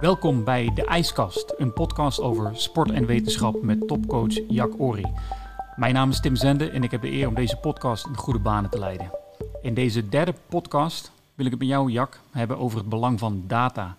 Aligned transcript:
Welkom 0.00 0.44
bij 0.44 0.70
De 0.74 0.84
IJskast, 0.84 1.54
een 1.56 1.72
podcast 1.72 2.20
over 2.20 2.50
sport 2.56 2.90
en 2.90 3.06
wetenschap 3.06 3.62
met 3.62 3.88
topcoach 3.88 4.34
Jack 4.48 4.80
Ori. 4.80 5.04
Mijn 5.76 5.94
naam 5.94 6.10
is 6.10 6.20
Tim 6.20 6.36
Zende 6.36 6.70
en 6.70 6.82
ik 6.82 6.90
heb 6.90 7.00
de 7.00 7.10
eer 7.10 7.28
om 7.28 7.34
deze 7.34 7.56
podcast 7.56 8.06
in 8.06 8.16
goede 8.16 8.38
banen 8.38 8.70
te 8.70 8.78
leiden. 8.78 9.10
In 9.62 9.74
deze 9.74 10.08
derde 10.08 10.34
podcast 10.48 11.10
wil 11.34 11.44
ik 11.44 11.50
het 11.50 11.60
met 11.60 11.68
jou, 11.68 11.90
Jack, 11.90 12.20
hebben 12.30 12.58
over 12.58 12.78
het 12.78 12.88
belang 12.88 13.18
van 13.18 13.44
data. 13.46 13.96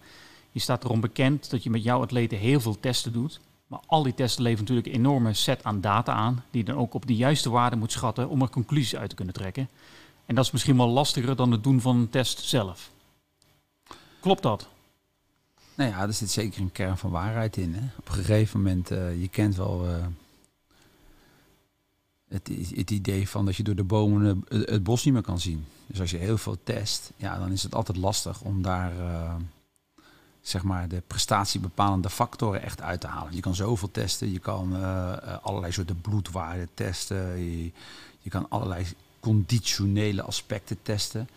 Je 0.51 0.59
staat 0.59 0.83
erom 0.83 0.99
bekend 0.99 1.49
dat 1.49 1.63
je 1.63 1.69
met 1.69 1.83
jouw 1.83 2.01
atleten 2.01 2.37
heel 2.37 2.59
veel 2.59 2.79
testen 2.79 3.13
doet. 3.13 3.39
Maar 3.67 3.79
al 3.85 4.03
die 4.03 4.13
testen 4.13 4.43
leveren 4.43 4.65
natuurlijk 4.65 4.95
een 4.95 5.05
enorme 5.05 5.33
set 5.33 5.63
aan 5.63 5.81
data 5.81 6.13
aan, 6.13 6.43
die 6.51 6.65
je 6.65 6.71
dan 6.71 6.81
ook 6.81 6.93
op 6.93 7.07
de 7.07 7.15
juiste 7.15 7.49
waarde 7.49 7.75
moet 7.75 7.91
schatten 7.91 8.29
om 8.29 8.41
er 8.41 8.49
conclusies 8.49 8.95
uit 8.95 9.09
te 9.09 9.15
kunnen 9.15 9.33
trekken. 9.33 9.69
En 10.25 10.35
dat 10.35 10.45
is 10.45 10.51
misschien 10.51 10.77
wel 10.77 10.89
lastiger 10.89 11.35
dan 11.35 11.51
het 11.51 11.63
doen 11.63 11.81
van 11.81 11.95
een 11.95 12.09
test 12.09 12.39
zelf. 12.39 12.91
Klopt 14.19 14.43
dat? 14.43 14.67
Nou 15.79 15.91
ja, 15.91 16.01
er 16.01 16.13
zit 16.13 16.31
zeker 16.31 16.61
een 16.61 16.71
kern 16.71 16.97
van 16.97 17.11
waarheid 17.11 17.57
in. 17.57 17.73
Hè? 17.73 17.81
Op 17.97 18.07
een 18.07 18.13
gegeven 18.13 18.61
moment, 18.61 18.91
uh, 18.91 19.21
je 19.21 19.27
kent 19.27 19.55
wel 19.55 19.87
uh, 19.87 20.05
het, 22.27 22.49
het, 22.75 22.91
idee 22.91 23.29
van 23.29 23.45
dat 23.45 23.55
je 23.55 23.63
door 23.63 23.75
de 23.75 23.83
bomen 23.83 24.43
het, 24.47 24.69
het, 24.69 24.83
bos 24.83 25.03
niet 25.03 25.13
meer 25.13 25.23
kan 25.23 25.39
zien. 25.39 25.65
Dus 25.87 25.99
als 25.99 26.11
je 26.11 26.17
heel 26.17 26.37
veel 26.37 26.57
test, 26.63 27.11
ja, 27.15 27.37
dan 27.37 27.51
is 27.51 27.63
het 27.63 27.75
altijd 27.75 27.97
lastig 27.97 28.41
om 28.41 28.61
daar 28.61 28.91
zeg 30.41 30.63
maar 30.63 30.87
de 30.87 31.01
prestatiebepalende 31.07 32.09
factoren 32.09 32.61
echt 32.61 32.81
uit 32.81 33.01
te 33.01 33.07
halen. 33.07 33.35
Je 33.35 33.41
kan 33.41 33.55
zoveel 33.55 33.91
testen, 33.91 34.31
je 34.31 34.39
kan 34.39 34.73
allerlei 35.41 35.71
soorten 35.71 36.01
bloedwaarden 36.01 36.69
testen, 36.73 37.37
je, 37.37 37.71
je 38.19 38.29
kan 38.29 38.49
allerlei 38.49 38.85
conditionele 39.19 40.21
aspecten 40.21 40.77
testen. 40.81 41.29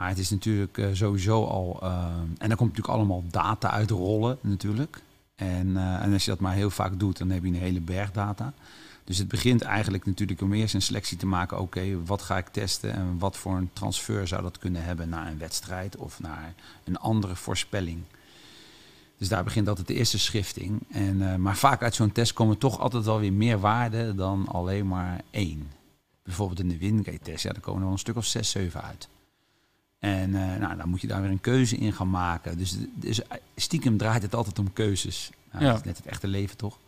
Maar 0.00 0.08
het 0.08 0.18
is 0.18 0.30
natuurlijk 0.30 0.78
uh, 0.78 0.86
sowieso 0.92 1.44
al. 1.44 1.80
Uh, 1.82 2.04
en 2.38 2.48
dan 2.48 2.56
komt 2.56 2.68
natuurlijk 2.68 2.88
allemaal 2.98 3.24
data 3.30 3.70
uitrollen, 3.70 4.38
natuurlijk. 4.40 5.02
En, 5.34 5.66
uh, 5.68 6.02
en 6.02 6.12
als 6.12 6.24
je 6.24 6.30
dat 6.30 6.40
maar 6.40 6.54
heel 6.54 6.70
vaak 6.70 6.98
doet, 6.98 7.18
dan 7.18 7.30
heb 7.30 7.42
je 7.42 7.48
een 7.48 7.54
hele 7.54 7.80
berg 7.80 8.12
data. 8.12 8.52
Dus 9.04 9.18
het 9.18 9.28
begint 9.28 9.62
eigenlijk 9.62 10.06
natuurlijk 10.06 10.40
om 10.40 10.52
eerst 10.52 10.74
een 10.74 10.82
selectie 10.82 11.16
te 11.16 11.26
maken. 11.26 11.60
Oké, 11.60 12.04
wat 12.04 12.22
ga 12.22 12.38
ik 12.38 12.48
testen 12.48 12.92
en 12.92 13.18
wat 13.18 13.36
voor 13.36 13.56
een 13.56 13.70
transfer 13.72 14.28
zou 14.28 14.42
dat 14.42 14.58
kunnen 14.58 14.84
hebben 14.84 15.08
naar 15.08 15.26
een 15.26 15.38
wedstrijd 15.38 15.96
of 15.96 16.20
naar 16.20 16.54
een 16.84 16.98
andere 16.98 17.36
voorspelling. 17.36 18.02
Dus 19.18 19.28
daar 19.28 19.44
begint 19.44 19.68
altijd 19.68 19.86
de 19.86 19.94
eerste 19.94 20.18
schifting. 20.18 20.80
En, 20.90 21.40
maar 21.40 21.56
vaak 21.56 21.82
uit 21.82 21.94
zo'n 21.94 22.12
test 22.12 22.32
komen 22.32 22.58
toch 22.58 22.78
altijd 22.78 23.04
wel 23.04 23.18
weer 23.18 23.32
meer 23.32 23.60
waarden 23.60 24.16
dan 24.16 24.46
alleen 24.48 24.88
maar 24.88 25.20
één. 25.30 25.70
Bijvoorbeeld 26.22 26.60
in 26.60 26.68
de 26.68 26.78
Wingate-test, 26.78 27.42
ja, 27.42 27.52
daar 27.52 27.62
komen 27.62 27.78
er 27.78 27.84
wel 27.84 27.92
een 27.92 27.98
stuk 27.98 28.16
of 28.16 28.26
zes, 28.26 28.50
zeven 28.50 28.82
uit. 28.82 29.08
En 30.00 30.30
uh, 30.30 30.56
nou, 30.56 30.76
dan 30.76 30.88
moet 30.88 31.00
je 31.00 31.06
daar 31.06 31.22
weer 31.22 31.30
een 31.30 31.40
keuze 31.40 31.76
in 31.76 31.92
gaan 31.92 32.10
maken. 32.10 32.58
Dus, 32.58 32.76
dus 32.94 33.20
stiekem 33.56 33.96
draait 33.96 34.22
het 34.22 34.34
altijd 34.34 34.58
om 34.58 34.72
keuzes. 34.72 35.30
Nou, 35.52 35.64
ja. 35.64 35.70
Dat 35.70 35.80
is 35.80 35.86
net 35.86 35.96
het 35.96 36.06
echte 36.06 36.26
leven, 36.26 36.56
toch? 36.56 36.78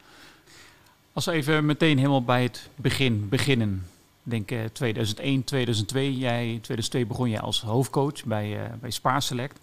Als 1.12 1.24
we 1.24 1.32
even 1.32 1.66
meteen 1.66 1.96
helemaal 1.96 2.24
bij 2.24 2.42
het 2.42 2.68
begin 2.76 3.28
beginnen. 3.28 3.86
Denk 4.22 4.50
uh, 4.50 4.64
2001, 4.72 5.44
2002. 5.44 6.16
Jij, 6.16 6.44
2002 6.44 7.06
begon 7.06 7.30
je 7.30 7.40
als 7.40 7.60
hoofdcoach 7.60 8.24
bij, 8.24 8.64
uh, 8.64 8.72
bij 8.80 8.90
Spaarselect. 8.90 9.58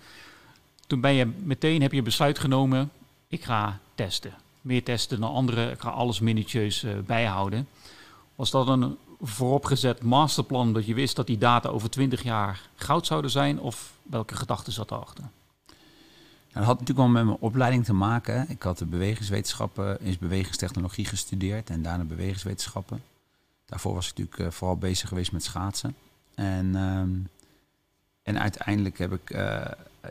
Toen 0.87 1.01
ben 1.01 1.13
je 1.13 1.25
meteen, 1.43 1.81
heb 1.81 1.91
je 1.91 2.01
besluit 2.01 2.39
genomen, 2.39 2.91
ik 3.27 3.43
ga 3.43 3.79
testen. 3.95 4.33
Meer 4.61 4.83
testen 4.83 5.19
dan 5.19 5.31
anderen, 5.31 5.71
ik 5.71 5.79
ga 5.79 5.89
alles 5.89 6.19
minutieus 6.19 6.85
bijhouden. 7.05 7.67
Was 8.35 8.51
dat 8.51 8.67
een 8.67 8.97
vooropgezet 9.21 10.01
masterplan 10.01 10.73
dat 10.73 10.85
je 10.85 10.93
wist 10.93 11.15
dat 11.15 11.27
die 11.27 11.37
data 11.37 11.69
over 11.69 11.89
20 11.89 12.23
jaar 12.23 12.69
goud 12.75 13.05
zouden 13.05 13.31
zijn? 13.31 13.59
Of 13.59 13.93
welke 14.03 14.35
gedachten 14.35 14.73
zat 14.73 14.91
erachter? 14.91 15.23
Nou, 15.23 16.65
dat 16.65 16.77
had 16.77 16.79
natuurlijk 16.79 17.07
wel 17.07 17.23
met 17.23 17.25
mijn 17.25 17.37
opleiding 17.51 17.85
te 17.85 17.93
maken. 17.93 18.49
Ik 18.49 18.63
had 18.63 18.77
de 18.77 18.85
bewegingswetenschappen, 18.85 20.01
is 20.01 20.17
bewegingstechnologie 20.17 21.05
gestudeerd 21.05 21.69
en 21.69 21.81
daarna 21.81 22.03
bewegingswetenschappen. 22.03 23.01
Daarvoor 23.65 23.93
was 23.93 24.09
ik 24.09 24.17
natuurlijk 24.17 24.39
uh, 24.39 24.57
vooral 24.57 24.77
bezig 24.77 25.09
geweest 25.09 25.31
met 25.31 25.43
schaatsen. 25.43 25.95
En, 26.35 26.75
um, 26.75 27.27
en 28.23 28.39
uiteindelijk 28.39 28.97
heb 28.97 29.13
ik, 29.13 29.29
uh, 29.29 29.65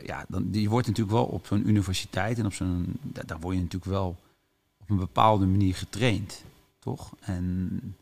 ja, 0.05 0.25
dan, 0.27 0.47
je 0.51 0.69
wordt 0.69 0.87
natuurlijk 0.87 1.15
wel 1.15 1.25
op 1.25 1.45
zo'n 1.45 1.67
universiteit 1.67 2.39
en 2.39 2.45
op 2.45 2.53
zo'n, 2.53 2.99
daar 3.01 3.39
word 3.39 3.55
je 3.55 3.61
natuurlijk 3.61 3.91
wel 3.91 4.17
op 4.77 4.89
een 4.89 4.97
bepaalde 4.97 5.45
manier 5.45 5.75
getraind, 5.75 6.43
toch? 6.79 7.13
En 7.19 7.95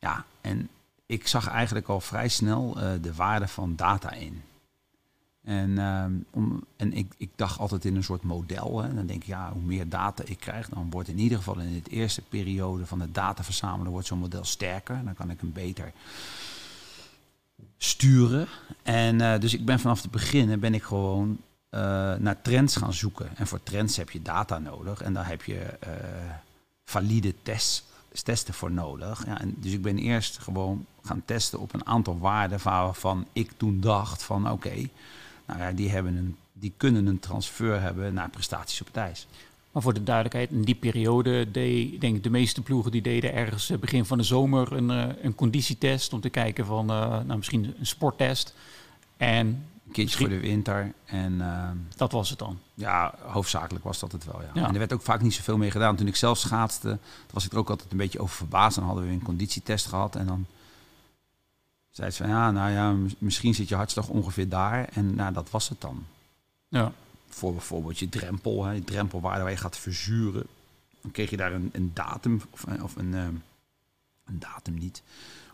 ja, 0.00 0.24
en 0.40 0.68
ik 1.06 1.26
zag 1.26 1.48
eigenlijk 1.48 1.88
al 1.88 2.00
vrij 2.00 2.28
snel 2.28 2.74
uh, 2.76 2.90
de 3.00 3.14
waarde 3.14 3.48
van 3.48 3.76
data 3.76 4.12
in. 4.12 4.42
En, 5.44 5.78
om, 6.30 6.64
en 6.76 6.92
ik, 6.92 7.12
ik 7.16 7.30
dacht 7.36 7.58
altijd 7.58 7.84
in 7.84 7.96
een 7.96 8.04
soort 8.04 8.22
model. 8.22 8.82
Hè. 8.82 8.94
Dan 8.94 9.06
denk 9.06 9.22
ik, 9.22 9.28
ja, 9.28 9.52
hoe 9.52 9.62
meer 9.62 9.88
data 9.88 10.22
ik 10.26 10.40
krijg, 10.40 10.68
dan 10.68 10.90
wordt 10.90 11.08
in 11.08 11.18
ieder 11.18 11.38
geval 11.38 11.58
in 11.58 11.74
het 11.74 11.88
eerste 11.88 12.22
periode 12.22 12.86
van 12.86 13.00
het 13.00 13.14
data 13.14 13.44
verzamelen, 13.44 13.92
wordt 13.92 14.06
zo'n 14.06 14.18
model 14.18 14.44
sterker. 14.44 15.04
Dan 15.04 15.14
kan 15.14 15.30
ik 15.30 15.40
hem 15.40 15.52
beter 15.52 15.92
sturen. 17.78 18.46
En 18.82 19.20
uh, 19.20 19.38
dus 19.38 19.54
ik 19.54 19.64
ben 19.64 19.80
vanaf 19.80 20.02
het 20.02 20.10
begin 20.10 20.60
ben 20.60 20.74
ik 20.74 20.82
gewoon 20.82 21.28
uh, 21.70 21.80
naar 22.14 22.42
trends 22.42 22.76
gaan 22.76 22.92
zoeken. 22.92 23.36
En 23.36 23.46
voor 23.46 23.62
trends 23.62 23.96
heb 23.96 24.10
je 24.10 24.22
data 24.22 24.58
nodig. 24.58 25.02
En 25.02 25.12
daar 25.12 25.28
heb 25.28 25.42
je 25.42 25.78
valide 26.84 27.34
tests 27.42 27.84
testen 28.12 28.54
voor 28.54 28.70
nodig. 28.70 29.26
Ja, 29.26 29.40
en 29.40 29.54
dus 29.58 29.72
ik 29.72 29.82
ben 29.82 29.98
eerst 29.98 30.38
gewoon 30.38 30.86
gaan 31.02 31.22
testen 31.24 31.58
op 31.58 31.74
een 31.74 31.86
aantal 31.86 32.18
waarden 32.18 32.58
waarvan 32.62 33.26
ik 33.32 33.50
toen 33.56 33.80
dacht 33.80 34.22
van 34.22 34.50
oké, 34.50 34.88
nou 35.46 35.60
ja, 35.60 35.72
die, 35.72 35.90
hebben 35.90 36.16
een, 36.16 36.36
die 36.52 36.72
kunnen 36.76 37.06
een 37.06 37.18
transfer 37.18 37.80
hebben 37.80 38.14
naar 38.14 38.30
prestaties 38.30 38.80
op 38.80 38.86
het 38.86 38.96
ijs. 38.96 39.26
Maar 39.72 39.82
voor 39.82 39.94
de 39.94 40.02
duidelijkheid, 40.02 40.50
in 40.50 40.62
die 40.62 40.74
periode 40.74 41.50
deed 41.50 42.00
denk 42.00 42.16
ik 42.16 42.22
de 42.22 42.30
meeste 42.30 42.62
ploegen 42.62 42.90
die 42.90 43.02
deden 43.02 43.34
ergens 43.34 43.72
begin 43.80 44.04
van 44.04 44.18
de 44.18 44.24
zomer 44.24 44.72
een, 44.72 44.88
een 45.24 45.34
conditietest 45.34 46.12
om 46.12 46.20
te 46.20 46.28
kijken 46.28 46.66
van 46.66 46.90
uh, 46.90 47.08
nou, 47.08 47.36
misschien 47.36 47.74
een 47.78 47.86
sporttest. 47.86 48.54
En 49.16 49.66
Kids 49.92 50.16
voor 50.16 50.28
de 50.28 50.40
winter. 50.40 50.92
En, 51.04 51.32
uh, 51.32 51.70
dat 51.96 52.12
was 52.12 52.30
het 52.30 52.38
dan? 52.38 52.58
Ja, 52.74 53.14
hoofdzakelijk 53.20 53.84
was 53.84 53.98
dat 53.98 54.12
het 54.12 54.24
wel, 54.24 54.42
ja. 54.42 54.50
ja. 54.54 54.66
En 54.66 54.72
er 54.72 54.78
werd 54.78 54.92
ook 54.92 55.02
vaak 55.02 55.20
niet 55.20 55.34
zoveel 55.34 55.56
mee 55.56 55.70
gedaan. 55.70 55.96
Toen 55.96 56.06
ik 56.06 56.16
zelf 56.16 56.38
schaatste, 56.38 56.98
was 57.30 57.44
ik 57.44 57.52
er 57.52 57.58
ook 57.58 57.70
altijd 57.70 57.90
een 57.90 57.96
beetje 57.96 58.20
over 58.20 58.36
verbaasd. 58.36 58.76
Dan 58.76 58.84
hadden 58.84 59.04
we 59.04 59.10
een 59.10 59.22
conditietest 59.22 59.86
gehad 59.86 60.16
en 60.16 60.26
dan 60.26 60.46
zei 61.90 62.10
ze 62.10 62.22
van... 62.22 62.28
Ja, 62.32 62.50
nou 62.50 62.70
ja, 62.70 62.94
misschien 63.18 63.54
zit 63.54 63.68
je 63.68 63.74
hartslag 63.74 64.08
ongeveer 64.08 64.48
daar. 64.48 64.88
En 64.92 65.14
nou, 65.14 65.32
dat 65.32 65.50
was 65.50 65.68
het 65.68 65.80
dan. 65.80 66.04
Ja. 66.68 66.92
Voor 67.28 67.52
bijvoorbeeld 67.52 67.98
je 67.98 68.08
drempel, 68.08 68.64
hè, 68.64 68.72
je 68.72 68.84
drempelwaarde 68.84 69.42
waar 69.42 69.50
je 69.50 69.56
gaat 69.56 69.78
verzuren. 69.78 70.46
Dan 71.00 71.10
kreeg 71.10 71.30
je 71.30 71.36
daar 71.36 71.52
een, 71.52 71.70
een 71.72 71.90
datum, 71.94 72.42
of, 72.50 72.64
of 72.82 72.96
een, 72.96 73.14
um, 73.14 73.42
een 74.24 74.38
datum 74.38 74.74
niet 74.74 75.02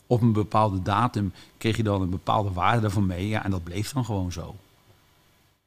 op 0.06 0.21
een 0.21 0.33
bepaalde 0.33 0.83
datum 0.83 1.33
kreeg 1.59 1.77
je 1.77 1.83
dan 1.83 2.03
een 2.03 2.11
bepaalde 2.11 2.53
waarde 2.53 2.81
daarvan 2.81 3.06
mee. 3.06 3.28
Ja, 3.28 3.44
en 3.44 3.50
dat 3.50 3.65
bleef 3.65 3.93
dan 3.93 4.05
gewoon 4.05 4.33
zo. 4.33 4.55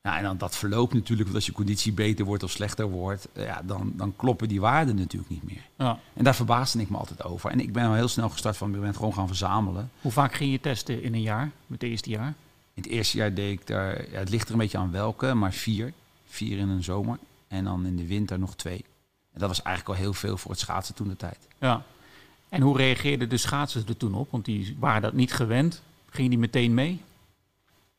Ja, 0.01 0.17
en 0.17 0.23
dan 0.23 0.37
dat 0.37 0.55
verloopt 0.55 0.93
natuurlijk, 0.93 1.23
want 1.23 1.35
als 1.35 1.45
je 1.45 1.51
conditie 1.51 1.91
beter 1.91 2.25
wordt 2.25 2.43
of 2.43 2.51
slechter 2.51 2.89
wordt, 2.89 3.27
ja, 3.33 3.61
dan, 3.65 3.93
dan 3.95 4.15
kloppen 4.15 4.47
die 4.47 4.61
waarden 4.61 4.95
natuurlijk 4.95 5.29
niet 5.29 5.43
meer. 5.43 5.63
Ja. 5.77 5.99
En 6.13 6.23
daar 6.23 6.35
verbaasde 6.35 6.81
ik 6.81 6.89
me 6.89 6.97
altijd 6.97 7.23
over. 7.23 7.51
En 7.51 7.59
ik 7.59 7.73
ben 7.73 7.85
al 7.85 7.93
heel 7.93 8.07
snel 8.07 8.29
gestart 8.29 8.57
van, 8.57 8.75
ik 8.75 8.81
ben 8.81 8.95
gewoon 8.95 9.13
gaan 9.13 9.27
verzamelen. 9.27 9.91
Hoe 10.01 10.11
vaak 10.11 10.33
ging 10.33 10.51
je 10.51 10.59
testen 10.59 11.03
in 11.03 11.13
een 11.13 11.21
jaar, 11.21 11.51
met 11.67 11.81
het 11.81 11.89
eerste 11.89 12.09
jaar? 12.09 12.33
In 12.73 12.83
het 12.83 12.87
eerste 12.91 13.17
jaar 13.17 13.33
deed 13.33 13.59
ik 13.59 13.67
daar, 13.67 14.11
ja, 14.11 14.17
het 14.19 14.29
ligt 14.29 14.47
er 14.47 14.53
een 14.53 14.59
beetje 14.59 14.77
aan 14.77 14.91
welke, 14.91 15.33
maar 15.33 15.53
vier. 15.53 15.93
Vier 16.27 16.57
in 16.57 16.69
een 16.69 16.83
zomer. 16.83 17.17
En 17.47 17.63
dan 17.63 17.85
in 17.85 17.95
de 17.95 18.07
winter 18.07 18.39
nog 18.39 18.55
twee. 18.55 18.85
En 19.33 19.39
dat 19.39 19.49
was 19.49 19.61
eigenlijk 19.61 19.97
al 19.97 20.03
heel 20.03 20.13
veel 20.13 20.37
voor 20.37 20.51
het 20.51 20.59
schaatsen 20.59 20.95
toen 20.95 21.07
de 21.07 21.15
tijd. 21.15 21.47
Ja. 21.59 21.83
En 22.49 22.61
hoe 22.61 22.77
reageerden 22.77 23.29
de 23.29 23.37
schaatsers 23.37 23.85
er 23.85 23.97
toen 23.97 24.13
op? 24.13 24.31
Want 24.31 24.45
die 24.45 24.75
waren 24.79 25.01
dat 25.01 25.13
niet 25.13 25.33
gewend. 25.33 25.81
Gingen 26.09 26.29
die 26.29 26.39
meteen 26.39 26.73
mee? 26.73 27.01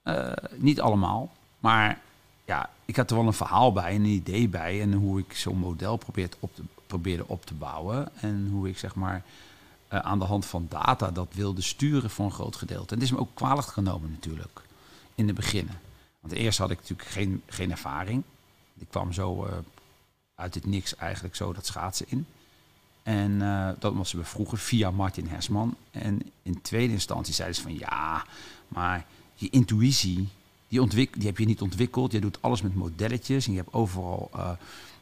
Uh, 0.04 0.32
niet 0.56 0.80
allemaal. 0.80 1.32
Maar 1.58 2.00
ja, 2.44 2.70
ik 2.84 2.96
had 2.96 3.10
er 3.10 3.16
wel 3.16 3.26
een 3.26 3.32
verhaal 3.32 3.72
bij, 3.72 3.94
een 3.94 4.04
idee 4.04 4.48
bij. 4.48 4.80
En 4.80 4.92
hoe 4.92 5.18
ik 5.18 5.32
zo'n 5.32 5.58
model 5.58 5.96
probeerde 5.96 6.36
op, 6.40 6.54
te, 6.54 7.24
op 7.26 7.46
te 7.46 7.54
bouwen. 7.54 8.08
En 8.20 8.48
hoe 8.52 8.68
ik 8.68 8.78
zeg 8.78 8.94
maar 8.94 9.22
uh, 9.92 9.98
aan 9.98 10.18
de 10.18 10.24
hand 10.24 10.46
van 10.46 10.66
data 10.68 11.10
dat 11.10 11.28
wilde 11.34 11.62
sturen 11.62 12.10
voor 12.10 12.24
een 12.24 12.32
groot 12.32 12.56
gedeelte. 12.56 12.94
En 12.94 13.00
het 13.00 13.10
is 13.10 13.12
me 13.12 13.18
ook 13.18 13.34
kwalijk 13.34 13.66
genomen 13.66 14.10
natuurlijk. 14.10 14.60
In 15.14 15.26
de 15.26 15.32
beginnen. 15.32 15.80
Want 16.20 16.34
eerst 16.34 16.58
had 16.58 16.70
ik 16.70 16.80
natuurlijk 16.80 17.08
geen, 17.08 17.42
geen 17.46 17.70
ervaring. 17.70 18.22
Ik 18.78 18.86
kwam 18.90 19.12
zo 19.12 19.46
uh, 19.46 19.52
uit 20.34 20.54
het 20.54 20.66
niks 20.66 20.96
eigenlijk 20.96 21.36
zo 21.36 21.52
dat 21.52 21.66
schaatsen 21.66 22.06
in. 22.08 22.26
En 23.02 23.30
uh, 23.30 23.68
dat 23.78 23.94
was 23.94 24.12
we 24.12 24.24
vroeger 24.24 24.58
via 24.58 24.90
Martin 24.90 25.26
Hesman. 25.26 25.74
En 25.90 26.22
in 26.42 26.62
tweede 26.62 26.92
instantie 26.92 27.34
zeiden 27.34 27.56
ze 27.56 27.62
van 27.62 27.78
ja, 27.78 28.24
maar 28.68 29.06
je 29.34 29.50
intuïtie, 29.50 30.28
die, 30.68 30.82
ontwik 30.82 31.14
die 31.14 31.26
heb 31.26 31.38
je 31.38 31.46
niet 31.46 31.60
ontwikkeld. 31.60 32.12
Je 32.12 32.20
doet 32.20 32.42
alles 32.42 32.62
met 32.62 32.74
modelletjes 32.74 33.46
en 33.46 33.52
je 33.52 33.58
hebt 33.58 33.72
overal 33.72 34.30
uh, 34.36 34.50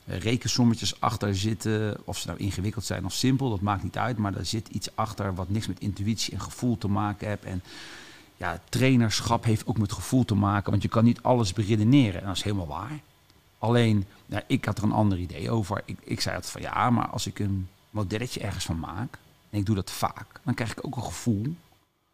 rekensommetjes 0.04 1.00
achter 1.00 1.36
zitten. 1.36 1.96
Of 2.04 2.18
ze 2.18 2.26
nou 2.26 2.38
ingewikkeld 2.38 2.84
zijn 2.84 3.04
of 3.04 3.12
simpel, 3.12 3.50
dat 3.50 3.60
maakt 3.60 3.82
niet 3.82 3.98
uit. 3.98 4.16
Maar 4.16 4.36
er 4.36 4.46
zit 4.46 4.68
iets 4.68 4.96
achter 4.96 5.34
wat 5.34 5.50
niks 5.50 5.66
met 5.66 5.80
intuïtie 5.80 6.32
en 6.32 6.40
gevoel 6.40 6.78
te 6.78 6.88
maken 6.88 7.28
heeft. 7.28 7.44
En 7.44 7.62
ja, 8.36 8.60
trainerschap 8.68 9.44
heeft 9.44 9.66
ook 9.66 9.78
met 9.78 9.92
gevoel 9.92 10.24
te 10.24 10.34
maken, 10.34 10.70
want 10.70 10.82
je 10.82 10.88
kan 10.88 11.04
niet 11.04 11.22
alles 11.22 11.52
beredeneren. 11.52 12.20
En 12.20 12.26
dat 12.26 12.36
is 12.36 12.42
helemaal 12.42 12.66
waar. 12.66 13.00
Alleen, 13.58 14.04
ja, 14.26 14.42
ik 14.46 14.64
had 14.64 14.78
er 14.78 14.84
een 14.84 14.92
ander 14.92 15.18
idee 15.18 15.50
over. 15.50 15.82
Ik, 15.84 15.98
ik 16.04 16.20
zei 16.20 16.34
altijd 16.34 16.52
van 16.52 16.62
ja, 16.62 16.90
maar 16.90 17.08
als 17.08 17.26
ik 17.26 17.38
een 17.38 17.68
modelletje 17.90 18.40
ergens 18.40 18.64
van 18.64 18.78
maak, 18.78 19.18
en 19.50 19.58
ik 19.58 19.66
doe 19.66 19.74
dat 19.74 19.90
vaak, 19.90 20.40
dan 20.44 20.54
krijg 20.54 20.70
ik 20.70 20.86
ook 20.86 20.96
een 20.96 21.02
gevoel. 21.02 21.54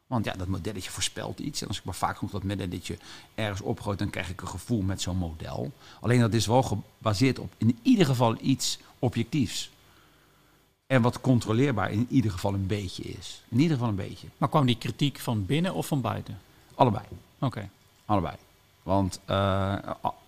Want 0.06 0.25
ja, 0.25 0.32
dat 0.32 0.49
modelletje 0.49 0.91
voorspelt 0.91 1.38
iets. 1.38 1.62
En 1.62 1.69
als 1.69 1.79
ik 1.79 1.85
maar 1.85 1.94
vaak 1.94 2.17
genoeg 2.17 2.32
dat 2.32 2.43
modelletje 2.43 2.99
ergens 3.35 3.61
opgroot, 3.61 3.99
dan 3.99 4.11
krijg 4.11 4.31
ik 4.31 4.41
een 4.41 4.49
gevoel 4.49 4.82
met 4.82 5.00
zo'n 5.00 5.17
model. 5.17 5.73
Alleen 6.00 6.21
dat 6.21 6.35
is 6.35 6.47
wel 6.47 6.62
gebaseerd 6.62 7.38
op 7.38 7.53
in 7.56 7.79
ieder 7.82 8.06
geval 8.06 8.37
iets 8.41 8.79
objectiefs. 8.99 9.71
En 10.87 11.03
wat 11.03 11.21
controleerbaar 11.21 11.91
in 11.91 12.06
ieder 12.11 12.31
geval 12.31 12.55
een 12.55 12.67
beetje 12.67 13.03
is. 13.03 13.43
In 13.49 13.61
ieder 13.61 13.76
geval 13.76 13.88
een 13.88 14.09
beetje. 14.09 14.29
Maar 14.38 14.49
kwam 14.49 14.67
die 14.67 14.79
kritiek 14.79 15.19
van 15.19 15.47
binnen 15.47 15.75
of 15.75 15.87
van 15.87 16.00
buiten? 16.00 16.38
Allebei. 16.75 17.05
Oké. 17.38 17.69
Allebei. 18.05 18.37
Want, 18.82 19.21
uh, 19.23 19.76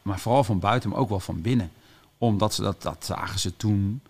maar 0.02 0.20
vooral 0.20 0.44
van 0.44 0.58
buiten, 0.58 0.90
maar 0.90 0.98
ook 0.98 1.08
wel 1.08 1.20
van 1.20 1.40
binnen. 1.40 1.72
Omdat 2.18 2.54
ze 2.54 2.62
dat, 2.62 2.82
dat 2.82 3.04
zagen 3.04 3.38
ze 3.38 3.56
toen. 3.56 4.00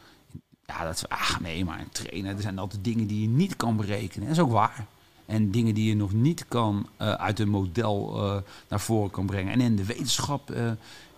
Ja, 0.66 0.84
dat 0.84 0.98
ze, 0.98 1.08
ach 1.08 1.40
nee, 1.40 1.64
maar 1.64 1.80
een 1.80 1.90
trainer, 1.90 2.36
er 2.36 2.42
zijn 2.42 2.58
altijd 2.58 2.84
dingen 2.84 3.06
die 3.06 3.20
je 3.20 3.28
niet 3.28 3.56
kan 3.56 3.76
berekenen. 3.76 4.28
Dat 4.28 4.36
is 4.36 4.42
ook 4.42 4.50
waar. 4.50 4.86
En 5.26 5.50
dingen 5.50 5.74
die 5.74 5.88
je 5.88 5.96
nog 5.96 6.12
niet 6.12 6.44
kan 6.48 6.88
uh, 7.02 7.12
uit 7.12 7.38
een 7.38 7.48
model 7.48 8.24
uh, 8.24 8.36
naar 8.68 8.80
voren 8.80 9.10
kan 9.10 9.26
brengen. 9.26 9.52
En 9.52 9.60
in 9.60 9.76
de 9.76 9.84
wetenschap, 9.84 10.52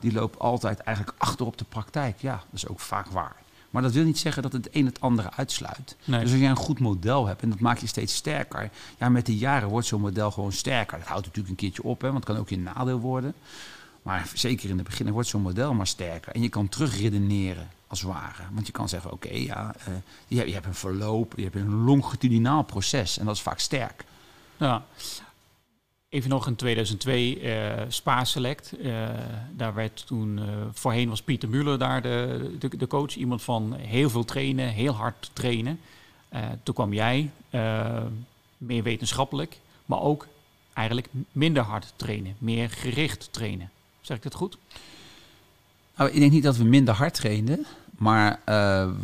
die 0.00 0.12
loopt 0.12 0.38
altijd 0.38 0.78
eigenlijk 0.78 1.18
achter 1.18 1.46
op 1.46 1.58
de 1.58 1.64
praktijk. 1.68 2.20
Ja, 2.20 2.34
dat 2.34 2.44
is 2.52 2.68
ook 2.68 2.80
vaak 2.80 3.06
waar. 3.06 3.36
Maar 3.70 3.82
dat 3.82 3.92
wil 3.92 4.04
niet 4.04 4.18
zeggen 4.18 4.42
dat 4.42 4.52
het 4.52 4.68
een 4.72 4.86
het 4.86 5.00
andere 5.00 5.32
uitsluit. 5.32 5.96
Nee. 6.04 6.20
Dus 6.20 6.30
als 6.30 6.40
jij 6.40 6.50
een 6.50 6.56
goed 6.56 6.78
model 6.78 7.26
hebt 7.26 7.42
en 7.42 7.50
dat 7.50 7.60
maakt 7.60 7.80
je 7.80 7.86
steeds 7.86 8.14
sterker. 8.14 8.70
Ja, 8.98 9.08
met 9.08 9.26
de 9.26 9.36
jaren 9.36 9.68
wordt 9.68 9.86
zo'n 9.86 10.00
model 10.00 10.30
gewoon 10.30 10.52
sterker. 10.52 10.98
Dat 10.98 11.06
houdt 11.06 11.26
natuurlijk 11.26 11.48
een 11.48 11.60
keertje 11.60 11.82
op, 11.82 12.00
hè, 12.00 12.06
want 12.12 12.24
het 12.24 12.32
kan 12.32 12.42
ook 12.42 12.48
je 12.48 12.58
nadeel 12.58 12.98
worden. 12.98 13.34
Maar 14.08 14.30
zeker 14.34 14.70
in 14.70 14.78
het 14.78 14.86
begin 14.86 15.10
wordt 15.10 15.28
zo'n 15.28 15.42
model 15.42 15.74
maar 15.74 15.86
sterker. 15.86 16.32
En 16.32 16.42
je 16.42 16.48
kan 16.48 16.68
terugredeneren, 16.68 17.68
als 17.86 18.02
ware. 18.02 18.42
Want 18.52 18.66
je 18.66 18.72
kan 18.72 18.88
zeggen, 18.88 19.12
oké, 19.12 19.32
ja, 19.32 19.74
uh, 19.88 19.94
je, 20.28 20.46
je 20.46 20.52
hebt 20.52 20.66
een 20.66 20.74
verloop, 20.74 21.32
je 21.36 21.42
hebt 21.42 21.54
een 21.54 21.74
longitudinaal 21.74 22.62
proces. 22.62 23.18
En 23.18 23.24
dat 23.24 23.34
is 23.34 23.40
vaak 23.40 23.58
sterk. 23.58 24.04
Ja. 24.56 24.84
Even 26.08 26.30
nog 26.30 26.46
in 26.46 26.56
2002 26.56 27.40
uh, 27.40 27.72
Spa 27.88 28.24
Select. 28.24 28.72
Uh, 28.80 29.08
daar 29.56 29.74
werd 29.74 30.06
toen, 30.06 30.40
voorheen 30.72 31.08
was 31.08 31.22
Pieter 31.22 31.48
Muller 31.48 31.78
daar 31.78 32.02
de, 32.02 32.56
de, 32.58 32.76
de, 32.76 32.86
coach. 32.86 33.14
Iemand 33.16 33.42
van 33.42 33.74
heel 33.74 34.10
veel 34.10 34.24
trainen, 34.24 34.68
heel 34.68 34.94
hard 34.94 35.30
trainen. 35.32 35.80
toen 36.62 36.74
kwam 36.74 36.92
jij, 36.92 37.30
meer 38.58 38.82
wetenschappelijk, 38.82 39.58
maar 39.86 40.00
ook 40.00 40.26
eigenlijk 40.72 41.08
minder 41.32 41.62
hard 41.62 41.92
trainen. 41.96 42.34
Meer 42.38 42.70
gericht 42.70 43.28
trainen. 43.30 43.70
Zeg 44.00 44.16
ik 44.16 44.22
dat 44.22 44.34
goed? 44.34 44.58
Nou, 45.96 46.10
ik 46.10 46.18
denk 46.18 46.32
niet 46.32 46.42
dat 46.42 46.56
we 46.56 46.64
minder 46.64 46.94
hard 46.94 47.14
trainden, 47.14 47.66
maar 47.90 48.40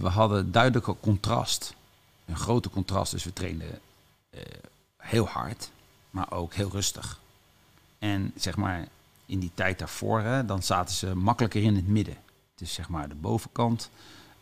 we 0.00 0.08
hadden 0.08 0.52
duidelijk 0.52 1.00
contrast. 1.00 1.74
Een 2.26 2.36
grote 2.36 2.70
contrast, 2.70 3.12
dus 3.12 3.24
we 3.24 3.32
trainden 3.32 3.80
heel 4.96 5.26
hard 5.26 5.70
maar 6.14 6.32
ook 6.32 6.54
heel 6.54 6.70
rustig. 6.70 7.20
En 7.98 8.32
zeg 8.36 8.56
maar, 8.56 8.88
in 9.26 9.38
die 9.38 9.50
tijd 9.54 9.78
daarvoor, 9.78 10.22
dan 10.46 10.62
zaten 10.62 10.94
ze 10.94 11.14
makkelijker 11.14 11.62
in 11.62 11.76
het 11.76 11.88
midden. 11.88 12.16
Dus 12.54 12.72
zeg 12.72 12.88
maar 12.88 13.08
de 13.08 13.14
bovenkant, 13.14 13.90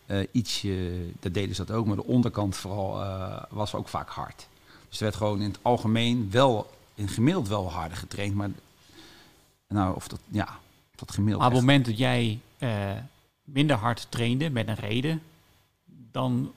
uh, 0.06 0.26
ietsje, 0.32 1.06
dat 1.20 1.34
deden 1.34 1.54
ze 1.54 1.64
dat 1.64 1.76
ook, 1.76 1.86
maar 1.86 1.96
de 1.96 2.04
onderkant 2.04 2.56
vooral 2.56 3.04
was 3.50 3.74
ook 3.74 3.88
vaak 3.88 4.08
hard. 4.08 4.46
Dus 4.88 4.98
er 4.98 5.04
werd 5.04 5.16
gewoon 5.16 5.40
in 5.40 5.48
het 5.48 5.58
algemeen 5.62 6.30
wel, 6.30 6.70
in 6.94 7.08
gemiddeld 7.08 7.48
wel 7.48 7.70
harder 7.70 7.96
getraind, 7.96 8.34
maar 8.34 8.50
nou, 9.72 9.94
of 9.94 10.08
dat, 10.08 10.20
ja, 10.28 10.58
dat 10.94 11.10
gemiddeld. 11.10 11.40
Maar 11.40 11.50
op 11.50 11.56
het 11.56 11.66
moment 11.66 11.86
dat 11.86 11.98
jij 11.98 12.40
uh, 12.58 12.90
minder 13.44 13.76
hard 13.76 14.06
trainde 14.08 14.50
met 14.50 14.68
een 14.68 14.74
reden, 14.74 15.22
dan 16.12 16.52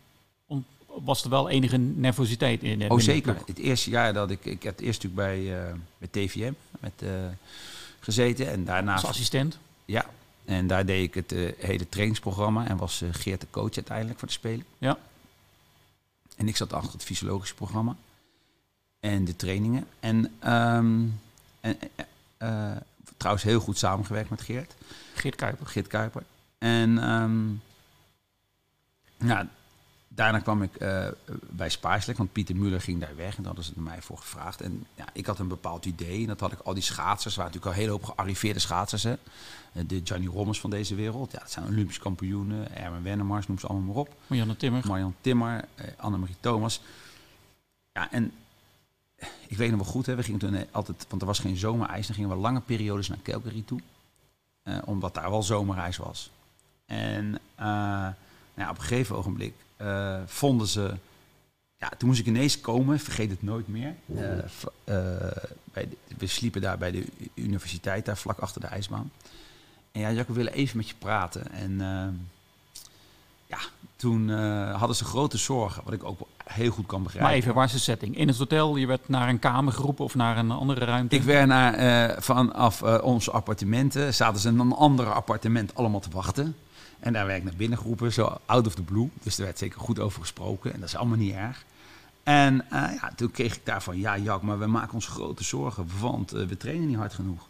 was 1.03 1.23
er 1.23 1.29
wel 1.29 1.49
enige 1.49 1.77
nervositeit 1.77 2.63
in. 2.63 2.91
oh, 2.91 2.99
zeker. 2.99 3.37
Het 3.45 3.57
eerste 3.57 3.89
jaar 3.89 4.13
dat 4.13 4.31
ik... 4.31 4.45
Ik 4.45 4.63
heb 4.63 4.79
eerst 4.79 5.03
natuurlijk 5.03 5.29
bij, 5.29 5.67
uh, 5.67 5.73
bij 5.97 6.07
TVM 6.11 6.53
met, 6.79 6.93
uh, 7.03 7.09
gezeten. 7.99 8.51
En 8.51 8.65
daarna... 8.65 8.93
Als 8.93 9.05
assistent? 9.05 9.57
Ja. 9.85 10.05
En 10.45 10.67
daar 10.67 10.85
deed 10.85 11.03
ik 11.03 11.13
het 11.13 11.55
hele 11.59 11.89
trainingsprogramma. 11.89 12.67
En 12.67 12.77
was 12.77 13.03
Geert 13.11 13.41
de 13.41 13.47
coach 13.49 13.75
uiteindelijk 13.75 14.19
voor 14.19 14.27
de 14.27 14.33
Spelen. 14.33 14.65
Ja. 14.77 14.97
En 16.35 16.47
ik 16.47 16.55
zat 16.55 16.73
achter 16.73 16.93
het 16.93 17.03
fysiologische 17.03 17.55
programma. 17.55 17.95
En 18.99 19.25
de 19.25 19.35
trainingen. 19.35 19.87
En, 19.99 20.15
um, 20.53 21.19
en 21.59 21.77
trouwens 23.17 23.45
heel 23.45 23.59
goed 23.59 23.77
samengewerkt 23.77 24.29
met 24.29 24.41
Geert. 24.41 24.75
Geert 25.13 25.35
Kuiper. 25.35 25.67
Geert 25.67 25.87
Kuiper. 25.87 26.23
En... 26.57 27.09
Um, 27.09 27.61
ja, 29.17 29.47
daarna 30.07 30.39
kwam 30.39 30.61
ik 30.61 30.81
uh, 30.81 31.07
bij 31.49 31.69
Spaarslek, 31.69 32.17
want 32.17 32.31
Pieter 32.31 32.55
Muller 32.55 32.81
ging 32.81 32.99
daar 32.99 33.15
weg 33.15 33.37
en 33.37 33.43
daar 33.43 33.55
hadden 33.55 33.63
ze 33.63 33.71
mij 33.75 34.01
voor 34.01 34.17
gevraagd. 34.17 34.61
En 34.61 34.85
ja, 34.95 35.05
ik 35.13 35.25
had 35.25 35.39
een 35.39 35.47
bepaald 35.47 35.85
idee 35.85 36.21
en 36.21 36.27
dat 36.27 36.39
had 36.39 36.51
ik 36.51 36.59
al 36.59 36.73
die 36.73 36.83
schaatsers, 36.83 37.35
waren 37.35 37.51
natuurlijk 37.51 37.77
al 37.77 37.83
een 37.83 37.89
hele 37.89 38.01
hoop 38.01 38.15
gearriveerde 38.15 38.59
schaatsers. 38.59 39.03
Hè. 39.03 39.15
De 39.71 40.01
Johnny 40.01 40.27
Rommers 40.27 40.59
van 40.59 40.69
deze 40.69 40.95
wereld, 40.95 41.31
ja, 41.31 41.39
dat 41.39 41.51
zijn 41.51 41.65
Olympisch 41.65 41.99
kampioenen, 41.99 42.75
Erwin 42.75 43.03
Wennemars, 43.03 43.47
noem 43.47 43.59
ze 43.59 43.67
allemaal 43.67 43.87
maar 43.87 43.95
op. 43.95 44.15
Marianne 44.27 44.57
Timmer. 44.57 44.87
Marianne 44.87 45.13
Timmer, 45.21 45.65
uh, 45.75 45.85
Annemarie 45.97 46.35
Thomas. 46.39 46.81
Ja, 47.91 48.11
en 48.11 48.31
ik 49.47 49.57
weet 49.57 49.69
nog 49.69 49.79
wel 49.79 49.89
goed, 49.91 50.05
hè, 50.05 50.15
we 50.15 50.23
gingen 50.23 50.39
toen 50.39 50.71
altijd, 50.71 51.05
want 51.09 51.21
er 51.21 51.27
was 51.27 51.39
geen 51.39 51.57
zomerijs, 51.57 52.07
dan 52.07 52.15
gingen 52.15 52.29
we 52.29 52.35
lange 52.35 52.61
periodes 52.61 53.07
naar 53.07 53.21
Calgary 53.23 53.63
toe. 53.65 53.79
Uh, 54.63 54.77
omdat 54.85 55.13
daar 55.13 55.29
wel 55.29 55.43
zomerijs 55.43 55.97
was. 55.97 56.31
En 56.85 57.29
nou 57.55 58.13
ja, 58.55 58.69
op 58.69 58.77
een 58.77 58.83
gegeven 58.83 59.15
ogenblik 59.15 59.53
vonden 60.25 60.67
ze. 60.67 60.95
Ja, 61.77 61.89
toen 61.97 62.07
moest 62.07 62.19
ik 62.19 62.25
ineens 62.25 62.61
komen, 62.61 62.99
vergeet 62.99 63.29
het 63.29 63.43
nooit 63.43 63.67
meer. 63.67 63.95
Bij 65.73 65.89
we 66.17 66.27
sliepen 66.27 66.61
daar 66.61 66.77
bij 66.77 66.91
de 66.91 67.05
universiteit, 67.33 68.05
daar 68.05 68.17
vlak 68.17 68.39
achter 68.39 68.61
de 68.61 68.67
ijsbaan. 68.67 69.11
En 69.91 70.01
ja, 70.01 70.11
Jacco, 70.11 70.31
we 70.31 70.37
willen 70.37 70.53
even 70.53 70.77
met 70.77 70.89
je 70.89 70.95
praten. 70.95 71.51
En 71.51 71.81
ja, 73.47 73.57
toen 73.95 74.29
hadden 74.71 74.95
ze 74.95 75.05
grote 75.05 75.37
zorgen, 75.37 75.83
wat 75.83 75.93
ik 75.93 76.03
ook 76.03 76.19
heel 76.43 76.71
goed 76.71 76.85
kan 76.85 77.03
begrijpen. 77.03 77.29
Maar 77.29 77.39
even, 77.39 77.53
waar 77.53 77.65
is 77.65 77.71
de 77.71 77.79
setting? 77.79 78.17
In 78.17 78.27
het 78.27 78.37
hotel, 78.37 78.75
je 78.75 78.87
werd 78.87 79.09
naar 79.09 79.29
een 79.29 79.39
kamer 79.39 79.73
geroepen 79.73 80.05
of 80.05 80.15
naar 80.15 80.37
een 80.37 80.51
andere 80.51 80.85
ruimte? 80.85 81.15
Ik 81.15 81.23
werd 81.23 81.47
naar, 81.47 82.23
vanaf 82.23 82.81
onze 82.81 83.31
appartementen, 83.31 84.13
zaten 84.13 84.41
ze 84.41 84.49
in 84.49 84.59
een 84.59 84.73
ander 84.73 85.13
appartement 85.13 85.75
allemaal 85.75 85.99
te 85.99 86.09
wachten. 86.11 86.55
En 86.99 87.13
daar 87.13 87.25
werd 87.25 87.37
ik 87.37 87.43
naar 87.43 87.55
binnen 87.55 87.77
geroepen, 87.77 88.13
zo 88.13 88.37
out 88.45 88.67
of 88.67 88.75
the 88.75 88.83
blue. 88.83 89.09
Dus 89.23 89.37
er 89.37 89.43
werd 89.43 89.57
zeker 89.57 89.79
goed 89.79 89.99
over 89.99 90.21
gesproken 90.21 90.73
en 90.73 90.79
dat 90.79 90.89
is 90.89 90.95
allemaal 90.95 91.17
niet 91.17 91.33
erg. 91.33 91.65
En 92.23 92.65
ja, 92.71 93.11
toen 93.15 93.31
kreeg 93.31 93.55
ik 93.55 93.65
daarvan, 93.65 93.99
ja 93.99 94.17
Jack, 94.17 94.41
maar 94.41 94.59
we 94.59 94.67
maken 94.67 94.93
ons 94.93 95.07
grote 95.07 95.43
zorgen, 95.43 95.87
want 95.99 96.31
we 96.31 96.57
trainen 96.57 96.87
niet 96.87 96.97
hard 96.97 97.13
genoeg. 97.13 97.47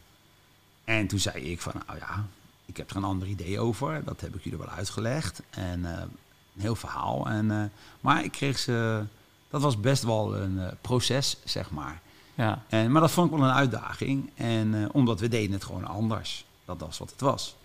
En 0.84 1.08
toen 1.08 1.20
zei 1.20 1.52
ik 1.52 1.62
van, 1.62 1.74
nou 1.88 2.00
ja, 2.00 2.26
ik 2.66 2.78
heb 2.78 2.90
er 2.90 2.96
een 2.96 3.04
ander 3.04 3.28
idee 3.28 3.60
over. 3.60 4.04
Dat 4.04 4.22
heb 4.22 4.36
ik 4.36 4.44
jullie 4.44 4.60
wel 4.60 4.70
uitgelegd. 4.70 5.42
En 5.50 5.80
uh, 5.80 5.90
een 5.90 6.62
heel 6.62 6.76
verhaal. 6.76 7.28
En, 7.28 7.72
maar 8.02 8.24
ik 8.24 8.32
kreeg 8.32 8.58
ze, 8.58 9.04
dat 9.50 9.62
was 9.62 9.80
best 9.80 10.04
wel 10.04 10.36
een 10.36 10.60
proces, 10.82 11.38
zeg 11.44 11.72
maar. 11.72 12.02
Ja. 12.36 12.64
En, 12.70 12.92
maar 12.92 13.02
dat 13.02 13.12
vond 13.12 13.32
ik 13.32 13.38
wel 13.38 13.48
een 13.48 13.54
uitdaging. 13.54 14.30
En 14.36 14.90
omdat 14.92 15.20
we 15.20 15.28
deden 15.28 15.52
het 15.52 15.64
gewoon 15.64 15.88
anders. 15.88 16.46
Dat 16.66 16.80
was 16.80 16.98
wat 16.98 17.10
het 17.10 17.22
was. 17.22 17.56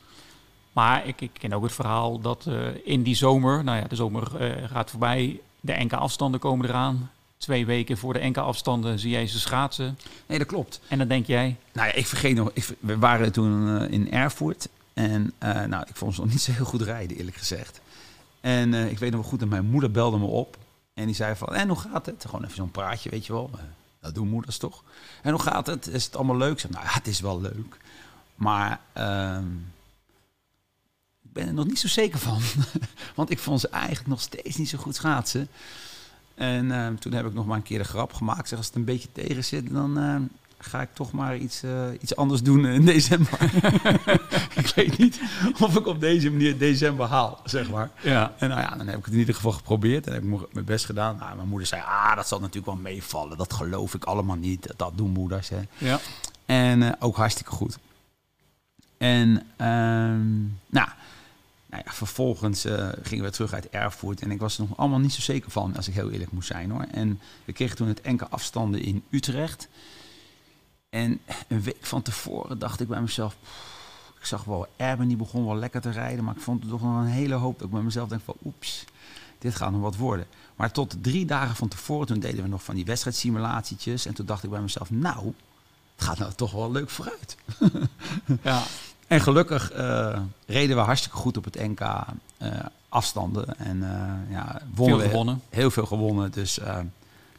Maar 0.72 1.06
ik, 1.06 1.20
ik, 1.20 1.30
ken 1.32 1.52
ook 1.52 1.62
het 1.62 1.72
verhaal 1.72 2.20
dat 2.20 2.46
in 2.84 3.02
die 3.02 3.14
zomer, 3.14 3.64
nou 3.64 3.78
ja, 3.78 3.84
de 3.88 3.96
zomer 3.96 4.30
gaat 4.72 4.90
voorbij, 4.90 5.40
de 5.60 5.72
enkele 5.72 6.00
afstanden 6.00 6.40
komen 6.40 6.68
eraan. 6.68 7.10
Twee 7.38 7.66
weken 7.66 7.98
voor 7.98 8.12
de 8.12 8.18
enkele 8.18 8.44
afstanden 8.44 8.98
zie 8.98 9.10
jij 9.10 9.26
ze 9.26 9.40
schaatsen. 9.40 9.98
Nee, 10.26 10.38
dat 10.38 10.46
klopt. 10.46 10.80
En 10.88 10.98
dan 10.98 11.08
denk 11.08 11.26
jij? 11.26 11.56
Nou 11.72 11.86
ja, 11.86 11.94
ik 11.94 12.06
vergeet 12.06 12.36
nog, 12.36 12.50
ik, 12.52 12.68
we 12.80 12.98
waren 12.98 13.32
toen 13.32 13.86
in 13.88 14.12
Erfurt. 14.12 14.68
En 15.00 15.32
nou, 15.70 15.84
ik 15.88 15.96
vond 15.96 16.14
ze 16.14 16.20
nog 16.20 16.30
niet 16.30 16.40
zo 16.40 16.52
heel 16.52 16.64
goed 16.64 16.82
rijden, 16.82 17.16
eerlijk 17.16 17.36
gezegd. 17.36 17.80
En 18.40 18.74
ik 18.74 18.98
weet 18.98 19.10
nog 19.10 19.20
wel 19.20 19.30
goed 19.30 19.40
dat 19.40 19.48
mijn 19.48 19.70
moeder 19.70 19.90
belde 19.90 20.18
me 20.18 20.24
op. 20.24 20.58
En 20.94 21.06
die 21.06 21.14
zei 21.14 21.36
van, 21.36 21.54
en 21.54 21.68
hoe 21.68 21.78
gaat 21.78 22.06
het? 22.06 22.24
Gewoon 22.24 22.44
even 22.44 22.56
zo'n 22.56 22.70
praatje, 22.70 23.10
weet 23.10 23.26
je 23.26 23.32
wel. 23.32 23.50
dat 24.00 24.14
doen 24.14 24.28
moeders 24.28 24.58
toch? 24.58 24.82
En 25.22 25.32
hoe 25.32 25.42
gaat 25.42 25.66
het? 25.66 25.86
Is 25.86 26.04
het 26.04 26.16
allemaal 26.16 26.36
leuk? 26.36 26.60
Zei, 26.60 26.72
nou 26.72 26.84
ja, 26.84 26.92
het 26.92 27.06
is 27.06 27.20
wel 27.20 27.40
leuk. 27.40 27.76
Maar... 28.34 28.80
Ehm, 28.92 29.46
ik 31.30 31.36
ben 31.36 31.46
er 31.46 31.54
nog 31.54 31.66
niet 31.66 31.78
zo 31.78 31.88
zeker 31.88 32.18
van. 32.18 32.40
Want 33.16 33.30
ik 33.30 33.38
vond 33.38 33.60
ze 33.60 33.68
eigenlijk 33.68 34.06
nog 34.06 34.20
steeds 34.20 34.56
niet 34.56 34.68
zo 34.68 34.78
goed 34.78 34.94
schaatsen. 34.94 35.48
En 36.34 36.64
uh, 36.64 36.88
toen 36.88 37.12
heb 37.12 37.26
ik 37.26 37.34
nog 37.34 37.46
maar 37.46 37.56
een 37.56 37.62
keer 37.62 37.78
de 37.78 37.84
grap 37.84 38.12
gemaakt. 38.12 38.48
Zeg, 38.48 38.58
als 38.58 38.66
het 38.66 38.76
een 38.76 38.84
beetje 38.84 39.12
tegen 39.12 39.44
zit, 39.44 39.70
dan 39.70 39.98
uh, 39.98 40.16
ga 40.60 40.80
ik 40.80 40.88
toch 40.92 41.12
maar 41.12 41.36
iets, 41.36 41.64
uh, 41.64 41.86
iets 42.00 42.16
anders 42.16 42.42
doen 42.42 42.66
in 42.66 42.84
december. 42.84 43.38
ik 44.62 44.72
weet 44.74 44.98
niet 44.98 45.20
of 45.60 45.76
ik 45.76 45.86
op 45.86 46.00
deze 46.00 46.30
manier 46.30 46.58
december 46.58 47.06
haal, 47.06 47.40
zeg 47.44 47.70
maar. 47.70 47.90
Ja. 48.00 48.32
En 48.38 48.48
nou 48.48 48.60
ja, 48.60 48.76
dan 48.76 48.86
heb 48.86 48.98
ik 48.98 49.04
het 49.04 49.12
in 49.12 49.20
ieder 49.20 49.34
geval 49.34 49.52
geprobeerd. 49.52 50.06
En 50.06 50.12
heb 50.12 50.22
ik 50.22 50.52
mijn 50.52 50.64
best 50.64 50.84
gedaan. 50.84 51.16
Nou, 51.16 51.36
mijn 51.36 51.48
moeder 51.48 51.66
zei, 51.66 51.82
ah, 51.82 52.16
dat 52.16 52.28
zal 52.28 52.38
natuurlijk 52.38 52.66
wel 52.66 52.76
meevallen. 52.76 53.36
Dat 53.36 53.52
geloof 53.52 53.94
ik 53.94 54.04
allemaal 54.04 54.36
niet. 54.36 54.72
Dat 54.76 54.92
doen 54.96 55.10
moeders, 55.10 55.48
hè. 55.48 55.60
Ja. 55.78 56.00
En 56.46 57.00
ook 57.00 57.16
hartstikke 57.16 57.50
goed. 57.50 57.78
En 58.98 59.42
ehm, 59.56 60.40
nou, 60.66 60.88
nou 61.70 61.82
ja, 61.84 61.92
vervolgens 61.92 62.66
uh, 62.66 62.88
gingen 63.02 63.24
we 63.24 63.30
terug 63.30 63.52
uit 63.52 63.68
Erfurt. 63.68 64.20
En 64.20 64.30
ik 64.30 64.40
was 64.40 64.58
er 64.58 64.64
nog 64.68 64.78
allemaal 64.78 64.98
niet 64.98 65.12
zo 65.12 65.20
zeker 65.20 65.50
van, 65.50 65.76
als 65.76 65.88
ik 65.88 65.94
heel 65.94 66.10
eerlijk 66.10 66.32
moest 66.32 66.48
zijn 66.48 66.70
hoor. 66.70 66.86
En 66.92 67.20
we 67.44 67.52
kregen 67.52 67.76
toen 67.76 67.88
het 67.88 68.00
enkele 68.00 68.30
afstanden 68.30 68.82
in 68.82 69.02
Utrecht. 69.10 69.68
En 70.90 71.20
een 71.48 71.62
week 71.62 71.86
van 71.86 72.02
tevoren 72.02 72.58
dacht 72.58 72.80
ik 72.80 72.88
bij 72.88 73.00
mezelf. 73.00 73.36
ik 74.18 74.24
zag 74.24 74.44
wel, 74.44 74.66
Erben 74.76 75.08
die 75.08 75.16
begon 75.16 75.46
wel 75.46 75.56
lekker 75.56 75.80
te 75.80 75.90
rijden. 75.90 76.24
Maar 76.24 76.34
ik 76.36 76.40
vond 76.40 76.60
het 76.60 76.70
toch 76.70 76.82
nog 76.82 77.00
een 77.00 77.06
hele 77.06 77.34
hoop 77.34 77.58
dat 77.58 77.66
ik 77.66 77.72
bij 77.72 77.82
mezelf 77.82 78.08
denk 78.08 78.22
van 78.24 78.36
oeps, 78.44 78.84
dit 79.38 79.54
gaat 79.54 79.72
nog 79.72 79.80
wat 79.80 79.96
worden. 79.96 80.26
Maar 80.56 80.70
tot 80.70 80.96
drie 81.02 81.26
dagen 81.26 81.56
van 81.56 81.68
tevoren, 81.68 82.06
toen 82.06 82.18
deden 82.20 82.42
we 82.42 82.48
nog 82.48 82.62
van 82.62 82.74
die 82.74 82.84
wedstrijdsimulatietjes. 82.84 84.06
En 84.06 84.14
toen 84.14 84.26
dacht 84.26 84.44
ik 84.44 84.50
bij 84.50 84.60
mezelf, 84.60 84.90
nou, 84.90 85.34
het 85.94 86.04
gaat 86.04 86.18
nou 86.18 86.32
toch 86.32 86.52
wel 86.52 86.70
leuk 86.70 86.90
vooruit. 86.90 87.36
ja. 88.42 88.62
En 89.06 89.20
gelukkig 89.20 89.76
uh, 89.76 90.20
reden 90.46 90.76
we 90.76 90.82
hartstikke 90.82 91.16
goed 91.16 91.36
op 91.36 91.44
het 91.44 91.54
NK 91.54 91.80
uh, 91.80 92.48
afstanden. 92.88 93.58
En 93.58 93.76
uh, 93.76 94.32
ja, 94.34 94.62
wonnen 94.74 94.98
veel 94.98 95.08
gewonnen. 95.08 95.42
Heel 95.48 95.70
veel 95.70 95.86
gewonnen. 95.86 96.30
Dus 96.30 96.60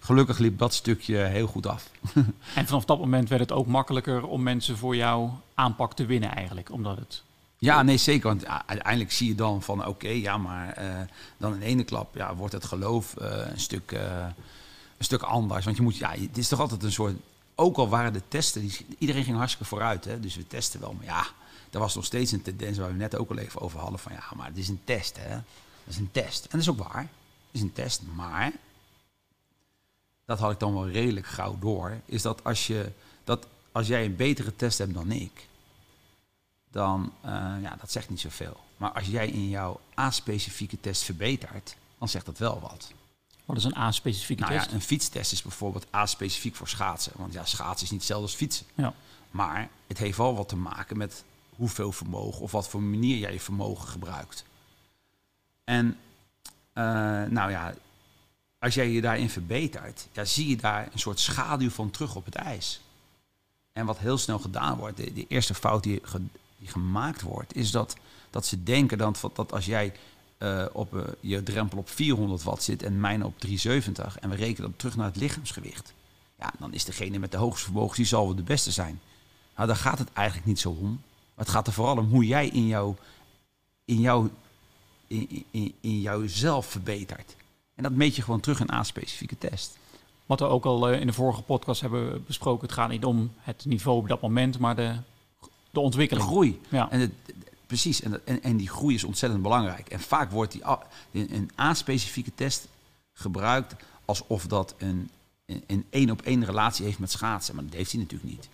gelukkig 0.03 0.37
liep 0.37 0.57
dat 0.57 0.73
stukje 0.73 1.17
heel 1.17 1.47
goed 1.47 1.67
af. 1.67 1.89
en 2.55 2.67
vanaf 2.67 2.85
dat 2.85 2.99
moment 2.99 3.29
werd 3.29 3.41
het 3.41 3.51
ook 3.51 3.67
makkelijker 3.67 4.25
om 4.27 4.43
mensen 4.43 4.77
voor 4.77 4.95
jouw 4.95 5.39
aanpak 5.53 5.93
te 5.93 6.05
winnen 6.05 6.35
eigenlijk. 6.35 6.71
Omdat 6.71 6.97
het... 6.97 7.23
Ja, 7.57 7.81
nee, 7.81 7.97
zeker. 7.97 8.27
Want 8.27 8.45
uiteindelijk 8.47 9.11
zie 9.11 9.27
je 9.27 9.35
dan 9.35 9.61
van 9.61 9.85
oké, 9.85 10.09
ja, 10.09 10.37
maar 10.37 10.77
dan 11.37 11.53
in 11.53 11.61
ene 11.61 11.83
klap 11.83 12.15
ja, 12.15 12.35
wordt 12.35 12.53
het 12.53 12.65
geloof 12.65 13.13
een, 13.17 13.59
stuk, 13.59 13.91
een 13.91 15.05
stuk 15.05 15.21
anders. 15.21 15.65
Want 15.65 15.77
je 15.77 15.83
moet, 15.83 15.97
ja, 15.97 16.11
het 16.11 16.37
is 16.37 16.47
toch 16.47 16.59
altijd 16.59 16.83
een 16.83 16.91
soort 16.91 17.15
ook 17.61 17.77
al 17.77 17.89
waren 17.89 18.13
de 18.13 18.21
testen, 18.27 18.61
die, 18.61 18.85
iedereen 18.97 19.23
ging 19.23 19.37
hartstikke 19.37 19.67
vooruit. 19.67 20.05
Hè? 20.05 20.19
Dus 20.19 20.35
we 20.35 20.47
testen 20.47 20.79
wel. 20.79 20.93
Maar 20.93 21.05
ja, 21.05 21.25
er 21.71 21.79
was 21.79 21.95
nog 21.95 22.05
steeds 22.05 22.31
een 22.31 22.41
tendens 22.41 22.77
waar 22.77 22.91
we 22.91 22.97
net 22.97 23.15
ook 23.15 23.29
al 23.29 23.37
even 23.37 23.61
over 23.61 23.79
hadden. 23.79 23.99
Van 23.99 24.11
ja, 24.11 24.23
maar 24.35 24.47
het 24.47 24.57
is 24.57 24.67
een 24.67 24.81
test. 24.83 25.17
Hè? 25.19 25.29
Dat 25.29 25.93
is 25.93 25.97
een 25.97 26.11
test. 26.11 26.43
En 26.43 26.49
dat 26.51 26.61
is 26.61 26.69
ook 26.69 26.87
waar. 26.87 27.01
Het 27.01 27.09
is 27.51 27.61
een 27.61 27.73
test. 27.73 28.01
Maar, 28.15 28.51
dat 30.31 30.39
had 30.39 30.51
ik 30.51 30.59
dan 30.59 30.73
wel 30.73 30.89
redelijk 30.89 31.25
gauw 31.25 31.59
door. 31.59 31.99
Is 32.05 32.21
dat 32.21 32.43
als, 32.43 32.67
je, 32.67 32.91
dat 33.23 33.47
als 33.71 33.87
jij 33.87 34.05
een 34.05 34.15
betere 34.15 34.55
test 34.55 34.77
hebt 34.77 34.93
dan 34.93 35.11
ik. 35.11 35.47
Dan, 36.71 37.13
uh, 37.25 37.31
ja, 37.61 37.75
dat 37.79 37.91
zegt 37.91 38.09
niet 38.09 38.19
zoveel. 38.19 38.59
Maar 38.77 38.91
als 38.91 39.07
jij 39.07 39.27
in 39.27 39.49
jouw 39.49 39.79
A-specifieke 39.99 40.79
test 40.79 41.03
verbetert, 41.03 41.75
dan 41.97 42.09
zegt 42.09 42.25
dat 42.25 42.37
wel 42.37 42.59
wat. 42.59 42.91
Wat 43.45 43.57
is 43.57 43.63
een 43.63 43.77
A-specifieke 43.77 44.41
nou 44.41 44.53
test? 44.53 44.69
Ja, 44.69 44.73
een 44.75 44.81
fietstest 44.81 45.31
is 45.31 45.41
bijvoorbeeld 45.41 45.85
A-specifiek 45.95 46.55
voor 46.55 46.67
schaatsen. 46.67 47.11
Want 47.15 47.33
ja, 47.33 47.45
schaatsen 47.45 47.85
is 47.85 47.91
niet 47.91 47.99
hetzelfde 47.99 48.27
als 48.27 48.35
fietsen. 48.35 48.65
Ja. 48.75 48.93
Maar 49.31 49.69
het 49.87 49.97
heeft 49.97 50.17
wel 50.17 50.35
wat 50.35 50.49
te 50.49 50.55
maken 50.55 50.97
met 50.97 51.23
hoeveel 51.55 51.91
vermogen 51.91 52.41
of 52.41 52.51
wat 52.51 52.67
voor 52.67 52.81
manier 52.81 53.17
jij 53.17 53.33
je 53.33 53.39
vermogen 53.39 53.87
gebruikt. 53.87 54.45
En 55.63 55.97
uh, 56.73 56.83
nou 57.23 57.51
ja, 57.51 57.73
als 58.61 58.73
jij 58.73 58.89
je 58.89 59.01
daarin 59.01 59.29
verbetert, 59.29 60.07
ja, 60.11 60.25
zie 60.25 60.47
je 60.47 60.55
daar 60.55 60.89
een 60.93 60.99
soort 60.99 61.19
schaduw 61.19 61.69
van 61.69 61.91
terug 61.91 62.15
op 62.15 62.25
het 62.25 62.35
ijs. 62.35 62.81
En 63.73 63.85
wat 63.85 63.97
heel 63.97 64.17
snel 64.17 64.39
gedaan 64.39 64.77
wordt, 64.77 64.97
de, 64.97 65.27
eerste 65.27 65.53
fout 65.53 65.83
die, 65.83 66.01
die, 66.57 66.67
gemaakt 66.67 67.21
wordt, 67.21 67.55
is 67.55 67.71
dat, 67.71 67.95
dat 68.29 68.45
ze 68.45 68.63
denken 68.63 68.97
dat, 68.97 69.29
dat 69.33 69.51
als 69.51 69.65
jij 69.65 69.93
uh, 70.39 70.65
op 70.71 70.93
uh, 70.93 71.01
je 71.19 71.43
drempel 71.43 71.77
op 71.77 71.89
400 71.89 72.43
watt 72.43 72.63
zit 72.63 72.83
en 72.83 72.99
mijn 72.99 73.25
op 73.25 73.39
370 73.39 74.19
en 74.19 74.29
we 74.29 74.35
rekenen 74.35 74.69
dat 74.69 74.79
terug 74.79 74.95
naar 74.95 75.05
het 75.05 75.15
lichaamsgewicht, 75.15 75.93
ja, 76.39 76.51
dan 76.59 76.73
is 76.73 76.85
degene 76.85 77.19
met 77.19 77.31
de 77.31 77.37
hoogste 77.37 77.63
vermogens 77.63 77.97
die 77.97 78.05
zal 78.05 78.25
wel 78.25 78.35
de 78.35 78.43
beste 78.43 78.71
zijn. 78.71 79.01
Nou, 79.55 79.67
daar 79.67 79.75
gaat 79.75 79.99
het 79.99 80.13
eigenlijk 80.13 80.47
niet 80.47 80.59
zo 80.59 80.69
om. 80.69 81.01
Maar 81.35 81.45
het 81.45 81.49
gaat 81.49 81.67
er 81.67 81.73
vooral 81.73 81.97
om 81.97 82.09
hoe 82.09 82.25
jij 82.25 82.47
in 82.47 82.67
jou, 82.67 82.95
in 83.85 83.99
jou, 83.99 84.29
in, 85.07 85.45
in, 85.51 85.73
in 85.79 86.01
jouzelf 86.01 86.65
verbetert. 86.65 87.35
En 87.81 87.89
dat 87.89 87.97
meet 87.97 88.15
je 88.15 88.21
gewoon 88.21 88.39
terug 88.39 88.59
in 88.59 88.67
een 88.69 88.75
A-specifieke 88.75 89.37
test. 89.37 89.77
Wat 90.25 90.39
we 90.39 90.45
ook 90.45 90.65
al 90.65 90.89
in 90.89 91.07
de 91.07 91.13
vorige 91.13 91.41
podcast 91.41 91.81
hebben 91.81 92.23
besproken, 92.25 92.67
het 92.67 92.75
gaat 92.75 92.89
niet 92.89 93.05
om 93.05 93.31
het 93.39 93.65
niveau 93.65 93.97
op 93.97 94.07
dat 94.07 94.21
moment, 94.21 94.59
maar 94.59 94.75
de, 94.75 94.95
de 95.71 95.79
ontwikkeling. 95.79 96.25
De 96.25 96.31
groei. 96.31 96.61
Ja. 96.69 96.91
En 96.91 96.99
het, 96.99 97.11
Precies, 97.67 98.01
en, 98.01 98.25
en, 98.25 98.43
en 98.43 98.57
die 98.57 98.69
groei 98.69 98.95
is 98.95 99.03
ontzettend 99.03 99.41
belangrijk. 99.41 99.89
En 99.89 99.99
vaak 99.99 100.31
wordt 100.31 100.51
die, 100.51 100.63
een 101.11 101.51
A-specifieke 101.59 102.31
test 102.35 102.67
gebruikt 103.13 103.75
alsof 104.05 104.47
dat 104.47 104.75
een, 104.77 105.09
een 105.45 105.85
één 105.89 106.09
op 106.09 106.21
één 106.21 106.45
relatie 106.45 106.85
heeft 106.85 106.99
met 106.99 107.11
schaatsen. 107.11 107.55
Maar 107.55 107.63
dat 107.63 107.73
heeft 107.73 107.91
hij 107.91 108.01
natuurlijk 108.01 108.31
niet. 108.31 108.49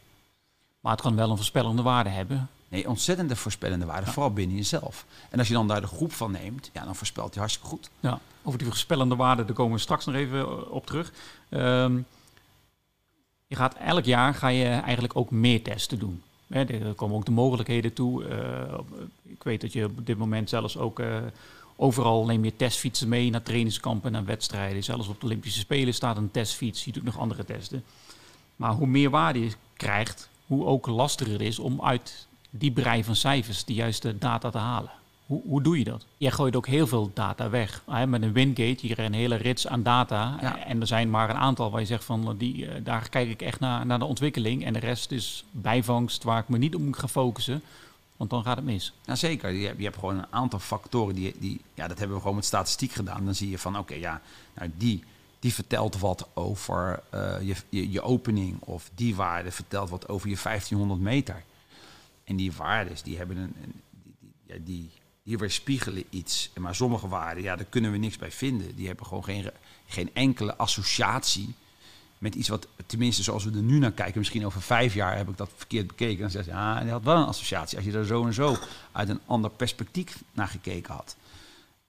Maar 0.79 0.91
het 0.91 1.01
kan 1.01 1.15
wel 1.15 1.29
een 1.29 1.35
voorspellende 1.35 1.81
waarde 1.81 2.09
hebben. 2.09 2.49
Nee, 2.69 2.87
ontzettende 2.89 3.35
voorspellende 3.35 3.85
waarde, 3.85 4.11
vooral 4.11 4.33
binnen 4.33 4.55
jezelf. 4.55 5.05
En 5.29 5.39
als 5.39 5.47
je 5.47 5.53
dan 5.53 5.67
daar 5.67 5.81
de 5.81 5.87
groep 5.87 6.13
van 6.13 6.31
neemt, 6.31 6.69
ja, 6.73 6.83
dan 6.85 6.95
voorspelt 6.95 7.29
hij 7.29 7.39
hartstikke 7.39 7.69
goed. 7.69 7.89
Ja, 7.99 8.19
over 8.43 8.59
die 8.59 8.67
voorspellende 8.67 9.15
waarde, 9.15 9.45
daar 9.45 9.55
komen 9.55 9.75
we 9.75 9.81
straks 9.81 10.05
nog 10.05 10.15
even 10.15 10.71
op 10.71 10.85
terug. 10.85 11.13
Um, 11.49 12.05
je 13.47 13.55
gaat 13.55 13.75
elk 13.75 14.05
jaar 14.05 14.33
ga 14.33 14.47
je 14.47 14.65
eigenlijk 14.65 15.15
ook 15.15 15.31
meer 15.31 15.63
testen 15.63 15.99
doen. 15.99 16.21
er 16.47 16.93
komen 16.93 17.15
ook 17.15 17.25
de 17.25 17.31
mogelijkheden 17.31 17.93
toe. 17.93 18.23
Uh, 18.23 18.79
ik 19.23 19.43
weet 19.43 19.61
dat 19.61 19.73
je 19.73 19.85
op 19.85 20.05
dit 20.05 20.17
moment 20.17 20.49
zelfs 20.49 20.77
ook 20.77 20.99
uh, 20.99 21.17
overal 21.75 22.25
neem 22.25 22.43
je 22.43 22.55
testfietsen 22.55 23.07
mee 23.07 23.29
naar 23.29 23.43
trainingskampen, 23.43 24.11
naar 24.11 24.25
wedstrijden. 24.25 24.83
Zelfs 24.83 25.07
op 25.07 25.19
de 25.19 25.25
Olympische 25.25 25.59
Spelen 25.59 25.93
staat 25.93 26.17
een 26.17 26.31
testfiets. 26.31 26.85
Je 26.85 26.91
doet 26.91 27.03
nog 27.03 27.17
andere 27.17 27.45
testen. 27.45 27.83
Maar 28.55 28.71
hoe 28.71 28.87
meer 28.87 29.09
waarde 29.09 29.39
je 29.39 29.51
krijgt, 29.73 30.29
hoe 30.45 30.65
ook 30.65 30.87
lastiger 30.87 31.33
het 31.33 31.41
is 31.41 31.59
om 31.59 31.81
uit 31.81 32.27
die 32.49 32.71
brei 32.71 33.03
van 33.03 33.15
cijfers 33.15 33.65
de 33.65 33.73
juiste 33.73 34.17
data 34.17 34.49
te 34.49 34.57
halen. 34.57 34.91
Hoe, 35.25 35.41
hoe 35.45 35.61
doe 35.61 35.77
je 35.77 35.83
dat? 35.83 36.05
Jij 36.17 36.31
gooit 36.31 36.55
ook 36.55 36.67
heel 36.67 36.87
veel 36.87 37.11
data 37.13 37.49
weg. 37.49 37.83
Met 38.07 38.21
een 38.21 38.33
Wingate, 38.33 38.87
je 38.87 38.93
krijgt 38.93 39.11
een 39.11 39.13
hele 39.13 39.35
rits 39.35 39.67
aan 39.67 39.83
data. 39.83 40.39
En 40.65 40.81
er 40.81 40.87
zijn 40.87 41.09
maar 41.09 41.29
een 41.29 41.35
aantal 41.35 41.71
waar 41.71 41.79
je 41.79 41.85
zegt 41.87 42.03
van 42.03 42.35
die, 42.37 42.67
eh, 42.67 42.83
daar 42.83 43.09
kijk 43.09 43.29
ik 43.29 43.41
echt 43.41 43.59
naar, 43.59 43.85
naar 43.85 43.99
de 43.99 44.05
ontwikkeling. 44.05 44.65
En 44.65 44.73
de 44.73 44.79
rest 44.79 45.11
is 45.11 45.43
bijvangst 45.51 46.23
waar 46.23 46.39
ik 46.39 46.49
me 46.49 46.57
niet 46.57 46.75
op 46.75 46.81
moet 46.81 46.97
gaan 46.97 47.09
focussen. 47.09 47.61
Want 48.17 48.29
dan 48.29 48.43
gaat 48.43 48.55
het 48.55 48.65
mis. 48.65 48.93
Ja, 49.05 49.15
zeker. 49.15 49.51
Je 49.51 49.65
hebt, 49.65 49.77
je 49.77 49.83
hebt 49.83 49.97
gewoon 49.97 50.17
een 50.17 50.25
aantal 50.29 50.59
factoren 50.59 51.15
die, 51.15 51.35
die... 51.39 51.61
Ja, 51.73 51.87
dat 51.87 51.97
hebben 51.97 52.15
we 52.15 52.21
gewoon 52.21 52.35
met 52.35 52.45
statistiek 52.45 52.91
gedaan. 52.91 53.25
Dan 53.25 53.35
zie 53.35 53.49
je 53.49 53.57
van, 53.57 53.77
oké, 53.77 53.93
ja, 53.93 54.21
nou 54.53 54.71
die, 54.77 55.03
die 55.39 55.53
vertelt 55.53 55.99
wat 55.99 56.27
over 56.33 56.99
uh, 57.13 57.35
je, 57.41 57.55
je, 57.69 57.91
je, 57.91 58.01
opening. 58.01 58.57
Of 58.59 58.89
die 58.95 59.15
waarde 59.15 59.51
vertelt 59.51 59.89
wat 59.89 60.07
over 60.07 60.29
je 60.29 60.37
1500 60.43 60.99
meter. 60.99 61.43
En 62.27 62.35
die 62.35 62.51
waardes, 62.51 63.03
die 63.03 63.17
hebben 63.17 63.37
een... 63.37 63.53
die, 63.91 64.15
die, 64.19 64.33
ja, 64.45 64.55
die, 65.23 65.37
weerspiegelen 65.37 66.03
iets. 66.09 66.51
Maar 66.59 66.75
sommige 66.75 67.07
waarden, 67.07 67.43
ja, 67.43 67.55
daar 67.55 67.65
kunnen 67.65 67.91
we 67.91 67.97
niks 67.97 68.17
bij 68.17 68.31
vinden. 68.31 68.75
Die 68.75 68.87
hebben 68.87 69.05
gewoon 69.05 69.23
geen, 69.23 69.51
geen 69.85 70.09
enkele 70.13 70.57
associatie 70.57 71.53
met 72.17 72.35
iets 72.35 72.47
wat, 72.47 72.67
tenminste 72.85 73.23
zoals 73.23 73.43
we 73.43 73.51
er 73.51 73.61
nu 73.61 73.79
naar 73.79 73.91
kijken, 73.91 74.17
misschien 74.17 74.45
over 74.45 74.61
vijf 74.61 74.93
jaar 74.93 75.17
heb 75.17 75.29
ik 75.29 75.37
dat 75.37 75.49
verkeerd 75.55 75.87
bekeken. 75.87 76.21
Dan 76.21 76.29
zeg 76.29 76.45
je, 76.45 76.51
ja, 76.51 76.81
die 76.81 76.91
had 76.91 77.03
wel 77.03 77.15
een 77.15 77.25
associatie. 77.25 77.77
Als 77.77 77.85
je 77.85 77.91
er 77.91 78.05
zo 78.05 78.25
en 78.25 78.33
zo 78.33 78.57
uit 78.91 79.09
een 79.09 79.19
ander 79.25 79.51
perspectief 79.51 80.23
naar 80.31 80.47
gekeken 80.47 80.93
had. 80.93 81.15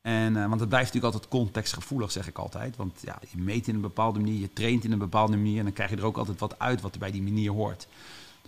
En, 0.01 0.35
uh, 0.35 0.49
want 0.49 0.61
het 0.61 0.69
blijft 0.69 0.95
natuurlijk 0.95 1.15
altijd 1.15 1.29
contextgevoelig, 1.33 2.13
zeg 2.13 2.29
ik 2.29 2.39
altijd. 2.39 2.77
Want 2.77 3.01
ja, 3.03 3.19
je 3.31 3.39
meet 3.39 3.69
in 3.69 3.75
een 3.75 3.81
bepaalde 3.81 4.19
manier, 4.19 4.41
je 4.41 4.53
traint 4.53 4.85
in 4.85 4.93
een 4.93 4.99
bepaalde 4.99 5.37
manier. 5.37 5.59
En 5.59 5.65
dan 5.65 5.73
krijg 5.73 5.91
je 5.91 5.97
er 5.97 6.05
ook 6.05 6.17
altijd 6.17 6.39
wat 6.39 6.59
uit 6.59 6.81
wat 6.81 6.93
er 6.93 6.99
bij 6.99 7.11
die 7.11 7.23
manier 7.23 7.51
hoort. 7.51 7.87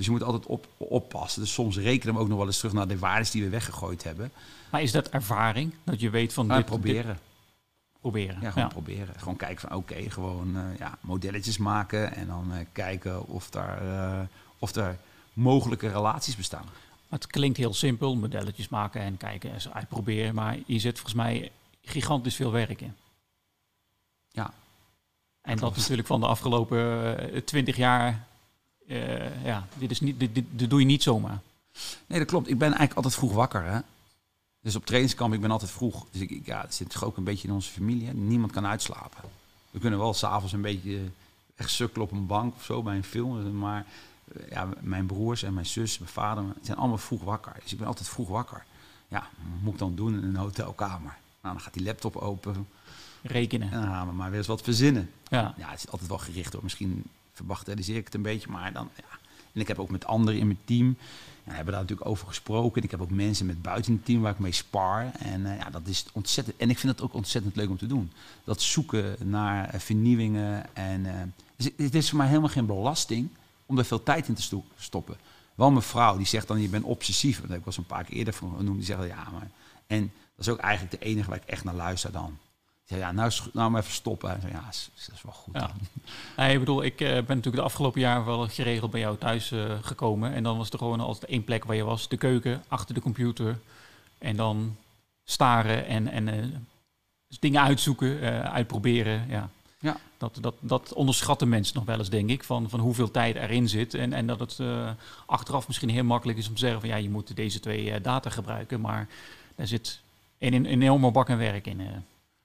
Dus 0.01 0.09
je 0.09 0.15
moet 0.15 0.25
altijd 0.25 0.47
op, 0.47 0.67
oppassen. 0.77 1.43
Dus 1.43 1.53
soms 1.53 1.77
rekenen 1.77 2.15
we 2.15 2.21
ook 2.21 2.29
nog 2.29 2.39
wel 2.39 2.47
eens 2.47 2.59
terug 2.59 2.73
naar 2.73 2.89
de 2.89 2.99
waarden 2.99 3.33
die 3.33 3.43
we 3.43 3.49
weggegooid 3.49 4.05
hebben. 4.05 4.33
Maar 4.71 4.83
is 4.83 4.93
dat 4.93 5.09
ervaring? 5.09 5.75
Dat 5.85 6.01
je 6.01 6.11
weet 6.11 6.33
van 6.33 6.47
nou, 6.47 6.59
dit... 6.59 6.69
proberen. 6.69 7.19
Proberen. 8.01 8.39
Ja, 8.41 8.51
gewoon 8.51 8.69
proberen. 8.69 9.15
Gewoon 9.19 9.37
kijken 9.37 9.69
van 9.69 9.77
oké, 9.77 10.11
gewoon 10.11 10.57
uh, 10.57 10.79
ja, 10.79 10.99
modelletjes 11.01 11.59
maken 11.59 12.15
en 12.15 12.27
dan 12.27 12.53
uh, 12.53 12.59
kijken 12.73 13.27
of 13.27 13.51
daar, 13.51 13.85
uh, 13.85 14.21
of 14.59 14.75
er 14.75 14.99
mogelijke 15.33 15.89
relaties 15.89 16.37
bestaan. 16.37 16.65
Het 17.09 17.27
klinkt 17.27 17.59
heel 17.59 17.75
simpel, 17.75 18.17
modelletjes 18.17 18.69
maken 18.69 19.01
en 19.01 19.17
kijken 19.17 19.53
en 19.53 19.73
uitproberen, 19.73 20.35
maar 20.35 20.59
je 20.67 20.79
zit 20.79 20.95
volgens 20.95 21.15
mij 21.15 21.51
gigantisch 21.83 22.37
veel 22.37 22.53
werk 22.53 22.81
in. 22.81 22.95
Ja. 24.31 24.53
En 25.41 25.57
dat 25.57 25.77
natuurlijk 25.77 26.09
van 26.09 26.21
de 26.21 26.27
afgelopen 26.27 27.45
twintig 27.45 27.77
jaar, 27.77 28.29
ja, 29.45 29.67
dit, 29.79 29.91
is 29.91 30.01
niet, 30.01 30.21
dit, 30.21 30.35
dit, 30.35 30.45
dit 30.51 30.71
doe 30.71 30.81
je 30.81 30.87
niet 30.87 31.03
zomaar. 31.03 31.41
Nee, 32.07 32.19
dat 32.19 32.29
klopt. 32.29 32.49
Ik 32.49 32.59
ben 32.59 32.69
eigenlijk 32.69 32.95
altijd 32.95 33.15
vroeg 33.15 33.33
wakker. 33.33 33.65
Hè? 33.65 33.81
Dus 34.61 34.77
op 34.77 34.87
trainingskamp, 34.87 35.35
ik 35.35 35.41
ben 35.41 35.51
altijd 35.51 35.71
vroeg. 35.71 36.07
Dus 36.11 36.21
ik, 36.21 36.47
ja, 36.47 36.61
het 36.61 36.75
zit 36.75 36.91
toch 36.91 37.05
ook 37.05 37.17
een 37.17 37.25
beetje 37.25 37.49
in 37.49 37.55
onze 37.55 37.71
familie. 37.71 38.07
Hè? 38.07 38.13
Niemand 38.13 38.53
kan 38.53 38.67
uitslapen. 38.67 39.23
We 39.71 39.79
kunnen 39.79 39.99
wel 39.99 40.15
s'avonds 40.15 40.53
een 40.53 40.61
beetje 40.61 41.01
echt 41.57 41.71
sukkelen 41.71 42.07
op 42.07 42.13
een 42.13 42.27
bank 42.27 42.55
of 42.55 42.65
zo 42.65 42.83
bij 42.83 42.97
een 42.97 43.05
film. 43.05 43.59
Maar 43.59 43.87
eh, 44.33 44.51
ja, 44.51 44.69
mijn 44.81 45.07
broers 45.07 45.43
en 45.43 45.55
mijn 45.55 45.67
zus, 45.67 45.99
mijn 45.99 46.11
vader, 46.11 46.45
zijn 46.63 46.77
allemaal 46.77 46.99
vroeg 46.99 47.23
wakker. 47.23 47.53
Dus 47.63 47.73
ik 47.73 47.79
ben 47.79 47.87
altijd 47.87 48.09
vroeg 48.09 48.29
wakker. 48.29 48.65
Ja, 49.09 49.29
wat 49.51 49.61
moet 49.63 49.73
ik 49.73 49.79
dan 49.79 49.95
doen 49.95 50.15
in 50.15 50.23
een 50.23 50.37
hotelkamer? 50.37 51.17
Nou, 51.43 51.55
dan 51.55 51.61
gaat 51.61 51.75
die 51.75 51.85
laptop 51.85 52.17
open. 52.17 52.69
Rekenen. 53.23 53.73
En 53.73 53.81
dan 53.81 53.91
gaan 53.91 54.07
we 54.07 54.13
maar 54.13 54.31
weer 54.31 54.39
eens 54.39 54.47
wat 54.47 54.63
verzinnen. 54.63 55.11
Ja. 55.29 55.55
ja, 55.57 55.71
het 55.71 55.79
is 55.79 55.91
altijd 55.91 56.09
wel 56.09 56.19
gericht 56.19 56.53
hoor. 56.53 56.63
Misschien 56.63 57.05
verbagatelliseer 57.33 57.97
ik 57.97 58.05
het 58.05 58.15
een 58.15 58.23
beetje, 58.23 58.51
maar 58.51 58.73
dan, 58.73 58.91
ja, 58.97 59.19
En 59.53 59.61
ik 59.61 59.69
heb 59.69 59.79
ook 59.79 59.91
met 59.91 60.07
anderen 60.07 60.41
in 60.41 60.47
mijn 60.47 60.59
team, 60.65 60.97
ja, 61.45 61.53
hebben 61.53 61.73
daar 61.73 61.83
natuurlijk 61.83 62.09
over 62.09 62.27
gesproken. 62.27 62.83
Ik 62.83 62.91
heb 62.91 63.01
ook 63.01 63.11
mensen 63.11 63.47
met 63.47 63.63
buiten 63.63 63.93
het 63.93 64.05
team 64.05 64.21
waar 64.21 64.33
ik 64.33 64.39
mee 64.39 64.53
spar. 64.53 65.11
En 65.19 65.47
eh, 65.47 65.59
ja, 65.59 65.71
dat 65.71 65.87
is 65.87 66.07
ontzettend. 66.13 66.57
En 66.57 66.71
ik 66.71 66.79
vind 66.79 66.93
het 66.93 67.03
ook 67.03 67.15
ontzettend 67.15 67.57
leuk 67.57 67.69
om 67.69 67.77
te 67.77 67.87
doen. 67.87 68.13
Dat 68.45 68.63
zoeken 68.63 69.17
naar 69.19 69.69
eh, 69.69 69.81
vernieuwingen. 69.81 70.75
En 70.75 71.05
uh, 71.05 71.13
het 71.77 71.95
is 71.95 72.09
voor 72.09 72.19
mij 72.19 72.29
helemaal 72.29 72.49
geen 72.49 72.67
belasting 72.67 73.29
om 73.67 73.79
er 73.79 73.85
veel 73.85 74.03
tijd 74.03 74.29
in 74.29 74.35
te 74.35 74.63
stoppen. 74.77 75.17
Wel 75.55 75.71
mijn 75.71 75.83
vrouw, 75.83 76.17
die 76.17 76.27
zegt 76.27 76.49
dan, 76.49 76.61
je 76.61 76.69
bent 76.69 76.85
obsessief. 76.85 77.41
Dat 77.41 77.51
heb 77.51 77.59
ik 77.59 77.67
eens 77.67 77.77
een 77.77 77.87
paar 77.87 78.05
keer 78.05 78.17
eerder 78.17 78.35
van 78.35 78.55
genoemd. 78.57 78.77
Die 78.77 78.87
zeggen, 78.87 79.07
ja, 79.07 79.29
maar... 79.33 79.51
En 79.87 80.13
dat 80.37 80.47
is 80.47 80.49
ook 80.49 80.59
eigenlijk 80.59 81.01
de 81.01 81.07
enige 81.07 81.29
waar 81.29 81.39
ik 81.39 81.49
echt 81.49 81.65
naar 81.65 81.75
luister 81.75 82.13
dan 82.13 82.39
ja, 82.99 83.13
nou, 83.13 83.33
nou 83.53 83.71
maar 83.71 83.81
even 83.81 83.93
stoppen. 83.93 84.31
En 84.31 84.49
ja, 84.53 84.65
dat 84.65 84.91
is 85.15 85.23
wel 85.23 85.33
goed. 85.33 85.55
Ja. 85.55 85.71
Nee, 86.37 86.53
ik 86.53 86.59
bedoel, 86.59 86.83
ik 86.83 87.01
uh, 87.01 87.09
ben 87.09 87.17
natuurlijk 87.17 87.57
de 87.57 87.63
afgelopen 87.63 88.01
jaar 88.01 88.25
wel 88.25 88.49
geregeld 88.49 88.91
bij 88.91 89.01
jou 89.01 89.17
thuis 89.19 89.51
uh, 89.51 89.65
gekomen. 89.83 90.33
En 90.33 90.43
dan 90.43 90.57
was 90.57 90.71
er 90.71 90.79
gewoon 90.79 91.01
altijd 91.01 91.31
één 91.31 91.45
plek 91.45 91.65
waar 91.65 91.77
je 91.77 91.85
was. 91.85 92.09
De 92.09 92.17
keuken, 92.17 92.65
achter 92.69 92.95
de 92.95 93.01
computer. 93.01 93.59
En 94.19 94.37
dan 94.37 94.77
staren 95.25 95.87
en, 95.87 96.09
en 96.09 96.29
uh, 96.29 96.45
dingen 97.41 97.63
uitzoeken, 97.63 98.21
uitproberen. 98.51 99.27
Ja. 99.29 99.51
Ja. 99.79 99.97
Dat, 100.19 100.39
dat, 100.41 100.55
dat 100.61 100.93
onderschatten 100.93 101.49
mensen 101.49 101.77
nog 101.77 101.85
wel 101.85 101.99
eens, 101.99 102.11
denk 102.11 102.31
ik, 102.31 102.45
van, 102.45 102.71
van 102.71 102.81
hoeveel 102.81 103.11
tijd 103.11 103.37
erin 103.37 103.69
zit. 103.69 103.95
En, 103.95 104.13
en 104.13 104.27
dat 104.27 104.41
het 104.41 104.59
achteraf 105.27 105.67
misschien 105.67 105.89
heel 105.89 106.05
makkelijk 106.05 106.39
is 106.39 106.49
om 106.49 106.55
te 106.55 106.61
zeggen 106.61 106.81
van 106.81 106.89
ja, 106.89 106.97
je 106.97 107.11
moet 107.11 107.37
deze 107.37 107.61
twee 107.61 108.01
data 108.01 108.31
gebruiken. 108.31 108.81
Maar 108.81 109.09
daar 109.55 109.67
zit 109.67 110.01
een, 110.39 110.53
een 110.53 110.67
enorme 110.67 111.11
bak 111.11 111.29
en 111.29 111.39
werk 111.39 111.67
in. 111.67 111.81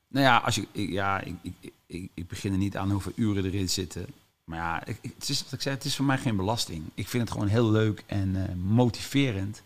Nou 0.08 0.26
ja, 0.26 0.38
als 0.38 0.56
je, 0.56 0.92
ja 0.92 1.20
ik, 1.20 1.36
ik, 1.42 1.74
ik, 1.86 2.12
ik, 2.14 2.28
begin 2.28 2.52
er 2.52 2.58
niet 2.58 2.78
aan 2.78 2.92
hoeveel 2.92 3.12
uren 3.16 3.46
erin 3.46 3.70
zitten. 3.70 4.06
Maar 4.44 4.58
ja, 4.58 4.94
het 5.02 5.30
is 5.30 5.44
wat 5.44 5.52
ik 5.52 5.62
zei, 5.62 5.76
het 5.76 5.86
is 5.86 5.96
voor 5.96 6.06
mij 6.06 6.18
geen 6.18 6.36
belasting. 6.36 6.84
Ik 6.94 7.08
vind 7.08 7.24
het 7.24 7.32
gewoon 7.32 7.48
heel 7.48 7.72
leuk 7.72 8.04
en 8.06 8.36
uh, 8.36 8.44
motiverend 8.54 9.64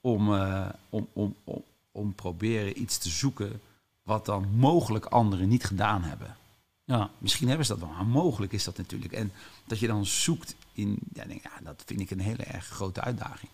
om, 0.00 0.32
uh, 0.34 0.68
om, 0.88 1.08
om, 1.12 1.34
om, 1.44 1.64
om 1.92 2.14
proberen 2.14 2.80
iets 2.80 2.98
te 2.98 3.08
zoeken 3.08 3.60
wat 4.02 4.26
dan 4.26 4.48
mogelijk 4.56 5.04
anderen 5.04 5.48
niet 5.48 5.64
gedaan 5.64 6.02
hebben. 6.02 6.36
Ja, 6.84 7.10
misschien 7.18 7.48
hebben 7.48 7.66
ze 7.66 7.72
dat 7.72 7.80
wel, 7.80 7.90
maar 7.90 8.06
mogelijk 8.06 8.52
is 8.52 8.64
dat 8.64 8.76
natuurlijk. 8.76 9.12
En 9.12 9.32
dat 9.66 9.78
je 9.78 9.86
dan 9.86 10.06
zoekt 10.06 10.54
in, 10.72 10.98
ja, 11.12 11.24
denk, 11.24 11.42
ja 11.42 11.50
dat 11.62 11.82
vind 11.86 12.00
ik 12.00 12.10
een 12.10 12.20
hele 12.20 12.42
erg 12.42 12.66
grote 12.66 13.00
uitdaging 13.00 13.50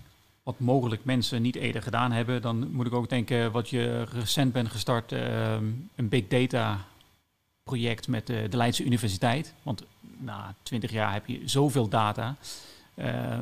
wat 0.46 0.58
mogelijk 0.58 1.04
mensen 1.04 1.42
niet 1.42 1.56
eerder 1.56 1.82
gedaan 1.82 2.12
hebben, 2.12 2.42
dan 2.42 2.70
moet 2.70 2.86
ik 2.86 2.92
ook 2.92 3.08
denken 3.08 3.52
wat 3.52 3.68
je 3.68 4.02
recent 4.02 4.52
bent 4.52 4.68
gestart, 4.68 5.12
ehm, 5.12 5.64
een 5.94 6.08
big 6.08 6.28
data 6.28 6.84
project 7.62 8.08
met 8.08 8.26
de, 8.26 8.46
de 8.48 8.56
Leidse 8.56 8.84
Universiteit. 8.84 9.54
Want 9.62 9.82
na 10.00 10.54
twintig 10.62 10.90
jaar 10.90 11.12
heb 11.12 11.26
je 11.26 11.40
zoveel 11.44 11.88
data. 11.88 12.36
Uh, 12.94 13.38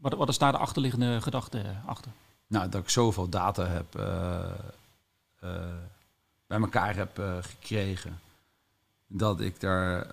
wat, 0.00 0.14
wat 0.14 0.28
is 0.28 0.38
daar 0.38 0.52
de 0.52 0.58
achterliggende 0.58 1.20
gedachte 1.20 1.62
achter? 1.86 2.10
Nou, 2.46 2.68
dat 2.68 2.82
ik 2.82 2.88
zoveel 2.88 3.28
data 3.28 3.66
heb 3.66 3.86
bij 6.46 6.58
elkaar 6.58 6.96
heb 6.96 7.22
gekregen, 7.40 8.20
dat 9.06 9.40
ik 9.40 9.60
daar, 9.60 10.06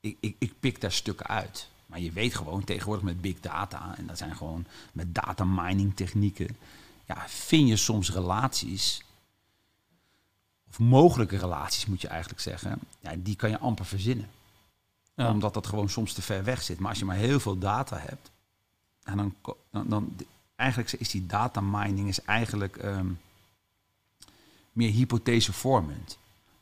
ik, 0.00 0.16
ik, 0.20 0.36
ik 0.38 0.52
pik 0.60 0.80
daar 0.80 0.92
stukken 0.92 1.26
uit. 1.26 1.68
Maar 1.90 2.00
je 2.00 2.12
weet 2.12 2.34
gewoon 2.34 2.64
tegenwoordig 2.64 3.04
met 3.04 3.20
big 3.20 3.40
data, 3.40 3.94
en 3.96 4.06
dat 4.06 4.18
zijn 4.18 4.36
gewoon 4.36 4.66
met 4.92 5.14
data 5.14 5.44
mining 5.44 5.96
technieken, 5.96 6.56
ja, 7.06 7.24
vind 7.28 7.68
je 7.68 7.76
soms 7.76 8.12
relaties, 8.12 9.02
of 10.68 10.78
mogelijke 10.78 11.36
relaties 11.36 11.86
moet 11.86 12.00
je 12.00 12.08
eigenlijk 12.08 12.40
zeggen, 12.40 12.78
ja, 13.00 13.12
die 13.18 13.36
kan 13.36 13.50
je 13.50 13.58
amper 13.58 13.84
verzinnen. 13.84 14.28
Omdat 15.14 15.54
dat 15.54 15.66
gewoon 15.66 15.88
soms 15.88 16.12
te 16.12 16.22
ver 16.22 16.44
weg 16.44 16.62
zit. 16.62 16.78
Maar 16.78 16.88
als 16.88 16.98
je 16.98 17.04
maar 17.04 17.16
heel 17.16 17.40
veel 17.40 17.58
data 17.58 17.98
hebt, 17.98 18.30
en 19.02 19.16
dan, 19.16 19.34
dan, 19.70 19.88
dan 19.88 20.16
eigenlijk 20.56 20.92
is 20.92 21.10
die 21.10 21.26
data 21.26 21.60
mining 21.60 22.08
is 22.08 22.22
eigenlijk 22.22 22.82
um, 22.84 23.20
meer 24.72 24.90
hypothese 24.90 25.52
vormend. 25.52 26.18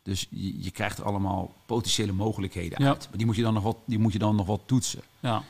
Dus 0.09 0.27
je, 0.31 0.63
je 0.63 0.71
krijgt 0.71 0.99
er 0.99 1.05
allemaal 1.05 1.53
potentiële 1.67 2.13
mogelijkheden 2.13 2.79
uit. 2.79 3.07
Maar 3.09 3.17
die 3.17 3.27
moet 3.27 3.37
je 3.37 3.43
dan 3.43 3.55
nog 3.55 3.63
wat, 3.63 3.77
die 3.85 3.99
moet 3.99 4.13
je 4.13 4.19
dan 4.19 4.37
nog 4.37 4.47
wat 4.47 4.61
toetsen. 4.67 5.03
Ja. 5.21 5.43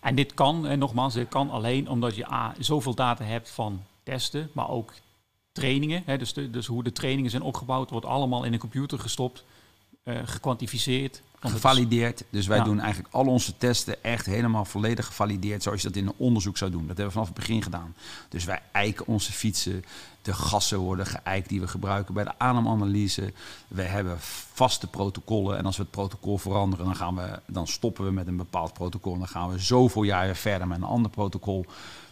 En 0.00 0.14
dit 0.14 0.34
kan, 0.34 0.66
en 0.66 0.78
nogmaals, 0.78 1.14
dit 1.14 1.28
kan 1.28 1.50
alleen 1.50 1.88
omdat 1.88 2.16
je 2.16 2.32
A, 2.32 2.54
zoveel 2.58 2.94
data 2.94 3.24
hebt 3.24 3.50
van 3.50 3.82
testen, 4.02 4.50
maar 4.52 4.68
ook 4.68 4.92
trainingen. 5.52 6.02
Hè, 6.06 6.18
dus, 6.18 6.32
de, 6.32 6.50
dus 6.50 6.66
hoe 6.66 6.82
de 6.82 6.92
trainingen 6.92 7.30
zijn 7.30 7.42
opgebouwd, 7.42 7.90
wordt 7.90 8.06
allemaal 8.06 8.44
in 8.44 8.52
een 8.52 8.58
computer 8.58 8.98
gestopt, 8.98 9.44
uh, 10.04 10.18
gekwantificeerd 10.24 11.22
gevalideerd. 11.50 12.24
Dus 12.30 12.46
wij 12.46 12.62
doen 12.62 12.80
eigenlijk 12.80 13.14
al 13.14 13.26
onze 13.26 13.56
testen 13.56 14.04
echt 14.04 14.26
helemaal 14.26 14.64
volledig 14.64 15.06
gevalideerd, 15.06 15.62
zoals 15.62 15.82
je 15.82 15.88
dat 15.88 15.96
in 15.96 16.06
een 16.06 16.14
onderzoek 16.16 16.56
zou 16.56 16.70
doen. 16.70 16.86
Dat 16.86 16.96
hebben 16.96 17.06
we 17.06 17.12
vanaf 17.12 17.26
het 17.26 17.36
begin 17.36 17.62
gedaan. 17.62 17.94
Dus 18.28 18.44
wij 18.44 18.62
eiken 18.72 19.06
onze 19.06 19.32
fietsen. 19.32 19.84
De 20.22 20.32
gassen 20.32 20.78
worden 20.78 21.06
geëikt 21.06 21.48
die 21.48 21.60
we 21.60 21.68
gebruiken 21.68 22.14
bij 22.14 22.24
de 22.24 22.38
ademanalyse. 22.38 23.32
We 23.68 23.82
hebben 23.82 24.16
vaste 24.52 24.86
protocollen. 24.86 25.58
En 25.58 25.66
als 25.66 25.76
we 25.76 25.82
het 25.82 25.90
protocol 25.90 26.38
veranderen, 26.38 26.84
dan, 26.84 26.96
gaan 26.96 27.14
we, 27.14 27.40
dan 27.46 27.66
stoppen 27.66 28.04
we 28.04 28.10
met 28.10 28.26
een 28.26 28.36
bepaald 28.36 28.72
protocol. 28.72 29.12
En 29.12 29.18
dan 29.18 29.28
gaan 29.28 29.50
we 29.50 29.58
zoveel 29.58 30.02
jaren 30.02 30.36
verder 30.36 30.68
met 30.68 30.78
een 30.78 30.84
ander 30.84 31.10
protocol. 31.10 31.66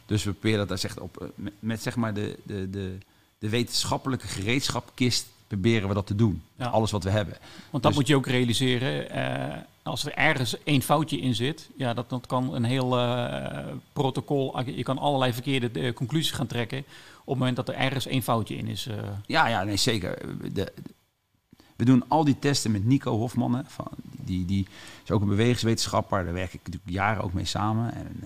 Dus 0.06 0.24
we 0.24 0.32
proberen 0.32 0.68
dat 0.68 0.84
echt 0.84 1.00
op, 1.00 1.30
met, 1.34 1.52
met 1.58 1.82
zeg 1.82 1.96
maar 1.96 2.14
de, 2.14 2.38
de, 2.42 2.70
de, 2.70 2.98
de 3.38 3.48
wetenschappelijke 3.48 4.26
gereedschapkist 4.26 5.26
proberen 5.50 5.88
we 5.88 5.94
dat 5.94 6.06
te 6.06 6.14
doen. 6.14 6.42
Alles 6.58 6.90
wat 6.90 7.04
we 7.04 7.10
hebben. 7.10 7.36
Want 7.70 7.82
dat 7.82 7.92
dus- 7.92 7.94
moet 7.94 8.06
je 8.06 8.16
ook 8.16 8.26
realiseren. 8.26 9.16
Uh, 9.16 9.56
als 9.82 10.04
er 10.04 10.14
ergens 10.14 10.62
één 10.62 10.82
foutje 10.82 11.20
in 11.20 11.34
zit, 11.34 11.68
ja, 11.76 11.94
dat, 11.94 12.08
dat 12.08 12.26
kan 12.26 12.54
een 12.54 12.64
heel 12.64 12.98
uh, 12.98 13.58
protocol. 13.92 14.60
Je 14.64 14.82
kan 14.82 14.98
allerlei 14.98 15.32
verkeerde 15.32 15.70
uh, 15.72 15.92
conclusies 15.92 16.30
gaan 16.30 16.46
trekken. 16.46 16.78
op 16.78 16.86
het 17.26 17.38
moment 17.38 17.56
dat 17.56 17.68
er 17.68 17.74
ergens 17.74 18.06
één 18.06 18.22
foutje 18.22 18.56
in 18.56 18.66
is. 18.66 18.88
Ja, 19.26 19.48
ja, 19.48 19.64
nee, 19.64 19.76
zeker. 19.76 20.18
De, 20.52 20.72
we 21.76 21.84
doen 21.84 22.04
al 22.08 22.24
die 22.24 22.38
testen 22.38 22.70
met 22.70 22.84
Nico 22.84 23.16
Hofman. 23.16 23.54
Hè, 23.54 23.62
van, 23.66 23.88
die, 24.00 24.44
die 24.44 24.66
is 25.04 25.10
ook 25.10 25.20
een 25.20 25.28
bewegingswetenschapper. 25.28 26.24
Daar 26.24 26.34
werk 26.34 26.52
ik 26.52 26.60
natuurlijk 26.64 26.92
jaren 26.92 27.22
ook 27.22 27.32
mee 27.32 27.44
samen. 27.44 27.94
En, 27.94 28.22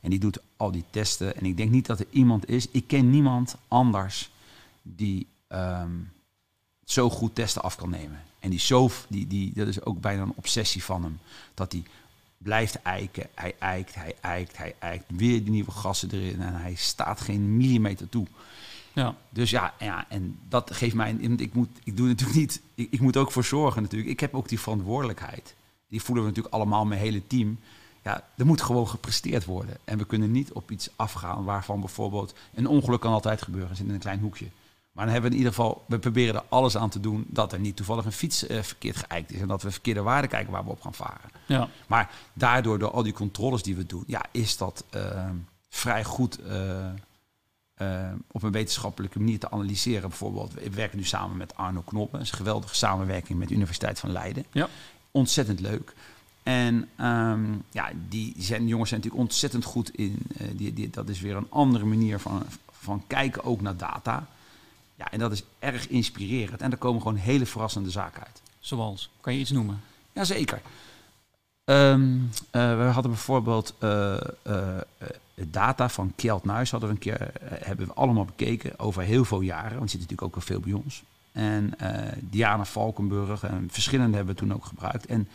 en 0.00 0.10
die 0.10 0.18
doet 0.18 0.38
al 0.56 0.70
die 0.70 0.84
testen. 0.90 1.36
En 1.36 1.44
ik 1.44 1.56
denk 1.56 1.70
niet 1.70 1.86
dat 1.86 2.00
er 2.00 2.06
iemand 2.10 2.48
is. 2.48 2.68
Ik 2.70 2.84
ken 2.86 3.10
niemand 3.10 3.56
anders 3.68 4.30
die. 4.82 5.26
Um, 5.48 6.14
zo 6.86 7.10
goed 7.10 7.34
testen 7.34 7.62
af 7.62 7.76
kan 7.76 7.90
nemen. 7.90 8.22
En 8.38 8.50
die 8.50 8.58
zo, 8.58 8.90
die, 9.08 9.26
die, 9.26 9.52
dat 9.54 9.68
is 9.68 9.84
ook 9.84 10.00
bijna 10.00 10.22
een 10.22 10.32
obsessie 10.36 10.84
van 10.84 11.02
hem. 11.02 11.18
Dat 11.54 11.72
hij 11.72 11.82
blijft 12.38 12.82
eiken, 12.82 13.26
hij 13.34 13.54
eikt, 13.58 13.94
hij 13.94 14.14
eikt, 14.20 14.56
hij 14.56 14.74
eikt. 14.78 15.04
Weer 15.06 15.42
die 15.42 15.50
nieuwe 15.50 15.70
gassen 15.70 16.10
erin 16.10 16.40
en 16.40 16.54
hij 16.54 16.74
staat 16.74 17.20
geen 17.20 17.56
millimeter 17.56 18.08
toe. 18.08 18.26
Ja. 18.92 19.14
Dus 19.30 19.50
ja, 19.50 19.74
ja, 19.78 20.06
en 20.08 20.38
dat 20.48 20.74
geeft 20.74 20.94
mij... 20.94 21.12
Ik, 21.12 21.54
moet, 21.54 21.68
ik 21.84 21.96
doe 21.96 22.06
natuurlijk 22.06 22.38
niet... 22.38 22.60
Ik, 22.74 22.88
ik 22.90 23.00
moet 23.00 23.16
ook 23.16 23.32
voor 23.32 23.44
zorgen 23.44 23.82
natuurlijk. 23.82 24.10
Ik 24.10 24.20
heb 24.20 24.34
ook 24.34 24.48
die 24.48 24.60
verantwoordelijkheid. 24.60 25.54
Die 25.88 26.02
voelen 26.02 26.24
we 26.24 26.30
natuurlijk 26.30 26.54
allemaal, 26.54 26.84
mijn 26.84 27.00
hele 27.00 27.26
team. 27.26 27.58
Ja, 28.02 28.28
er 28.36 28.46
moet 28.46 28.62
gewoon 28.62 28.88
gepresteerd 28.88 29.44
worden. 29.44 29.76
En 29.84 29.98
we 29.98 30.06
kunnen 30.06 30.30
niet 30.30 30.52
op 30.52 30.70
iets 30.70 30.88
afgaan 30.96 31.44
waarvan 31.44 31.80
bijvoorbeeld... 31.80 32.34
Een 32.54 32.66
ongeluk 32.66 33.00
kan 33.00 33.12
altijd 33.12 33.42
gebeuren, 33.42 33.76
zit 33.76 33.86
in 33.86 33.94
een 33.94 33.98
klein 33.98 34.20
hoekje. 34.20 34.46
Maar 34.96 35.04
dan 35.04 35.14
hebben 35.14 35.30
we 35.30 35.36
in 35.36 35.44
ieder 35.44 35.58
geval, 35.58 35.84
we 35.86 35.98
proberen 35.98 36.34
er 36.34 36.44
alles 36.48 36.76
aan 36.76 36.88
te 36.88 37.00
doen 37.00 37.24
dat 37.28 37.52
er 37.52 37.58
niet 37.58 37.76
toevallig 37.76 38.04
een 38.04 38.12
fiets 38.12 38.48
uh, 38.48 38.62
verkeerd 38.62 38.96
geëikt 38.96 39.32
is. 39.32 39.40
En 39.40 39.48
dat 39.48 39.62
we 39.62 39.70
verkeerde 39.70 40.02
waarden 40.02 40.30
kijken 40.30 40.52
waar 40.52 40.64
we 40.64 40.70
op 40.70 40.80
gaan 40.80 40.94
varen. 40.94 41.30
Ja. 41.46 41.68
Maar 41.86 42.10
daardoor, 42.32 42.78
door 42.78 42.90
al 42.90 43.02
die 43.02 43.12
controles 43.12 43.62
die 43.62 43.76
we 43.76 43.86
doen, 43.86 44.04
ja, 44.06 44.24
is 44.30 44.56
dat 44.56 44.84
uh, 44.94 45.30
vrij 45.68 46.04
goed 46.04 46.38
uh, 46.48 48.12
op 48.30 48.42
een 48.42 48.52
wetenschappelijke 48.52 49.18
manier 49.18 49.38
te 49.38 49.50
analyseren. 49.50 50.08
Bijvoorbeeld, 50.08 50.52
we 50.52 50.70
werken 50.70 50.98
nu 50.98 51.04
samen 51.04 51.36
met 51.36 51.56
Arno 51.56 51.80
Knoppen. 51.80 52.18
Dat 52.18 52.26
is 52.26 52.32
een 52.32 52.38
geweldige 52.38 52.74
samenwerking 52.74 53.38
met 53.38 53.48
de 53.48 53.54
Universiteit 53.54 53.98
van 53.98 54.10
Leiden. 54.12 54.44
Ja. 54.52 54.68
Ontzettend 55.10 55.60
leuk. 55.60 55.94
En 56.42 56.88
um, 57.00 57.62
ja, 57.70 57.90
die, 58.08 58.34
zijn, 58.38 58.66
jongens 58.66 58.88
zijn 58.88 59.00
natuurlijk 59.00 59.28
ontzettend 59.28 59.64
goed 59.64 59.90
in. 59.90 60.18
die, 60.52 60.72
die, 60.72 60.90
dat 60.90 61.08
is 61.08 61.20
weer 61.20 61.36
een 61.36 61.50
andere 61.50 61.84
manier 61.84 62.18
van, 62.18 62.42
van 62.70 63.02
kijken 63.06 63.44
ook 63.44 63.60
naar 63.60 63.76
data. 63.76 64.26
Ja, 64.96 65.10
en 65.10 65.18
dat 65.18 65.32
is 65.32 65.44
erg 65.58 65.88
inspirerend. 65.88 66.60
En 66.60 66.70
er 66.70 66.76
komen 66.76 67.02
gewoon 67.02 67.16
hele 67.16 67.46
verrassende 67.46 67.90
zaken 67.90 68.24
uit. 68.24 68.42
Zoals? 68.60 69.10
Kan 69.20 69.32
je 69.32 69.38
iets 69.38 69.50
noemen? 69.50 69.80
Jazeker. 70.12 70.60
Um, 71.64 72.30
uh, 72.52 72.76
we 72.76 72.90
hadden 72.92 73.10
bijvoorbeeld 73.10 73.74
uh, 73.80 74.16
uh, 74.46 74.68
data 75.34 75.88
van 75.88 76.12
Kjeld 76.16 76.44
Nuis 76.44 76.70
hadden 76.70 76.88
we 76.88 76.94
een 76.94 77.00
keer, 77.00 77.30
hebben 77.42 77.86
we 77.86 77.94
allemaal 77.94 78.24
bekeken 78.24 78.78
over 78.78 79.02
heel 79.02 79.24
veel 79.24 79.40
jaren. 79.40 79.78
Want 79.78 79.90
zit 79.90 80.00
natuurlijk 80.00 80.28
ook 80.28 80.34
al 80.34 80.40
veel 80.40 80.60
bij 80.60 80.72
ons. 80.72 81.02
En 81.32 81.74
Diana 82.20 82.64
Valkenburg 82.64 83.42
en 83.42 83.68
verschillende 83.70 84.16
hebben 84.16 84.34
we 84.34 84.40
toen 84.40 84.54
ook 84.54 84.64
gebruikt. 84.64 85.06
En 85.06 85.28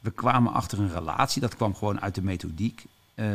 we 0.00 0.10
kwamen 0.10 0.52
achter 0.52 0.78
een 0.78 0.92
relatie, 0.92 1.40
dat 1.40 1.56
kwam 1.56 1.74
gewoon 1.74 2.00
uit 2.00 2.14
de 2.14 2.22
methodiek. 2.22 2.84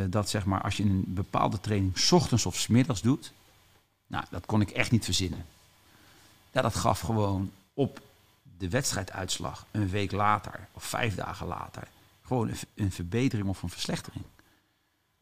dat 0.10 0.30
zeg 0.30 0.46
maar 0.46 0.62
als 0.62 0.78
je 0.78 0.84
een 0.84 1.04
bepaalde 1.08 1.60
training 1.60 1.98
s 1.98 2.12
ochtends 2.12 2.46
of 2.46 2.56
s 2.56 2.68
middags 2.68 3.02
doet, 3.02 3.34
nou, 4.08 4.26
dat 4.30 4.46
kon 4.46 4.62
ik 4.62 4.70
echt 4.70 4.92
niet 4.92 5.06
verzinnen. 5.06 5.46
Ja, 6.52 6.62
dat 6.62 6.76
gaf 6.76 7.00
gewoon 7.00 7.52
op 7.74 8.02
de 8.58 8.70
wedstrijduitslag 8.70 9.66
een 9.72 9.90
week 9.90 10.12
later 10.12 10.68
of 10.74 10.84
vijf 10.84 11.16
dagen 11.16 11.48
later 11.48 11.88
gewoon 12.28 12.50
een, 12.50 12.58
een 12.76 12.92
verbetering 12.92 13.48
of 13.48 13.64
een 13.64 13.70
verslechtering. 13.70 14.24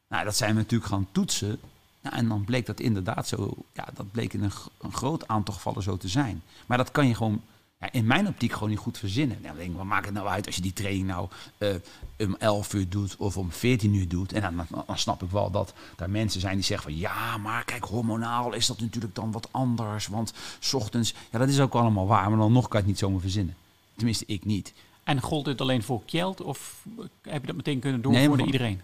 Nou, 0.08 0.24
dat 0.24 0.36
zijn 0.36 0.54
we 0.54 0.60
natuurlijk 0.60 0.90
gaan 0.90 1.08
toetsen. 1.12 1.60
Nou, 2.00 2.16
en 2.16 2.28
dan 2.28 2.44
bleek 2.44 2.66
dat 2.66 2.80
inderdaad 2.80 3.28
zo, 3.28 3.54
ja, 3.72 3.88
dat 3.94 4.10
bleek 4.10 4.32
in 4.32 4.42
een, 4.42 4.52
een 4.80 4.92
groot 4.92 5.28
aantal 5.28 5.54
gevallen 5.54 5.82
zo 5.82 5.96
te 5.96 6.08
zijn. 6.08 6.42
Maar 6.66 6.78
dat 6.78 6.90
kan 6.90 7.06
je 7.06 7.14
gewoon 7.14 7.42
ja, 7.80 7.92
in 7.92 8.06
mijn 8.06 8.26
optiek 8.26 8.52
gewoon 8.52 8.68
niet 8.68 8.78
goed 8.78 8.98
verzinnen. 8.98 9.36
Nou, 9.36 9.48
dan 9.48 9.56
denk 9.56 9.70
ik, 9.70 9.76
wat 9.76 9.86
maakt 9.86 10.04
het 10.04 10.14
nou 10.14 10.28
uit 10.28 10.46
als 10.46 10.56
je 10.56 10.62
die 10.62 10.72
training 10.72 11.06
nou 11.06 11.28
uh, 11.58 11.74
om 12.18 12.36
11 12.38 12.74
uur 12.74 12.88
doet 12.88 13.16
of 13.16 13.36
om 13.36 13.52
14 13.52 13.94
uur 13.94 14.08
doet? 14.08 14.32
En 14.32 14.42
dan, 14.42 14.66
dan, 14.86 14.98
snap 14.98 15.22
ik 15.22 15.30
wel 15.30 15.50
dat 15.50 15.74
daar 15.96 16.10
mensen 16.10 16.40
zijn 16.40 16.54
die 16.54 16.64
zeggen 16.64 16.90
van 16.90 17.00
ja, 17.00 17.36
maar 17.36 17.64
kijk, 17.64 17.84
hormonaal 17.84 18.52
is 18.52 18.66
dat 18.66 18.80
natuurlijk 18.80 19.14
dan 19.14 19.32
wat 19.32 19.48
anders. 19.50 20.06
Want 20.06 20.32
s 20.58 20.74
ochtends, 20.74 21.14
ja, 21.30 21.38
dat 21.38 21.48
is 21.48 21.60
ook 21.60 21.74
allemaal 21.74 22.06
waar, 22.06 22.28
maar 22.28 22.38
dan 22.38 22.52
nog 22.52 22.68
kan 22.68 22.72
je 22.72 22.78
het 22.78 22.86
niet 22.86 22.98
zomaar 22.98 23.20
verzinnen. 23.20 23.56
Tenminste, 23.96 24.24
ik 24.26 24.44
niet. 24.44 24.72
En 25.04 25.20
gold 25.20 25.44
dit 25.44 25.60
alleen 25.60 25.82
voor 25.82 26.04
Kjeld 26.04 26.42
of 26.42 26.84
heb 27.22 27.40
je 27.40 27.46
dat 27.46 27.56
meteen 27.56 27.78
kunnen 27.78 28.02
doorvoeren 28.02 28.36
nee, 28.36 28.46
iedereen? 28.46 28.80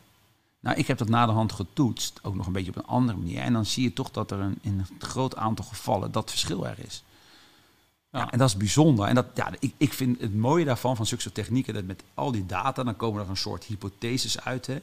Nou, 0.61 0.76
ik 0.76 0.87
heb 0.87 0.98
dat 0.98 1.09
na 1.09 1.26
de 1.26 1.33
hand 1.33 1.52
getoetst, 1.52 2.20
ook 2.22 2.35
nog 2.35 2.46
een 2.46 2.52
beetje 2.52 2.70
op 2.70 2.76
een 2.76 2.87
andere 2.87 3.18
manier. 3.18 3.40
En 3.40 3.52
dan 3.52 3.66
zie 3.66 3.83
je 3.83 3.92
toch 3.92 4.11
dat 4.11 4.31
er 4.31 4.38
een, 4.38 4.59
in 4.61 4.78
een 4.78 4.98
groot 4.98 5.37
aantal 5.37 5.64
gevallen 5.64 6.12
dat 6.12 6.31
verschil 6.31 6.66
er 6.66 6.78
is. 6.78 7.02
Ja. 8.12 8.31
en 8.31 8.38
dat 8.38 8.48
is 8.48 8.57
bijzonder. 8.57 9.07
En 9.07 9.14
dat, 9.14 9.27
ja, 9.35 9.53
ik, 9.59 9.75
ik 9.77 9.92
vind 9.92 10.20
het 10.20 10.35
mooie 10.35 10.64
daarvan, 10.64 10.96
van 10.96 11.07
zulke 11.07 11.33
technieken, 11.33 11.75
dat 11.75 11.85
met 11.85 12.03
al 12.14 12.33
die 12.33 12.46
data, 12.46 12.83
dan 12.83 12.96
komen 12.96 13.22
er 13.22 13.29
een 13.29 13.37
soort 13.37 13.64
hypotheses 13.64 14.40
uit. 14.40 14.66
Hè. 14.66 14.81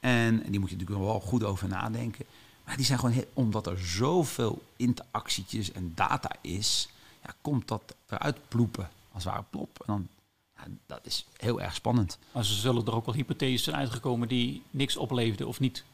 En, 0.00 0.44
en 0.44 0.50
die 0.50 0.60
moet 0.60 0.70
je 0.70 0.76
natuurlijk 0.76 1.06
wel 1.06 1.20
goed 1.20 1.44
over 1.44 1.68
nadenken. 1.68 2.24
Maar 2.64 2.76
die 2.76 2.84
zijn 2.84 2.98
gewoon, 2.98 3.14
heel, 3.14 3.28
omdat 3.32 3.66
er 3.66 3.78
zoveel 3.78 4.62
interactietjes 4.76 5.72
en 5.72 5.92
data 5.94 6.30
is, 6.40 6.88
ja, 7.24 7.34
komt 7.40 7.68
dat 7.68 7.94
eruit 8.08 8.36
ploepen, 8.48 8.90
als 9.12 9.24
het 9.24 9.32
ware 9.32 9.44
plop. 9.50 9.78
En 9.78 9.84
dan, 9.86 10.08
ja, 10.56 10.62
dat 10.86 11.00
is 11.02 11.26
heel 11.36 11.60
erg 11.60 11.74
spannend. 11.74 12.18
Maar 12.32 12.44
ze 12.44 12.54
zullen 12.54 12.86
er 12.86 12.94
ook 12.94 13.06
wel 13.06 13.14
hypotheses 13.14 13.62
zijn 13.62 13.76
uitgekomen 13.76 14.28
die 14.28 14.62
niks 14.70 14.96
opleefden 14.96 15.46
of 15.46 15.60
niet 15.60 15.84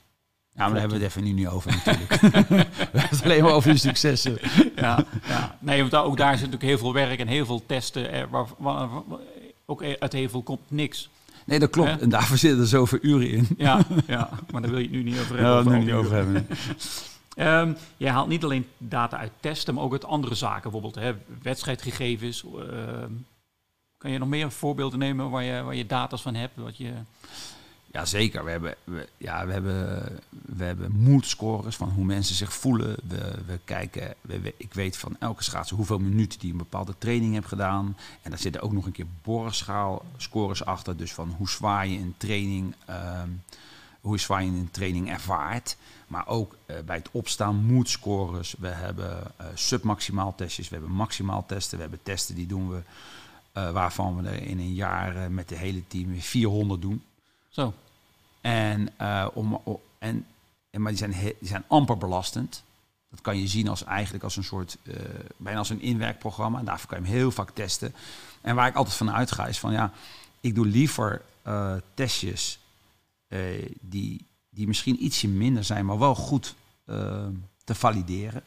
ja, 0.56 0.62
maar 0.62 0.70
daar 0.70 0.80
hebben 0.80 0.98
we 0.98 1.04
het 1.04 1.12
even 1.12 1.24
nu 1.24 1.32
niet 1.32 1.48
over 1.48 1.70
natuurlijk. 1.70 2.20
we 2.20 2.98
hebben 2.98 3.08
het 3.10 3.22
alleen 3.22 3.42
maar 3.42 3.52
over 3.52 3.72
de 3.72 3.78
successen. 3.78 4.38
ja, 4.76 5.04
ja. 5.28 5.58
Nee, 5.60 5.80
want 5.80 5.94
ook 5.94 6.16
daar 6.16 6.32
zit 6.32 6.50
natuurlijk 6.50 6.62
heel 6.62 6.78
veel 6.78 6.92
werk 6.92 7.18
en 7.18 7.26
heel 7.26 7.46
veel 7.46 7.62
testen. 7.66 8.12
Er, 8.12 8.28
waar, 8.30 8.46
waar, 8.58 8.88
ook 9.66 9.82
uit 9.98 10.12
heel 10.12 10.28
veel 10.28 10.42
komt 10.42 10.60
niks. 10.68 11.08
Nee, 11.44 11.58
dat 11.58 11.70
klopt. 11.70 12.00
En 12.00 12.08
daarvoor 12.08 12.36
zitten 12.36 12.60
er 12.60 12.66
zoveel 12.66 12.98
uren 13.02 13.30
in. 13.30 13.48
ja, 13.56 13.84
ja, 14.06 14.30
maar 14.50 14.62
daar 14.62 14.70
wil 14.70 14.80
je 14.80 14.86
het 14.86 14.94
nu 14.94 15.02
niet 15.02 15.18
over 15.18 15.38
hebben. 15.38 15.72
Ja, 15.72 15.78
nu 15.78 15.84
niet 15.84 15.94
over 15.94 16.12
hebben. 16.12 16.46
um, 17.38 17.76
jij 17.96 18.10
haalt 18.10 18.28
niet 18.28 18.44
alleen 18.44 18.66
data 18.78 19.16
uit 19.16 19.32
testen, 19.40 19.74
maar 19.74 19.84
ook 19.84 19.92
uit 19.92 20.04
andere 20.04 20.34
zaken. 20.34 20.62
Bijvoorbeeld 20.62 20.94
hè, 20.94 21.14
wedstrijdgegevens. 21.42 22.44
Uh, 22.44 22.62
kan 23.98 24.10
je 24.10 24.18
nog 24.18 24.28
meer 24.28 24.52
voorbeelden 24.52 24.98
nemen 24.98 25.30
waar 25.30 25.42
je, 25.42 25.62
waar 25.62 25.74
je 25.74 25.86
data's 25.86 26.22
van 26.22 26.34
hebt? 26.34 26.56
Wat 26.56 26.76
je... 26.76 26.92
Ja, 27.96 28.04
zeker. 28.04 28.44
We 28.44 28.50
hebben, 28.50 28.74
we, 28.84 29.08
ja, 29.16 29.46
we 29.46 29.52
hebben, 29.52 30.02
we 30.30 30.64
hebben 30.64 30.92
moedscores 30.92 31.76
van 31.76 31.88
hoe 31.88 32.04
mensen 32.04 32.34
zich 32.34 32.52
voelen. 32.52 32.96
We, 33.08 33.34
we 33.46 33.58
kijken, 33.64 34.14
we, 34.20 34.54
ik 34.56 34.74
weet 34.74 34.96
van 34.96 35.16
elke 35.18 35.42
schaatser 35.42 35.76
hoeveel 35.76 35.98
minuten 35.98 36.38
die 36.38 36.50
een 36.50 36.58
bepaalde 36.58 36.94
training 36.98 37.34
heeft 37.34 37.48
gedaan. 37.48 37.96
En 38.22 38.30
daar 38.30 38.38
zitten 38.38 38.62
ook 38.62 38.72
nog 38.72 38.86
een 38.86 38.92
keer 38.92 39.06
scores 40.16 40.64
achter. 40.64 40.96
Dus 40.96 41.12
van 41.12 41.34
hoe 41.38 41.48
zwaar 41.48 41.86
je 41.86 41.98
een 41.98 42.14
training, 42.16 42.74
ehm, 42.86 43.28
hoe 44.00 44.18
zwaar 44.18 44.42
je 44.42 44.50
een 44.50 44.70
training 44.70 45.10
ervaart. 45.10 45.76
Maar 46.06 46.26
ook 46.26 46.56
uh, 46.66 46.76
bij 46.86 46.96
het 46.96 47.08
opstaan 47.10 47.56
moedscores. 47.56 48.54
We 48.58 48.68
hebben 48.68 49.32
uh, 49.40 49.46
submaximaal 49.54 50.34
testjes, 50.34 50.68
we 50.68 50.76
hebben 50.76 50.94
maximaal 50.94 51.46
testen. 51.46 51.76
We 51.76 51.82
hebben 51.82 52.02
testen 52.02 52.34
die 52.34 52.46
doen 52.46 52.70
we, 52.70 52.80
uh, 53.56 53.70
waarvan 53.70 54.22
we 54.22 54.28
er 54.28 54.42
in 54.42 54.58
een 54.58 54.74
jaar 54.74 55.30
met 55.30 55.48
de 55.48 55.56
hele 55.56 55.86
team 55.86 56.20
400 56.20 56.82
doen. 56.82 57.02
Zo. 57.48 57.74
En, 58.46 58.88
uh, 59.00 59.26
om, 59.34 59.60
en, 59.98 60.26
en, 60.70 60.82
maar 60.82 60.92
die 60.92 60.98
zijn, 60.98 61.12
die 61.12 61.48
zijn 61.48 61.64
amper 61.66 61.98
belastend. 61.98 62.62
Dat 63.10 63.20
kan 63.20 63.38
je 63.38 63.46
zien 63.46 63.68
als 63.68 63.84
eigenlijk 63.84 64.24
als 64.24 64.36
een 64.36 64.44
soort, 64.44 64.76
uh, 64.82 64.94
bijna 65.36 65.58
als 65.58 65.70
een 65.70 65.80
inwerkprogramma. 65.80 66.58
En 66.58 66.64
daarvoor 66.64 66.88
kan 66.88 66.98
je 66.98 67.04
hem 67.04 67.14
heel 67.14 67.30
vaak 67.30 67.50
testen. 67.50 67.94
En 68.40 68.54
waar 68.54 68.68
ik 68.68 68.74
altijd 68.74 68.96
van 68.96 69.12
uitga 69.12 69.46
is 69.46 69.58
van 69.58 69.72
ja, 69.72 69.92
ik 70.40 70.54
doe 70.54 70.66
liever 70.66 71.22
uh, 71.46 71.74
testjes 71.94 72.58
die, 73.80 74.24
die 74.50 74.66
misschien 74.66 75.04
ietsje 75.04 75.28
minder 75.28 75.64
zijn, 75.64 75.86
maar 75.86 75.98
wel 75.98 76.14
goed 76.14 76.54
te 77.64 77.74
valideren. 77.74 78.42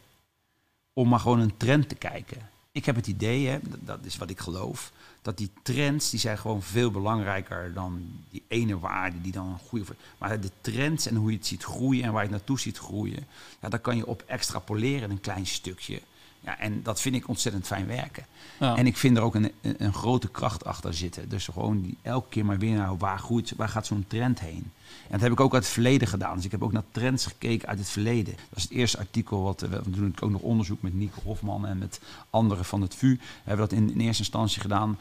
Om 0.93 1.09
maar 1.09 1.19
gewoon 1.19 1.39
een 1.39 1.57
trend 1.57 1.89
te 1.89 1.95
kijken. 1.95 2.49
Ik 2.71 2.85
heb 2.85 2.95
het 2.95 3.07
idee, 3.07 3.47
hè, 3.47 3.59
dat 3.63 3.99
is 4.01 4.17
wat 4.17 4.29
ik 4.29 4.39
geloof, 4.39 4.91
dat 5.21 5.37
die 5.37 5.51
trends, 5.61 6.09
die 6.09 6.19
zijn 6.19 6.37
gewoon 6.37 6.61
veel 6.61 6.91
belangrijker 6.91 7.73
dan 7.73 8.01
die 8.29 8.43
ene 8.47 8.79
waarde 8.79 9.21
die 9.21 9.31
dan 9.31 9.47
een 9.47 9.67
goede... 9.67 9.85
Maar 10.17 10.39
de 10.41 10.51
trends 10.61 11.05
en 11.05 11.15
hoe 11.15 11.31
je 11.31 11.37
het 11.37 11.47
ziet 11.47 11.63
groeien 11.63 12.03
en 12.03 12.11
waar 12.11 12.23
je 12.23 12.29
het 12.29 12.37
naartoe 12.37 12.59
ziet 12.59 12.77
groeien, 12.77 13.27
ja, 13.61 13.69
daar 13.69 13.79
kan 13.79 13.95
je 13.95 14.05
op 14.05 14.23
extrapoleren 14.27 15.11
een 15.11 15.21
klein 15.21 15.45
stukje. 15.45 16.01
Ja, 16.39 16.59
en 16.59 16.83
dat 16.83 17.01
vind 17.01 17.15
ik 17.15 17.27
ontzettend 17.27 17.67
fijn 17.67 17.87
werken. 17.87 18.25
Ja. 18.59 18.75
En 18.75 18.85
ik 18.85 18.97
vind 18.97 19.17
er 19.17 19.23
ook 19.23 19.35
een, 19.35 19.51
een, 19.61 19.93
grote 19.93 20.27
kracht 20.27 20.65
achter 20.65 20.93
zitten. 20.93 21.29
Dus 21.29 21.47
gewoon 21.47 21.81
die, 21.81 21.97
elke 22.01 22.29
keer 22.29 22.45
maar 22.45 22.57
weer 22.57 22.75
naar 22.75 22.97
waar, 22.97 23.19
groeit, 23.19 23.53
waar 23.55 23.69
gaat 23.69 23.85
zo'n 23.85 24.05
trend 24.07 24.39
heen. 24.39 24.71
En 25.03 25.11
dat 25.11 25.21
heb 25.21 25.31
ik 25.31 25.39
ook 25.39 25.53
uit 25.53 25.63
het 25.63 25.73
verleden 25.73 26.07
gedaan. 26.07 26.35
Dus 26.35 26.45
ik 26.45 26.51
heb 26.51 26.63
ook 26.63 26.71
naar 26.71 26.83
trends 26.91 27.25
gekeken 27.25 27.67
uit 27.67 27.79
het 27.79 27.89
verleden. 27.89 28.35
Dat 28.49 28.57
is 28.57 28.63
het 28.63 28.71
eerste 28.71 28.97
artikel 28.97 29.43
wat 29.43 29.61
we, 29.61 29.67
we 29.67 29.89
doen 29.89 30.15
ook 30.19 30.29
nog 30.29 30.41
onderzoek 30.41 30.81
met 30.81 30.93
Nico 30.93 31.21
Hofman 31.23 31.65
en 31.65 31.77
met 31.77 32.01
anderen 32.29 32.65
van 32.65 32.81
het 32.81 32.95
VU. 32.95 33.19
Hebben 33.43 33.65
we 33.65 33.69
dat 33.69 33.79
in, 33.79 33.91
in 33.91 33.99
eerste 33.99 34.23
instantie 34.23 34.61
gedaan. 34.61 34.97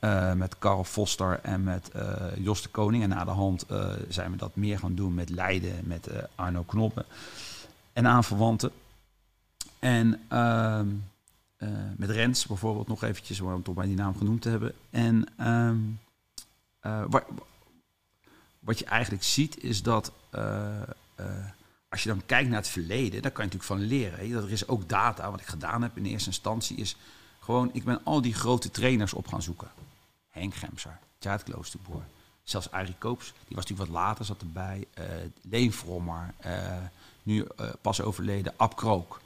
Uh, 0.00 0.32
met 0.32 0.58
Karl 0.58 0.84
Foster 0.84 1.40
en 1.42 1.62
met 1.62 1.90
uh, 1.96 2.02
Jos 2.38 2.62
de 2.62 2.68
Koning. 2.68 3.02
En 3.02 3.08
na 3.08 3.24
de 3.24 3.30
hand 3.30 3.64
uh, 3.70 3.86
zijn 4.08 4.30
we 4.30 4.36
dat 4.36 4.56
meer 4.56 4.78
gaan 4.78 4.94
doen 4.94 5.14
met 5.14 5.30
Leiden, 5.30 5.72
met 5.82 6.08
Arno 6.34 6.62
Knoppen 6.62 7.04
en 7.92 8.06
aanverwanten. 8.06 8.70
En 9.84 10.20
ehm, 10.28 10.88
met 11.96 12.10
Rens 12.10 12.46
bijvoorbeeld 12.46 12.88
nog 12.88 13.02
eventjes, 13.02 13.40
om 13.40 13.62
toch 13.62 13.74
bij 13.74 13.86
die 13.86 13.96
naam 13.96 14.16
genoemd 14.16 14.42
te 14.42 14.48
hebben. 14.48 14.74
En 14.90 15.26
um, 15.48 16.00
waar, 16.80 17.24
wat 18.58 18.78
je 18.78 18.84
eigenlijk 18.84 19.22
ziet 19.22 19.62
is 19.62 19.82
dat 19.82 20.12
uh, 20.34 20.82
als 21.88 22.02
je 22.02 22.08
dan 22.08 22.26
kijkt 22.26 22.48
naar 22.48 22.58
het 22.58 22.68
verleden, 22.68 23.22
daar 23.22 23.30
kan 23.30 23.44
je 23.44 23.50
natuurlijk 23.50 23.80
van 23.80 23.96
leren. 23.96 24.18
Hè? 24.18 24.28
Dat 24.28 24.44
er 24.44 24.52
is 24.52 24.68
ook 24.68 24.88
data. 24.88 25.30
Wat 25.30 25.40
ik 25.40 25.46
gedaan 25.46 25.82
heb 25.82 25.96
in 25.96 26.04
eerste 26.04 26.28
instantie 26.28 26.76
is 26.76 26.96
gewoon, 27.40 27.70
ik 27.72 27.84
ben 27.84 28.00
al 28.04 28.20
die 28.20 28.34
grote 28.34 28.70
trainers 28.70 29.12
op 29.12 29.28
gaan 29.28 29.42
zoeken. 29.42 29.68
Henk 30.30 30.54
Gemser, 30.54 30.98
Tjaat 31.18 31.42
Kloosterboer, 31.42 32.02
zelfs 32.42 32.70
Arie 32.70 32.94
Koops, 32.98 33.24
die 33.24 33.56
was 33.56 33.66
natuurlijk 33.66 33.90
wat 33.90 34.00
later, 34.00 34.24
zat 34.24 34.40
erbij. 34.40 34.86
Leen 35.42 35.72
Vrommer, 35.72 36.34
nu 37.22 37.46
pas 37.80 38.00
overleden, 38.00 38.54
Ab 38.56 38.76
Krook. 38.76 39.22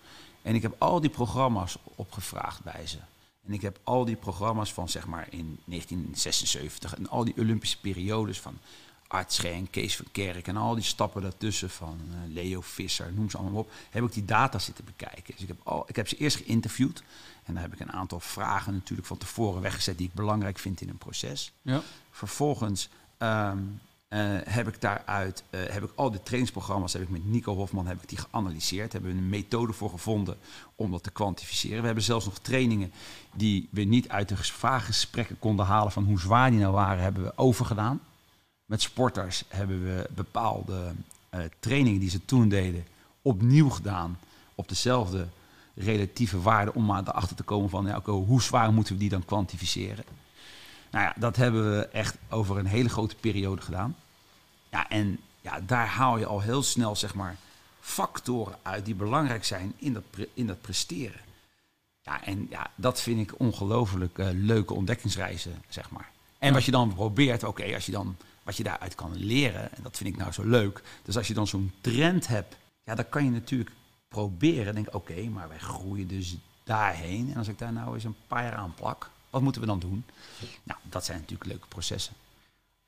En 0.48 0.54
ik 0.54 0.62
heb 0.62 0.74
al 0.78 1.00
die 1.00 1.10
programma's 1.10 1.78
opgevraagd 1.84 2.62
bij 2.62 2.86
ze. 2.86 2.98
En 3.46 3.52
ik 3.52 3.62
heb 3.62 3.80
al 3.82 4.04
die 4.04 4.16
programma's 4.16 4.72
van 4.72 4.88
zeg 4.88 5.06
maar 5.06 5.26
in 5.30 5.58
1976 5.64 6.96
en 6.96 7.08
al 7.08 7.24
die 7.24 7.36
Olympische 7.38 7.80
periodes 7.80 8.40
van 8.40 8.58
Art 9.06 9.32
Schenk, 9.32 9.70
Kees 9.70 9.96
van 9.96 10.06
Kerk 10.12 10.46
en 10.46 10.56
al 10.56 10.74
die 10.74 10.84
stappen 10.84 11.22
daartussen 11.22 11.70
van 11.70 12.00
uh, 12.10 12.34
Leo 12.34 12.60
Visser, 12.60 13.12
noem 13.12 13.30
ze 13.30 13.38
allemaal 13.38 13.60
op, 13.60 13.70
heb 13.90 14.04
ik 14.04 14.12
die 14.12 14.24
data 14.24 14.58
zitten 14.58 14.84
bekijken. 14.84 15.32
Dus 15.34 15.42
ik 15.42 15.48
heb, 15.48 15.60
al, 15.62 15.84
ik 15.86 15.96
heb 15.96 16.08
ze 16.08 16.16
eerst 16.16 16.36
geïnterviewd 16.36 17.02
en 17.44 17.54
daar 17.54 17.62
heb 17.62 17.72
ik 17.72 17.80
een 17.80 17.92
aantal 17.92 18.20
vragen 18.20 18.72
natuurlijk 18.72 19.08
van 19.08 19.18
tevoren 19.18 19.62
weggezet 19.62 19.98
die 19.98 20.06
ik 20.06 20.14
belangrijk 20.14 20.58
vind 20.58 20.80
in 20.80 20.88
een 20.88 20.98
proces. 20.98 21.52
Ja. 21.62 21.82
Vervolgens 22.10 22.88
um, 23.18 23.80
uh, 24.08 24.20
heb 24.44 24.68
ik 24.68 24.80
daaruit, 24.80 25.42
uh, 25.50 25.60
heb 25.66 25.84
ik 25.84 25.90
al 25.94 26.10
die 26.10 26.22
trainingsprogramma's, 26.22 26.92
heb 26.92 27.02
ik 27.02 27.08
met 27.08 27.26
Nico 27.26 27.54
Hofman 27.54 27.86
heb 27.86 28.02
ik 28.02 28.08
die 28.08 28.18
geanalyseerd, 28.18 28.92
hebben 28.92 29.10
we 29.10 29.18
een 29.18 29.28
methode 29.28 29.72
voor 29.72 29.90
gevonden 29.90 30.36
om 30.74 30.90
dat 30.90 31.02
te 31.02 31.10
kwantificeren. 31.10 31.80
We 31.80 31.86
hebben 31.86 32.04
zelfs 32.04 32.24
nog 32.24 32.38
trainingen 32.38 32.92
die 33.34 33.68
we 33.70 33.82
niet 33.82 34.08
uit 34.08 34.28
de 34.28 34.36
vraaggesprekken 34.36 35.38
konden 35.38 35.66
halen 35.66 35.92
van 35.92 36.04
hoe 36.04 36.20
zwaar 36.20 36.50
die 36.50 36.60
nou 36.60 36.72
waren, 36.72 37.02
hebben 37.02 37.22
we 37.22 37.32
overgedaan 37.36 38.00
met 38.68 38.82
sporters 38.82 39.44
hebben 39.48 39.84
we 39.84 40.08
bepaalde 40.14 40.92
uh, 41.34 41.40
trainingen 41.60 42.00
die 42.00 42.10
ze 42.10 42.24
toen 42.24 42.48
deden 42.48 42.84
opnieuw 43.22 43.68
gedaan 43.68 44.18
op 44.54 44.68
dezelfde 44.68 45.28
relatieve 45.74 46.40
waarde 46.40 46.74
om 46.74 46.84
maar 46.84 47.02
erachter 47.02 47.36
te 47.36 47.42
komen 47.42 47.70
van 47.70 47.86
ja, 47.86 47.96
okay, 47.96 48.14
hoe 48.14 48.42
zwaar 48.42 48.72
moeten 48.72 48.92
we 48.94 49.00
die 49.00 49.08
dan 49.08 49.24
kwantificeren. 49.24 50.04
Nou 50.90 51.04
ja, 51.04 51.14
dat 51.16 51.36
hebben 51.36 51.76
we 51.76 51.86
echt 51.86 52.16
over 52.28 52.58
een 52.58 52.66
hele 52.66 52.88
grote 52.88 53.16
periode 53.16 53.62
gedaan. 53.62 53.96
Ja, 54.70 54.88
en 54.88 55.20
ja, 55.40 55.60
daar 55.60 55.86
haal 55.86 56.18
je 56.18 56.26
al 56.26 56.40
heel 56.40 56.62
snel 56.62 56.96
zeg 56.96 57.14
maar 57.14 57.36
factoren 57.80 58.58
uit 58.62 58.84
die 58.84 58.94
belangrijk 58.94 59.44
zijn 59.44 59.72
in 59.76 59.92
dat, 59.92 60.02
in 60.34 60.46
dat 60.46 60.60
presteren. 60.60 61.20
Ja, 62.02 62.24
en 62.24 62.46
ja, 62.50 62.70
dat 62.74 63.00
vind 63.00 63.20
ik 63.20 63.40
ongelooflijk 63.40 64.18
uh, 64.18 64.28
leuke 64.32 64.74
ontdekkingsreizen, 64.74 65.62
zeg 65.68 65.90
maar. 65.90 66.10
En 66.38 66.52
wat 66.52 66.64
je 66.64 66.70
dan 66.70 66.94
probeert, 66.94 67.44
oké, 67.44 67.74
als 67.74 67.86
je 67.86 67.92
dan 67.92 68.16
wat 68.48 68.56
je 68.56 68.62
daaruit 68.62 68.94
kan 68.94 69.16
leren. 69.16 69.76
En 69.76 69.82
dat 69.82 69.96
vind 69.96 70.08
ik 70.08 70.16
nou 70.16 70.32
zo 70.32 70.44
leuk. 70.44 70.82
Dus 71.02 71.16
als 71.16 71.28
je 71.28 71.34
dan 71.34 71.46
zo'n 71.46 71.72
trend 71.80 72.26
hebt, 72.26 72.56
ja, 72.82 72.94
dan 72.94 73.08
kan 73.08 73.24
je 73.24 73.30
natuurlijk 73.30 73.70
proberen. 74.08 74.74
Denk, 74.74 74.94
oké, 74.94 75.22
maar 75.22 75.48
wij 75.48 75.58
groeien 75.58 76.08
dus 76.08 76.36
daarheen. 76.64 77.30
En 77.30 77.36
als 77.36 77.48
ik 77.48 77.58
daar 77.58 77.72
nou 77.72 77.94
eens 77.94 78.04
een 78.04 78.16
paar 78.26 78.42
jaar 78.42 78.54
aan 78.54 78.74
plak, 78.74 79.10
wat 79.30 79.42
moeten 79.42 79.60
we 79.60 79.66
dan 79.66 79.78
doen? 79.78 80.04
Nou, 80.62 80.80
dat 80.82 81.04
zijn 81.04 81.18
natuurlijk 81.18 81.50
leuke 81.50 81.66
processen. 81.68 82.14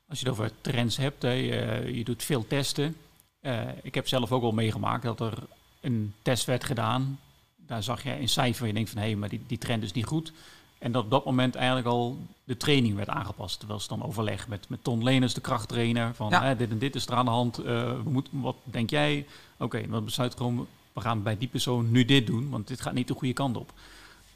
Als 0.07 0.19
je 0.19 0.25
het 0.25 0.33
over 0.33 0.51
trends 0.61 0.97
hebt, 0.97 1.21
hè, 1.21 1.31
je, 1.31 1.91
je 1.93 2.03
doet 2.03 2.23
veel 2.23 2.47
testen. 2.47 2.95
Uh, 3.41 3.61
ik 3.81 3.95
heb 3.95 4.07
zelf 4.07 4.31
ook 4.31 4.41
wel 4.41 4.51
meegemaakt 4.51 5.03
dat 5.03 5.19
er 5.19 5.33
een 5.81 6.13
test 6.21 6.45
werd 6.45 6.63
gedaan. 6.63 7.19
Daar 7.55 7.83
zag 7.83 8.03
je 8.03 8.19
een 8.19 8.29
cijfer 8.29 8.61
en 8.61 8.67
je 8.67 8.73
denkt 8.73 8.89
van 8.89 9.01
hé, 9.01 9.07
hey, 9.07 9.15
maar 9.15 9.29
die, 9.29 9.41
die 9.47 9.57
trend 9.57 9.83
is 9.83 9.91
niet 9.91 10.05
goed. 10.05 10.31
En 10.77 10.91
dat 10.91 11.03
op 11.03 11.09
dat 11.09 11.25
moment 11.25 11.55
eigenlijk 11.55 11.87
al 11.87 12.19
de 12.43 12.57
training 12.57 12.95
werd 12.95 13.09
aangepast. 13.09 13.59
Terwijl 13.59 13.79
ze 13.79 13.87
dan 13.87 14.03
overleg 14.03 14.47
met, 14.47 14.69
met 14.69 14.83
Ton 14.83 15.03
Leners, 15.03 15.33
de 15.33 15.41
krachttrainer. 15.41 16.15
Van 16.15 16.29
ja. 16.29 16.55
dit 16.55 16.69
en 16.69 16.77
dit 16.77 16.95
is 16.95 17.05
er 17.05 17.13
aan 17.13 17.25
de 17.25 17.31
hand. 17.31 17.59
Uh, 17.59 17.65
we 18.03 18.09
moeten, 18.09 18.41
wat 18.41 18.55
denk 18.63 18.89
jij? 18.89 19.25
Oké, 19.53 19.63
okay, 19.63 19.89
dan 19.89 20.05
besluit 20.05 20.35
gewoon, 20.35 20.67
we 20.93 21.01
gaan 21.01 21.23
bij 21.23 21.37
die 21.37 21.47
persoon 21.47 21.91
nu 21.91 22.05
dit 22.05 22.27
doen. 22.27 22.49
Want 22.49 22.67
dit 22.67 22.81
gaat 22.81 22.93
niet 22.93 23.07
de 23.07 23.13
goede 23.13 23.33
kant 23.33 23.57
op. 23.57 23.73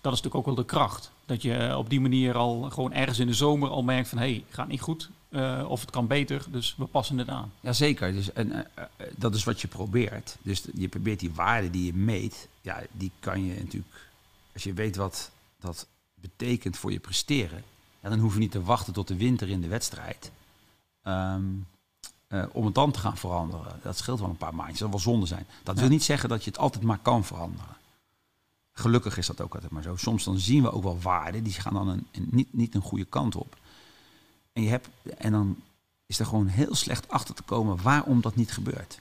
Dat 0.06 0.14
is 0.14 0.22
natuurlijk 0.22 0.48
ook 0.48 0.56
wel 0.56 0.66
de 0.66 0.72
kracht. 0.72 1.12
Dat 1.26 1.42
je 1.42 1.78
op 1.78 1.90
die 1.90 2.02
manier 2.02 2.36
al 2.36 2.70
gewoon 2.70 2.94
ergens 2.94 3.20
in 3.20 3.28
de 3.28 3.34
zomer 3.34 3.70
al 3.70 3.84
merkt 3.84 4.10
van... 4.10 4.18
hé, 4.18 4.24
hey, 4.24 4.46
gaat 4.50 4.68
niet 4.68 4.82
goed. 4.82 5.10
Uh, 5.30 5.66
of 5.68 5.82
het 5.82 5.90
kan 5.90 6.08
beter, 6.08 6.46
dus 6.50 6.76
we 6.78 6.86
passen 6.86 7.18
het 7.18 7.30
aan. 7.30 7.52
Jazeker, 7.60 8.14
dus, 8.14 8.34
en, 8.34 8.52
uh, 8.52 8.64
dat 9.16 9.36
is 9.36 9.44
wat 9.44 9.62
je 9.62 9.68
probeert. 9.68 10.38
Dus 10.42 10.64
je 10.74 10.88
probeert 10.88 11.20
die 11.20 11.34
waarde 11.34 11.70
die 11.70 11.86
je 11.86 11.94
meet... 11.94 12.48
ja, 12.62 12.82
die 12.92 13.12
kan 13.20 13.46
je 13.46 13.54
natuurlijk... 13.54 14.10
als 14.54 14.64
je 14.64 14.74
weet 14.74 14.96
wat 14.96 15.32
dat 15.60 15.88
betekent 16.14 16.78
voor 16.78 16.92
je 16.92 17.00
presteren, 17.00 17.64
ja, 18.02 18.10
dan 18.10 18.20
hoef 18.20 18.34
je 18.34 18.40
niet 18.40 18.52
te 18.52 18.64
wachten 18.64 18.94
tot 18.94 19.08
de 19.08 19.16
winter 19.16 19.50
in 19.50 19.62
de 19.62 19.68
wedstrijd. 19.68 20.32
Um, 21.04 21.68
uh, 22.30 22.44
om 22.52 22.66
het 22.66 22.76
dan 22.76 22.92
te 22.92 23.00
gaan 23.00 23.18
veranderen. 23.18 23.80
Dat 23.82 23.98
scheelt 23.98 24.20
wel 24.20 24.30
een 24.30 24.38
paar 24.38 24.56
maandjes. 24.56 24.80
Dat 24.80 24.90
zal 24.90 25.00
wel 25.00 25.14
zonde 25.14 25.26
zijn. 25.26 25.48
Dat 25.64 25.80
wil 25.80 25.90
niet 25.90 26.04
zeggen 26.04 26.30
dat 26.30 26.44
je 26.44 26.50
het 26.50 26.60
altijd 26.60 26.84
maar 26.84 27.00
kan 27.02 27.26
veranderen. 27.26 27.75
Gelukkig 28.78 29.18
is 29.18 29.28
dat 29.28 29.42
ook 29.42 29.54
altijd 29.54 29.72
maar 29.72 29.84
zo. 29.84 29.96
Soms 29.96 30.24
dan 30.24 30.40
zien 30.40 30.62
we 30.62 30.72
ook 30.72 30.84
wel 30.84 31.00
waarden 31.00 31.44
die 31.44 31.54
gaan 31.54 31.74
dan 31.74 31.88
een, 31.88 32.08
een, 32.12 32.28
niet, 32.32 32.54
niet 32.54 32.76
een 32.76 32.82
goede 32.82 33.06
kant 33.06 33.36
op. 33.36 33.58
En, 34.54 34.64
je 34.64 34.70
hebt, 34.70 34.88
en 35.18 35.32
dan 35.32 35.62
is 36.06 36.20
er 36.20 36.26
gewoon 36.26 36.48
heel 36.48 36.76
slecht 36.76 37.10
achter 37.10 37.36
te 37.36 37.44
komen 37.44 37.82
waarom 37.82 38.22
dat 38.22 38.36
niet 38.36 38.52
gebeurt. 38.52 39.00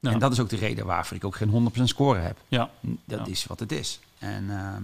Ja. 0.00 0.10
En 0.10 0.18
dat 0.18 0.32
is 0.32 0.40
ook 0.40 0.48
de 0.48 0.56
reden 0.56 0.86
waarvoor 0.86 1.16
ik 1.16 1.24
ook 1.24 1.36
geen 1.36 1.70
100% 1.78 1.82
score 1.82 2.18
heb. 2.18 2.38
Ja. 2.48 2.70
Dat 3.04 3.28
is 3.28 3.44
wat 3.44 3.60
het 3.60 3.72
is. 3.72 4.00
En, 4.18 4.44
uh, 4.44 4.76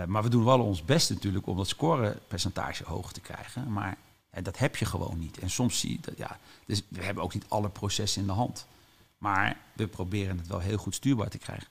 uh, 0.00 0.04
maar 0.04 0.22
we 0.22 0.28
doen 0.28 0.44
wel 0.44 0.60
ons 0.60 0.84
best 0.84 1.10
natuurlijk 1.10 1.46
om 1.46 1.56
dat 1.56 1.68
scorepercentage 1.68 2.84
hoog 2.84 3.12
te 3.12 3.20
krijgen. 3.20 3.72
Maar 3.72 3.96
dat 4.42 4.58
heb 4.58 4.76
je 4.76 4.84
gewoon 4.84 5.18
niet. 5.18 5.38
En 5.38 5.50
soms 5.50 5.80
zie 5.80 5.90
je 5.90 5.98
dat, 6.00 6.16
ja, 6.16 6.38
dus 6.66 6.82
we 6.88 7.02
hebben 7.02 7.24
ook 7.24 7.34
niet 7.34 7.44
alle 7.48 7.68
processen 7.68 8.20
in 8.20 8.26
de 8.26 8.32
hand. 8.32 8.66
Maar 9.18 9.56
we 9.72 9.86
proberen 9.86 10.38
het 10.38 10.46
wel 10.46 10.58
heel 10.58 10.78
goed 10.78 10.94
stuurbaar 10.94 11.28
te 11.28 11.38
krijgen. 11.38 11.68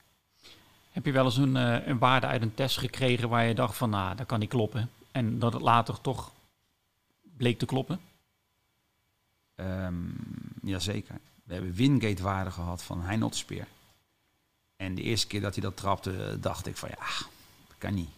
Heb 0.92 1.06
je 1.06 1.12
wel 1.12 1.26
eens 1.26 1.38
een, 1.38 1.56
uh, 1.56 1.88
een 1.88 1.98
waarde 1.98 2.28
uit 2.28 2.42
een 2.42 2.54
test 2.54 2.78
gekregen 2.78 3.30
waar 3.30 3.46
je 3.46 3.54
dacht 3.54 3.78
van, 3.78 3.90
nou, 3.90 4.16
dat 4.16 4.26
kan 4.26 4.40
niet 4.40 4.50
kloppen. 4.50 4.90
En 5.12 5.40
dat 5.40 5.54
het 5.54 5.62
later 5.62 6.02
toch 6.02 6.32
bleek 7.38 7.60
te 7.60 7.66
kloppen? 7.66 8.00
Um, 9.56 10.16
jazeker. 10.62 11.16
We 11.44 11.54
hebben 11.54 11.74
Wingate-waarde 11.74 12.52
gehad 12.52 12.84
van 12.84 13.02
Hein 13.02 13.24
Otterspeer. 13.24 13.68
En 14.76 14.96
de 14.96 15.02
eerste 15.02 15.28
keer 15.28 15.42
dat 15.42 15.54
hij 15.54 15.64
dat 15.64 15.78
trapte, 15.78 16.38
dacht 16.40 16.68
ik 16.68 16.78
van, 16.78 16.90
ja, 16.90 17.28
kan 17.78 17.94
niet. 17.94 18.10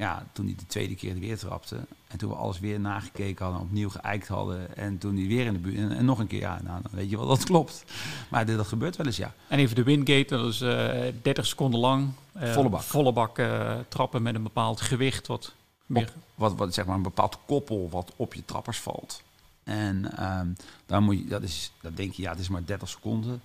Ja, 0.00 0.26
toen 0.32 0.46
hij 0.46 0.54
de 0.54 0.66
tweede 0.66 0.94
keer 0.94 1.18
weer 1.18 1.38
trapte. 1.38 1.76
En 2.08 2.18
toen 2.18 2.30
we 2.30 2.36
alles 2.36 2.60
weer 2.60 2.80
nagekeken 2.80 3.44
hadden, 3.44 3.62
opnieuw 3.62 3.88
geëikt 3.88 4.28
hadden. 4.28 4.76
En 4.76 4.98
toen 4.98 5.16
hij 5.16 5.26
weer 5.26 5.46
in 5.46 5.52
de 5.52 5.58
buurt. 5.58 5.92
En, 5.92 6.04
nog 6.04 6.18
een 6.18 6.26
keer, 6.26 6.40
ja, 6.40 6.60
nou, 6.64 6.82
dan 6.82 6.90
weet 6.94 7.10
je 7.10 7.16
wel, 7.16 7.26
dat 7.26 7.44
klopt. 7.44 7.84
Maar 8.28 8.46
dit, 8.46 8.56
dat 8.56 8.66
gebeurt 8.66 8.96
wel 8.96 9.06
eens, 9.06 9.16
ja. 9.16 9.34
En 9.48 9.58
even 9.58 9.76
de 9.76 9.82
windgate, 9.82 10.36
dat 10.36 10.46
is 10.46 10.60
uh, 10.60 11.08
eh, 11.08 11.14
30 11.22 11.46
seconden 11.46 11.80
lang. 11.80 12.12
Uh, 12.36 12.52
volle 12.52 12.68
bak. 12.68 12.82
Volle 12.82 13.12
bak 13.12 13.38
uh, 13.38 13.78
trappen 13.88 14.22
met 14.22 14.34
een 14.34 14.42
bepaald 14.42 14.80
gewicht. 14.80 15.26
Wat, 15.26 15.54
meer... 15.86 16.02
Op, 16.02 16.14
wat, 16.34 16.54
wat, 16.54 16.74
zeg 16.74 16.86
maar, 16.86 16.96
een 16.96 17.02
bepaald 17.02 17.38
koppel 17.46 17.88
wat 17.90 18.12
op 18.16 18.34
je 18.34 18.44
trappers 18.44 18.78
valt. 18.78 19.22
En 19.64 20.24
um, 20.38 20.56
dan 20.86 21.02
moet 21.02 21.18
je, 21.18 21.24
dat 21.24 21.42
is, 21.42 21.72
dat 21.80 21.96
denk 21.96 22.12
je, 22.12 22.22
ja, 22.22 22.30
het 22.30 22.40
is 22.40 22.48
maar 22.48 22.64
30 22.64 22.88
seconden. 22.88 23.42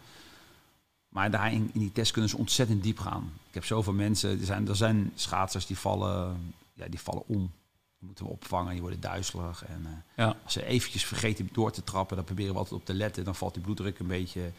Maar 1.16 1.32
daar 1.32 1.54
in, 1.54 1.70
in, 1.74 1.80
die 1.80 1.92
test 1.92 2.12
kunnen 2.12 2.30
ze 2.30 2.38
ontzettend 2.38 2.84
diep 2.84 3.00
gaan. 3.00 3.32
Ik 3.48 3.54
heb 3.54 3.66
zoveel 3.66 3.94
mensen, 3.94 4.40
er 4.40 4.46
zijn, 4.46 4.68
er 4.68 4.76
zijn 4.76 5.12
schaatsers 5.16 5.66
die 5.66 5.78
vallen, 5.78 6.54
ja, 6.74 6.86
die 6.90 7.00
vallen 7.00 7.24
om. 7.28 7.52
Die 8.00 8.08
moeten 8.08 8.26
we 8.26 8.32
opvangen, 8.32 8.72
die 8.72 8.82
worden 8.82 9.00
duizelig. 9.00 9.66
En 9.66 9.82
uh, 9.86 9.92
ja. 10.16 10.36
als 10.44 10.54
ze 10.54 10.66
eventjes 10.66 11.06
vergeten 11.06 11.50
door 11.52 11.72
te 11.72 11.84
trappen, 11.84 12.16
dan 12.16 12.26
proberen 12.26 12.52
we 12.52 12.58
altijd 12.58 12.80
op 12.80 12.86
te 12.86 12.94
letten. 12.94 13.24
Dan 13.24 13.36
valt 13.36 13.54
die 13.54 13.64
bloeddruk 13.64 14.00
een 14.00 14.08
beetje... 14.08 14.52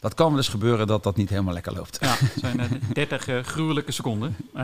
Dat 0.00 0.14
kan 0.14 0.28
wel 0.28 0.36
eens 0.36 0.48
gebeuren 0.48 0.86
dat 0.86 1.02
dat 1.02 1.16
niet 1.16 1.30
helemaal 1.30 1.54
lekker 1.54 1.74
loopt. 1.74 1.98
Ja, 2.00 2.14
het 2.18 2.32
zijn 2.36 2.60
uh, 2.60 2.70
30 2.92 3.28
uh, 3.28 3.42
gruwelijke 3.42 3.92
seconden. 3.92 4.36
Uh, 4.54 4.62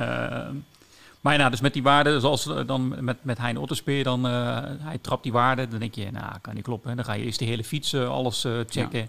maar 1.20 1.38
nou, 1.38 1.50
dus 1.50 1.60
met 1.60 1.72
die 1.72 1.82
waarde, 1.82 2.20
zoals 2.20 2.44
dan 2.66 3.04
met, 3.04 3.24
met 3.24 3.38
Hein 3.38 3.56
Otterspeer, 3.56 4.04
dan 4.04 4.24
hij 4.24 4.98
trapt 5.00 5.22
die 5.22 5.32
waarde, 5.32 5.68
dan 5.68 5.78
denk 5.78 5.94
je, 5.94 6.10
nou, 6.10 6.38
kan 6.40 6.54
niet 6.54 6.64
kloppen. 6.64 6.96
Dan 6.96 7.04
ga 7.04 7.12
je 7.12 7.24
eerst 7.24 7.38
de 7.38 7.44
hele 7.44 7.64
fiets 7.64 7.94
alles 7.94 8.40
checken. 8.66 8.98
Ja. 8.98 9.06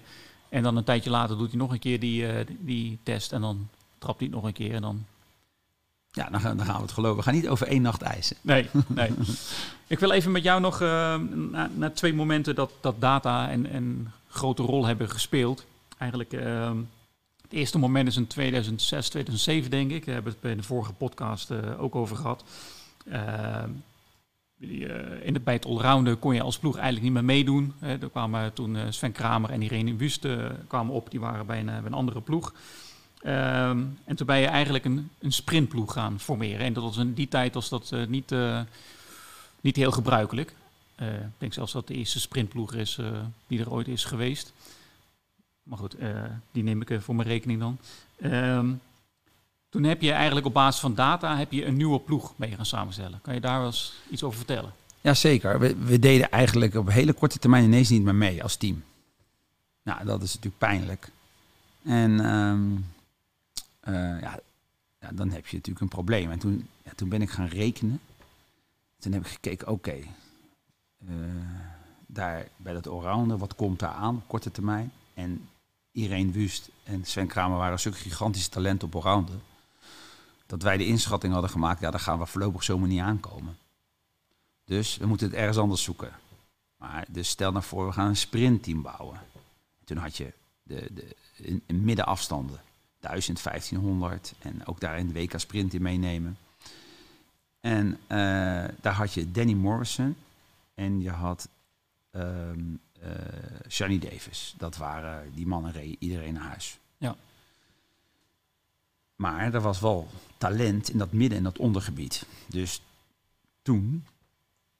En 0.53 0.63
dan 0.63 0.77
een 0.77 0.83
tijdje 0.83 1.09
later 1.09 1.37
doet 1.37 1.49
hij 1.49 1.57
nog 1.57 1.71
een 1.71 1.79
keer 1.79 1.99
die, 1.99 2.33
uh, 2.33 2.45
die 2.59 2.99
test 3.03 3.31
en 3.31 3.41
dan 3.41 3.69
trapt 3.97 4.19
hij 4.19 4.27
het 4.27 4.35
nog 4.35 4.45
een 4.45 4.53
keer 4.53 4.73
en 4.73 4.81
dan... 4.81 5.05
Ja, 6.11 6.29
dan 6.29 6.39
gaan, 6.41 6.57
dan 6.57 6.65
gaan 6.65 6.75
we 6.75 6.81
het 6.81 6.91
geloven. 6.91 7.17
We 7.17 7.23
gaan 7.23 7.33
niet 7.33 7.47
over 7.47 7.67
één 7.67 7.81
nacht 7.81 8.01
eisen. 8.01 8.37
Nee, 8.41 8.69
nee. 8.87 9.11
Ik 9.87 9.99
wil 9.99 10.11
even 10.11 10.31
met 10.31 10.43
jou 10.43 10.61
nog 10.61 10.81
uh, 10.81 11.15
naar, 11.51 11.69
naar 11.75 11.93
twee 11.93 12.13
momenten 12.13 12.55
dat, 12.55 12.71
dat 12.81 13.01
data 13.01 13.49
en, 13.49 13.75
een 13.75 14.07
grote 14.29 14.63
rol 14.63 14.85
hebben 14.85 15.09
gespeeld. 15.09 15.65
Eigenlijk, 15.97 16.33
uh, 16.33 16.71
het 17.41 17.51
eerste 17.51 17.77
moment 17.77 18.07
is 18.07 18.17
in 18.17 18.27
2006, 18.27 19.09
2007 19.09 19.71
denk 19.71 19.91
ik. 19.91 20.05
Daar 20.05 20.13
hebben 20.13 20.33
we 20.33 20.37
het 20.39 20.47
bij 20.47 20.55
de 20.55 20.67
vorige 20.67 20.93
podcast 20.93 21.51
uh, 21.51 21.81
ook 21.81 21.95
over 21.95 22.15
gehad. 22.15 22.43
Ehm, 24.63 24.81
uh, 24.81 25.25
in 25.25 25.33
het, 25.33 25.43
bij 25.43 25.53
het 25.53 25.65
allrounden 25.65 26.19
kon 26.19 26.35
je 26.35 26.41
als 26.41 26.59
ploeg 26.59 26.75
eigenlijk 26.75 27.03
niet 27.03 27.13
meer 27.13 27.23
meedoen. 27.35 27.73
Hè. 27.79 27.97
Er 27.97 28.09
kwamen 28.09 28.53
toen 28.53 28.75
uh, 28.75 28.81
Sven 28.89 29.11
Kramer 29.11 29.49
en 29.49 29.61
Irene 29.61 29.95
Wust 29.95 30.25
uh, 30.25 30.45
kwamen 30.67 30.93
op, 30.93 31.11
die 31.11 31.19
waren 31.19 31.45
bij 31.45 31.59
een, 31.59 31.65
bij 31.65 31.85
een 31.85 31.93
andere 31.93 32.21
ploeg. 32.21 32.53
Um, 33.25 33.97
en 34.03 34.15
toen 34.15 34.27
ben 34.27 34.39
je 34.39 34.47
eigenlijk 34.47 34.85
een, 34.85 35.09
een 35.19 35.31
sprintploeg 35.31 35.93
gaan 35.93 36.19
formeren. 36.19 36.65
En 36.65 36.73
dat 36.73 36.83
was 36.83 36.97
in 36.97 37.13
die 37.13 37.27
tijd 37.27 37.53
was 37.53 37.69
dat 37.69 37.95
niet, 38.07 38.35
niet 39.61 39.75
heel 39.75 39.91
gebruikelijk. 39.91 40.55
ik 40.97 41.05
denk 41.37 41.53
zelfs 41.53 41.71
dat 41.71 41.87
de 41.87 41.93
eerste 41.93 42.19
sprintploeg 42.19 42.73
is 42.73 42.99
die 43.47 43.59
er 43.59 43.71
ooit 43.71 43.87
is 43.87 44.05
geweest. 44.05 44.53
Maar 45.63 45.77
goed, 45.77 45.95
die 46.51 46.63
neem 46.63 46.81
ik 46.81 47.01
voor 47.01 47.15
mijn 47.15 47.27
rekening 47.27 47.59
dan. 47.59 47.77
Um, 48.31 48.81
toen 49.73 49.83
heb 49.83 50.01
je 50.01 50.11
eigenlijk 50.11 50.45
op 50.45 50.53
basis 50.53 50.81
van 50.81 50.95
data 50.95 51.37
heb 51.37 51.51
je 51.51 51.65
een 51.65 51.75
nieuwe 51.75 51.99
ploeg 51.99 52.33
mee 52.35 52.55
gaan 52.55 52.65
samenstellen. 52.65 53.19
Kan 53.21 53.33
je 53.33 53.39
daar 53.39 53.57
wel 53.57 53.67
eens 53.67 53.93
iets 54.09 54.23
over 54.23 54.37
vertellen? 54.37 54.73
Jazeker. 55.01 55.59
We, 55.59 55.75
we 55.75 55.99
deden 55.99 56.31
eigenlijk 56.31 56.75
op 56.75 56.89
hele 56.89 57.13
korte 57.13 57.39
termijn 57.39 57.63
ineens 57.63 57.89
niet 57.89 58.03
meer 58.03 58.15
mee 58.15 58.43
als 58.43 58.55
team. 58.55 58.83
Nou, 59.83 60.05
dat 60.05 60.21
is 60.21 60.33
natuurlijk 60.33 60.57
pijnlijk. 60.57 61.11
En 61.83 62.25
um, 62.25 62.85
uh, 63.87 64.21
ja, 64.21 64.39
ja, 64.99 65.09
dan 65.11 65.29
heb 65.29 65.47
je 65.47 65.55
natuurlijk 65.55 65.79
een 65.79 65.87
probleem. 65.87 66.31
En 66.31 66.39
toen, 66.39 66.67
ja, 66.83 66.91
toen 66.95 67.09
ben 67.09 67.21
ik 67.21 67.29
gaan 67.29 67.47
rekenen. 67.47 67.99
Toen 68.99 69.11
heb 69.11 69.21
ik 69.25 69.31
gekeken, 69.31 69.67
oké, 69.67 69.95
uh, 69.95 71.15
daar 72.05 72.47
bij 72.57 72.73
dat 72.73 72.87
allrounder, 72.87 73.37
wat 73.37 73.55
komt 73.55 73.79
daar 73.79 73.93
aan 73.93 74.15
op 74.15 74.27
korte 74.27 74.51
termijn? 74.51 74.91
En 75.13 75.47
Irene 75.91 76.31
Wust 76.31 76.69
en 76.83 77.05
Sven 77.05 77.27
Kramer 77.27 77.57
waren 77.57 77.79
zulke 77.79 77.97
gigantische 77.97 78.49
talenten 78.49 78.87
op 78.87 78.95
allrounder 78.95 79.35
dat 80.53 80.61
wij 80.61 80.77
de 80.77 80.85
inschatting 80.85 81.33
hadden 81.33 81.51
gemaakt, 81.51 81.79
ja, 81.79 81.91
daar 81.91 81.99
gaan 81.99 82.19
we 82.19 82.25
voorlopig 82.25 82.63
zomaar 82.63 82.87
niet 82.87 82.99
aankomen. 82.99 83.57
Dus 84.65 84.97
we 84.97 85.05
moeten 85.05 85.27
het 85.27 85.35
ergens 85.35 85.57
anders 85.57 85.83
zoeken. 85.83 86.11
Maar 86.77 87.05
dus 87.09 87.29
stel 87.29 87.51
nou 87.51 87.63
voor, 87.63 87.85
we 87.85 87.91
gaan 87.91 88.07
een 88.07 88.15
sprintteam 88.15 88.81
bouwen. 88.81 89.19
Toen 89.83 89.97
had 89.97 90.17
je 90.17 90.33
de, 90.63 90.89
de 90.93 91.73
middenafstanden, 91.73 92.59
1000, 92.99 93.43
1500 93.43 94.33
en 94.39 94.65
ook 94.65 94.79
daar 94.79 94.97
in 94.97 95.07
de 95.07 95.13
WK 95.13 95.39
sprint 95.39 95.73
in 95.73 95.81
meenemen. 95.81 96.37
En 97.59 97.87
uh, 97.87 97.97
daar 98.81 98.93
had 98.93 99.13
je 99.13 99.31
Danny 99.31 99.53
Morrison 99.53 100.15
en 100.73 101.01
je 101.01 101.11
had 101.11 101.47
um, 102.11 102.79
Davis. 103.77 104.53
Dat 104.57 104.77
waren 104.77 105.33
die 105.33 105.47
mannen 105.47 105.71
reden 105.71 105.95
iedereen 105.99 106.33
naar 106.33 106.47
huis. 106.47 106.77
Ja. 106.97 107.15
Maar 109.15 109.53
er 109.53 109.61
was 109.61 109.79
wel 109.79 110.07
talent 110.37 110.89
in 110.89 110.97
dat 110.97 111.11
midden- 111.11 111.37
en 111.37 111.43
dat 111.43 111.57
ondergebied. 111.57 112.25
Dus 112.47 112.81
toen 113.61 114.05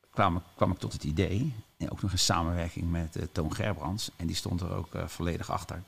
kwam 0.09 0.35
ik, 0.35 0.43
kwam 0.55 0.71
ik 0.71 0.77
tot 0.77 0.93
het 0.93 1.03
idee, 1.03 1.53
en 1.77 1.91
ook 1.91 2.01
nog 2.01 2.11
in 2.11 2.19
samenwerking 2.19 2.91
met 2.91 3.17
uh, 3.17 3.23
Toon 3.31 3.55
Gerbrands, 3.55 4.11
en 4.15 4.27
die 4.27 4.35
stond 4.35 4.61
er 4.61 4.71
ook 4.71 4.95
uh, 4.95 5.07
volledig 5.07 5.49
achter. 5.49 5.83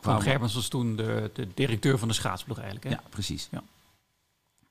Toon 0.00 0.22
Gerbrands 0.22 0.54
was 0.54 0.68
toen 0.68 0.96
de, 0.96 1.30
de, 1.34 1.54
directeur 1.54 1.98
van 1.98 2.08
de 2.08 2.14
schaatsploeg 2.14 2.56
eigenlijk. 2.56 2.86
Hè? 2.86 2.90
Ja, 2.90 3.02
precies. 3.08 3.48
Ja. 3.50 3.62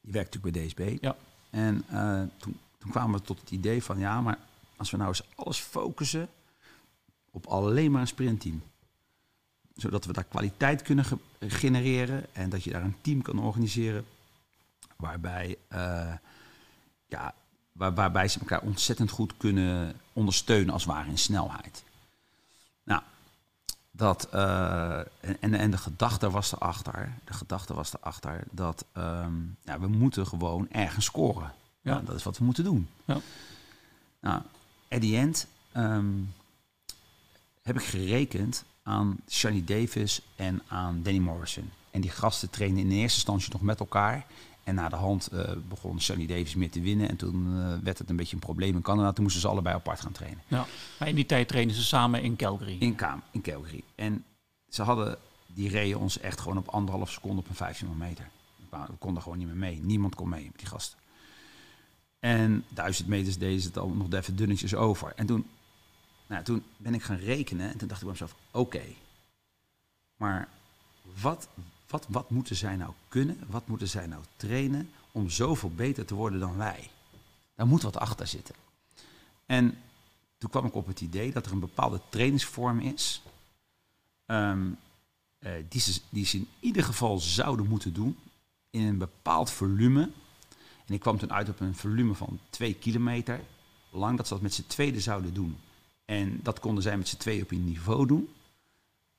Die 0.02 0.14
werkte 0.14 0.38
natuurlijk 0.38 0.76
bij 0.76 0.88
DSB. 0.92 1.04
Ja. 1.04 1.16
En 1.50 1.84
uh, 1.92 2.22
toen, 2.38 2.60
toen 2.78 2.92
kwamen 2.92 3.20
we 3.20 3.26
tot 3.26 3.40
het 3.40 3.52
idee 3.52 3.84
van, 3.84 4.00
ja, 4.00 4.22
maar 4.22 4.38
als 4.76 4.92
we 4.92 4.98
nou 4.98 5.10
eens 5.10 5.24
alles 5.36 5.60
focussen 5.60 6.30
op 7.32 7.46
alleen 7.46 7.92
maar 7.92 8.02
een 8.02 8.08
sprintteam 8.08 8.64
zodat 9.76 10.06
we 10.06 10.14
daar 10.14 10.24
kwaliteit 10.24 10.82
kunnen 10.82 11.06
genereren 11.40 12.26
en 12.34 12.50
dat 12.50 12.64
je 12.64 12.72
daar 12.72 12.84
een 12.84 13.02
team 13.02 13.22
kan 13.22 13.40
organiseren 13.40 14.06
waarbij, 14.96 15.58
uh, 15.74 16.14
ja, 17.08 17.34
waar, 17.72 17.94
waarbij 17.94 18.28
ze 18.28 18.40
elkaar 18.40 18.62
ontzettend 18.62 19.10
goed 19.10 19.38
kunnen 19.38 19.96
ondersteunen 20.14 20.74
als 20.74 20.84
het 20.84 20.92
ware 20.92 21.10
in 21.10 21.18
snelheid. 21.18 21.84
Nou, 22.84 23.02
dat, 23.92 24.28
uh, 24.34 25.00
en, 25.40 25.54
en 25.54 25.72
de 25.72 25.78
gedachte 25.78 26.30
was 26.30 26.54
erachter, 26.54 27.14
de 27.24 27.34
gedachte 27.34 27.74
was 27.74 27.94
erachter 27.94 28.44
dat 28.52 28.86
um, 28.98 29.58
ja, 29.64 29.80
we 29.80 29.88
moeten 29.88 30.28
gewoon 30.28 30.70
ergens 30.72 31.06
scoren. 31.06 31.54
Ja. 31.82 32.00
dat 32.00 32.16
is 32.16 32.24
wat 32.24 32.38
we 32.38 32.44
moeten 32.44 32.64
doen. 32.64 32.90
Ja. 33.06 33.20
Nou, 34.20 34.42
at 34.90 35.02
the 35.02 35.18
end 35.18 35.48
um, 35.78 36.34
heb 37.62 37.76
ik 37.76 37.84
gerekend 37.84 38.64
aan 38.84 39.18
Shani 39.30 39.64
Davis 39.64 40.22
en 40.36 40.62
aan 40.68 41.00
Danny 41.04 41.20
Morrison. 41.20 41.72
En 41.92 42.02
die 42.02 42.10
gasten 42.10 42.50
trainen 42.50 42.80
in 42.80 42.92
eerste 42.92 43.18
instantie 43.18 43.52
nog 43.52 43.62
met 43.62 43.80
elkaar. 43.80 44.26
En 44.64 44.76
na 44.76 44.90
de 44.90 44.96
hand 44.96 45.30
uh, 45.34 45.52
begon 45.70 46.00
Sunny 46.00 46.26
Davis 46.26 46.56
meer 46.56 46.72
te 46.72 46.82
winnen. 46.82 47.10
En 47.10 47.16
toen 47.16 47.48
uh, 47.48 47.74
werd 47.84 47.98
het 47.98 48.10
een 48.10 48.16
beetje 48.16 48.34
een 48.34 48.42
probleem 48.42 48.76
in 48.76 48.82
Canada. 48.82 49.12
Toen 49.12 49.24
moesten 49.24 49.42
ze 49.42 49.48
allebei 49.48 49.76
apart 49.76 50.00
gaan 50.00 50.12
trainen. 50.12 50.44
Ja, 50.48 50.66
maar 51.00 51.08
in 51.08 51.16
die 51.16 51.26
tijd 51.26 51.48
trainen 51.48 51.76
ze 51.76 51.84
samen 51.84 52.22
in 52.22 52.36
Calgary. 52.36 52.76
In, 52.80 52.96
Kaam, 52.96 53.22
in 53.32 53.42
Calgary. 53.42 53.84
En 53.96 54.24
ze 54.70 54.84
hadden, 54.84 55.18
die 55.48 55.70
reden 55.70 56.00
ons 56.00 56.20
echt 56.20 56.42
gewoon 56.42 56.58
op 56.58 56.68
anderhalf 56.68 57.12
seconde 57.12 57.38
op 57.38 57.50
een 57.50 57.56
1500 57.58 58.10
meter. 58.10 58.32
We 58.70 58.98
konden 59.00 59.24
gewoon 59.24 59.38
niet 59.38 59.48
meer 59.48 59.56
mee. 59.56 59.80
Niemand 59.82 60.16
kon 60.16 60.30
mee 60.30 60.44
met 60.44 60.60
die 60.60 60.68
gasten. 60.68 60.98
En 62.20 62.66
duizend 62.70 63.08
meters 63.08 63.38
deden 63.38 63.62
ze 63.62 63.68
het 63.68 63.78
al 63.78 63.90
nog 63.90 64.14
even 64.14 64.36
dunnetjes 64.36 64.76
over. 64.76 65.14
En 65.16 65.26
toen, 65.26 65.46
nou, 66.34 66.46
toen 66.46 66.64
ben 66.78 66.94
ik 66.94 67.04
gaan 67.04 67.18
rekenen. 67.18 67.72
En 67.72 67.78
toen 67.78 67.88
dacht 67.88 68.02
ik 68.02 68.08
bij 68.08 68.18
mezelf, 68.20 68.36
oké. 68.52 68.84
maar 70.18 70.48
wat, 71.22 71.48
wat, 71.88 72.06
wat 72.10 72.30
moeten 72.30 72.56
zij 72.56 72.76
nou 72.76 72.94
kunnen? 73.08 73.40
Wat 73.48 73.68
moeten 73.68 73.88
zij 73.88 74.08
nou 74.08 74.24
trainen 74.36 74.90
om 75.12 75.30
zoveel 75.30 75.72
beter 75.72 76.06
te 76.06 76.16
worden 76.16 76.40
dan 76.40 76.58
wij? 76.58 76.90
Daar 77.56 77.68
moet 77.68 77.82
wat 77.82 77.98
achter 77.98 78.28
zitten. 78.28 78.56
En 79.46 79.78
toen 80.38 80.50
kwam 80.50 80.66
ik 80.66 80.76
op 80.76 80.88
het 80.88 81.02
idee 81.02 81.32
dat 81.32 81.46
er 81.46 81.52
een 81.52 81.60
bepaalde 81.60 82.02
trainingsvorm 82.10 82.80
is. 82.80 83.22
Ehm, 84.26 84.68
eh, 85.40 85.52
die, 85.70 85.82
ze, 85.82 86.02
die 86.10 86.26
ze 86.26 86.38
in 86.38 86.48
ieder 86.60 86.84
geval 86.84 87.20
zouden 87.20 87.68
moeten 87.68 87.94
doen 87.94 88.18
in 88.70 88.82
een 88.82 88.98
bepaald 88.98 89.52
volume. 89.52 90.10
En 90.86 90.94
ik 90.94 91.00
kwam 91.00 91.18
toen 91.18 91.34
uit 91.34 91.50
op 91.50 91.60
een 91.60 91.76
volume 91.76 92.14
van 92.14 92.40
2 92.50 92.74
kilometer 92.74 93.42
lang. 93.90 94.18
Dat 94.18 94.28
ze 94.28 94.34
dat 94.34 94.42
met 94.42 94.54
z'n 94.54 94.68
tweede 94.68 95.00
zouden 95.00 95.34
doen. 95.34 95.58
En 96.06 96.40
dat 96.44 96.60
konden 96.60 96.84
zij 96.84 96.98
met 96.98 97.08
z'n 97.08 97.18
tweeën 97.18 97.42
op 97.44 97.52
een 97.52 97.66
niveau 97.66 98.08
doen 98.08 98.30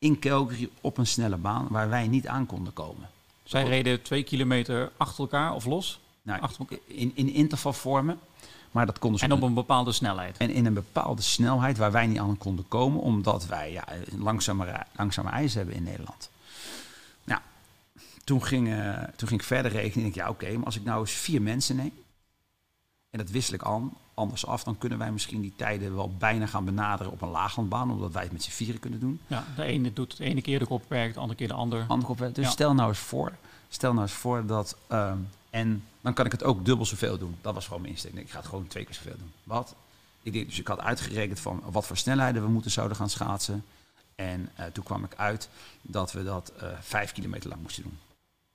in 0.05 0.18
Calgary 0.18 0.68
op 0.81 0.99
een 0.99 1.07
snelle 1.07 1.37
baan 1.37 1.66
waar 1.70 1.88
wij 1.88 2.09
niet 2.09 2.27
aan 2.27 2.47
konden 2.47 2.73
komen. 2.73 3.11
Zij 3.42 3.64
reden 3.64 4.03
twee 4.03 4.23
kilometer 4.23 4.92
achter 4.97 5.20
elkaar 5.20 5.55
of 5.55 5.64
los? 5.64 6.01
Nou, 6.23 6.40
achter 6.40 6.66
In, 6.85 7.12
in 7.14 7.33
intervalvormen. 7.33 8.18
Maar 8.70 8.87
dat 8.87 8.99
konden 8.99 9.18
ze 9.18 9.25
en 9.25 9.33
op 9.33 9.42
een 9.42 9.55
bepaalde 9.55 9.92
snelheid. 9.92 10.37
En 10.37 10.51
in 10.51 10.66
een 10.66 10.75
bepaalde 10.75 11.23
snelheid 11.23 11.79
waar 11.79 11.92
wij 11.92 12.07
niet 12.07 12.18
aan 12.18 12.38
konden 12.38 12.68
komen, 12.68 13.01
omdat 13.01 13.47
wij 13.47 13.73
ja, 13.73 13.85
langzamer 14.18 15.33
ijs 15.33 15.55
hebben 15.55 15.75
in 15.75 15.83
Nederland. 15.83 16.31
Nou, 17.25 17.40
toen 18.25 18.44
ging, 18.44 18.68
uh, 18.68 19.03
toen 19.16 19.29
ging 19.29 19.40
ik 19.40 19.47
verder 19.47 19.73
rekenen. 19.73 20.05
En 20.05 20.11
ik, 20.11 20.14
ja, 20.14 20.29
oké, 20.29 20.57
maar 20.57 20.64
als 20.64 20.77
ik 20.77 20.85
nou 20.85 21.01
eens 21.01 21.12
vier 21.12 21.42
mensen 21.42 21.77
neem. 21.77 21.92
En 23.14 23.20
dat 23.20 23.31
wissel 23.31 23.55
ik 23.55 23.64
aan, 23.64 23.92
anders 24.14 24.46
af, 24.46 24.64
dan 24.64 24.79
kunnen 24.79 24.98
wij 24.98 25.12
misschien 25.12 25.40
die 25.40 25.53
tijden 25.57 25.94
wel 25.94 26.12
bijna 26.18 26.46
gaan 26.46 26.64
benaderen 26.64 27.12
op 27.12 27.22
een 27.22 27.29
laaglandbaan, 27.29 27.90
omdat 27.90 28.12
wij 28.12 28.22
het 28.22 28.33
met 28.33 28.42
z'n 28.42 28.50
vieren 28.50 28.81
kunnen 28.81 29.00
doen. 29.00 29.20
Ja, 29.27 29.44
de 29.57 29.62
ene 29.62 29.92
doet 29.92 30.12
het 30.12 30.20
ene 30.20 30.42
keer 30.42 30.59
de 30.59 30.66
kopwerk, 30.66 31.14
de 31.14 31.20
andere 31.20 31.38
keer 31.38 31.48
de 31.48 31.55
ander. 31.55 31.85
Andere 31.88 32.09
kopwerk. 32.09 32.35
Dus 32.35 32.50
stel 32.50 32.74
nou 32.74 32.88
eens 32.88 32.98
voor, 32.98 33.33
stel 33.68 33.92
nou 33.92 34.03
eens 34.03 34.12
voor 34.16 34.46
dat, 34.46 34.77
ehm, 34.87 35.18
en 35.50 35.85
dan 36.00 36.14
kan 36.14 36.27
ik 36.27 36.33
het 36.33 36.44
ook 36.44 36.64
dubbel 36.64 36.87
zoveel 36.87 37.18
doen. 37.18 37.37
Dat 37.40 37.55
was 37.55 37.66
gewoon 37.66 37.81
mijn 37.81 37.92
insteek. 37.92 38.14
Ik 38.14 38.31
ga 38.31 38.38
het 38.38 38.48
gewoon 38.48 38.66
twee 38.66 38.85
keer 38.85 38.94
zoveel 38.94 39.16
doen. 39.18 39.33
Wat? 39.44 39.74
Ik 40.22 40.33
deed, 40.33 40.46
dus 40.46 40.59
ik 40.59 40.66
had 40.66 40.81
uitgerekend 40.81 41.40
van 41.40 41.62
wat 41.70 41.87
voor 41.87 41.96
snelheden 41.96 42.42
we 42.42 42.48
moeten 42.48 42.70
zouden 42.70 42.96
gaan 42.96 43.11
schaatsen. 43.11 43.64
En 44.14 44.50
uh, 44.61 44.66
toen 44.66 44.85
kwam 44.85 45.05
ik 45.05 45.14
uit 45.16 45.48
dat 45.83 46.12
we 46.12 46.24
dat 46.24 46.53
uh, 46.62 46.68
vijf 46.81 47.12
kilometer 47.12 47.48
lang 47.48 47.62
moesten 47.62 47.83
doen. 47.83 47.98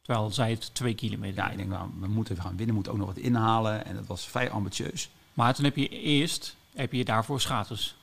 Terwijl 0.09 0.31
zij 0.31 0.49
het 0.49 0.73
twee 0.73 0.95
kilometer. 0.95 1.43
Ja, 1.43 1.49
ik 1.49 1.57
denk, 1.57 1.69
nou, 1.69 1.89
we 1.99 2.07
moeten 2.07 2.41
gaan 2.41 2.57
winnen, 2.57 2.75
moeten 2.75 2.91
ook 2.91 2.97
nog 2.97 3.07
wat 3.07 3.17
inhalen. 3.17 3.85
En 3.85 3.95
dat 3.95 4.07
was 4.07 4.27
vrij 4.27 4.49
ambitieus. 4.49 5.09
Maar 5.33 5.53
toen 5.53 5.65
heb 5.65 5.75
je 5.75 5.89
eerst 5.89 6.55
heb 6.73 6.93
je 6.93 7.05
daarvoor 7.05 7.41
schaatsers 7.41 7.95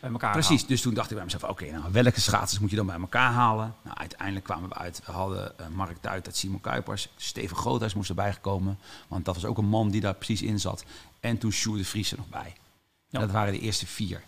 bij 0.00 0.10
elkaar 0.10 0.32
Precies, 0.32 0.66
dus 0.66 0.80
toen 0.80 0.94
dacht 0.94 1.10
ik 1.10 1.16
bij 1.16 1.24
mezelf, 1.24 1.44
oké, 1.44 1.70
nou 1.70 1.92
welke 1.92 2.20
schaatsers 2.20 2.60
moet 2.60 2.70
je 2.70 2.76
dan 2.76 2.86
bij 2.86 2.98
elkaar 3.00 3.32
halen? 3.32 3.74
Nou, 3.82 3.96
uiteindelijk 3.96 4.44
kwamen 4.44 4.68
we 4.68 4.74
uit, 4.74 5.02
we 5.06 5.12
hadden 5.12 5.52
uh, 5.60 5.66
Mark 5.68 6.02
Duit, 6.02 6.24
dat 6.24 6.36
Simon 6.36 6.60
Kuipers, 6.60 7.08
Steven 7.16 7.56
Groothuis 7.56 7.94
moest 7.94 8.08
erbij 8.08 8.32
gekomen, 8.32 8.78
want 9.08 9.24
dat 9.24 9.34
was 9.34 9.44
ook 9.44 9.58
een 9.58 9.68
man 9.68 9.90
die 9.90 10.00
daar 10.00 10.14
precies 10.14 10.42
in 10.42 10.60
zat. 10.60 10.84
En 11.20 11.38
toen 11.38 11.52
Sjoerd 11.52 11.78
de 11.78 11.84
Vries 11.84 12.10
er 12.10 12.18
nog 12.18 12.28
bij. 12.28 12.54
Ja. 13.08 13.20
Dat 13.20 13.30
waren 13.30 13.52
de 13.52 13.60
eerste 13.60 13.86
vier. 13.86 14.22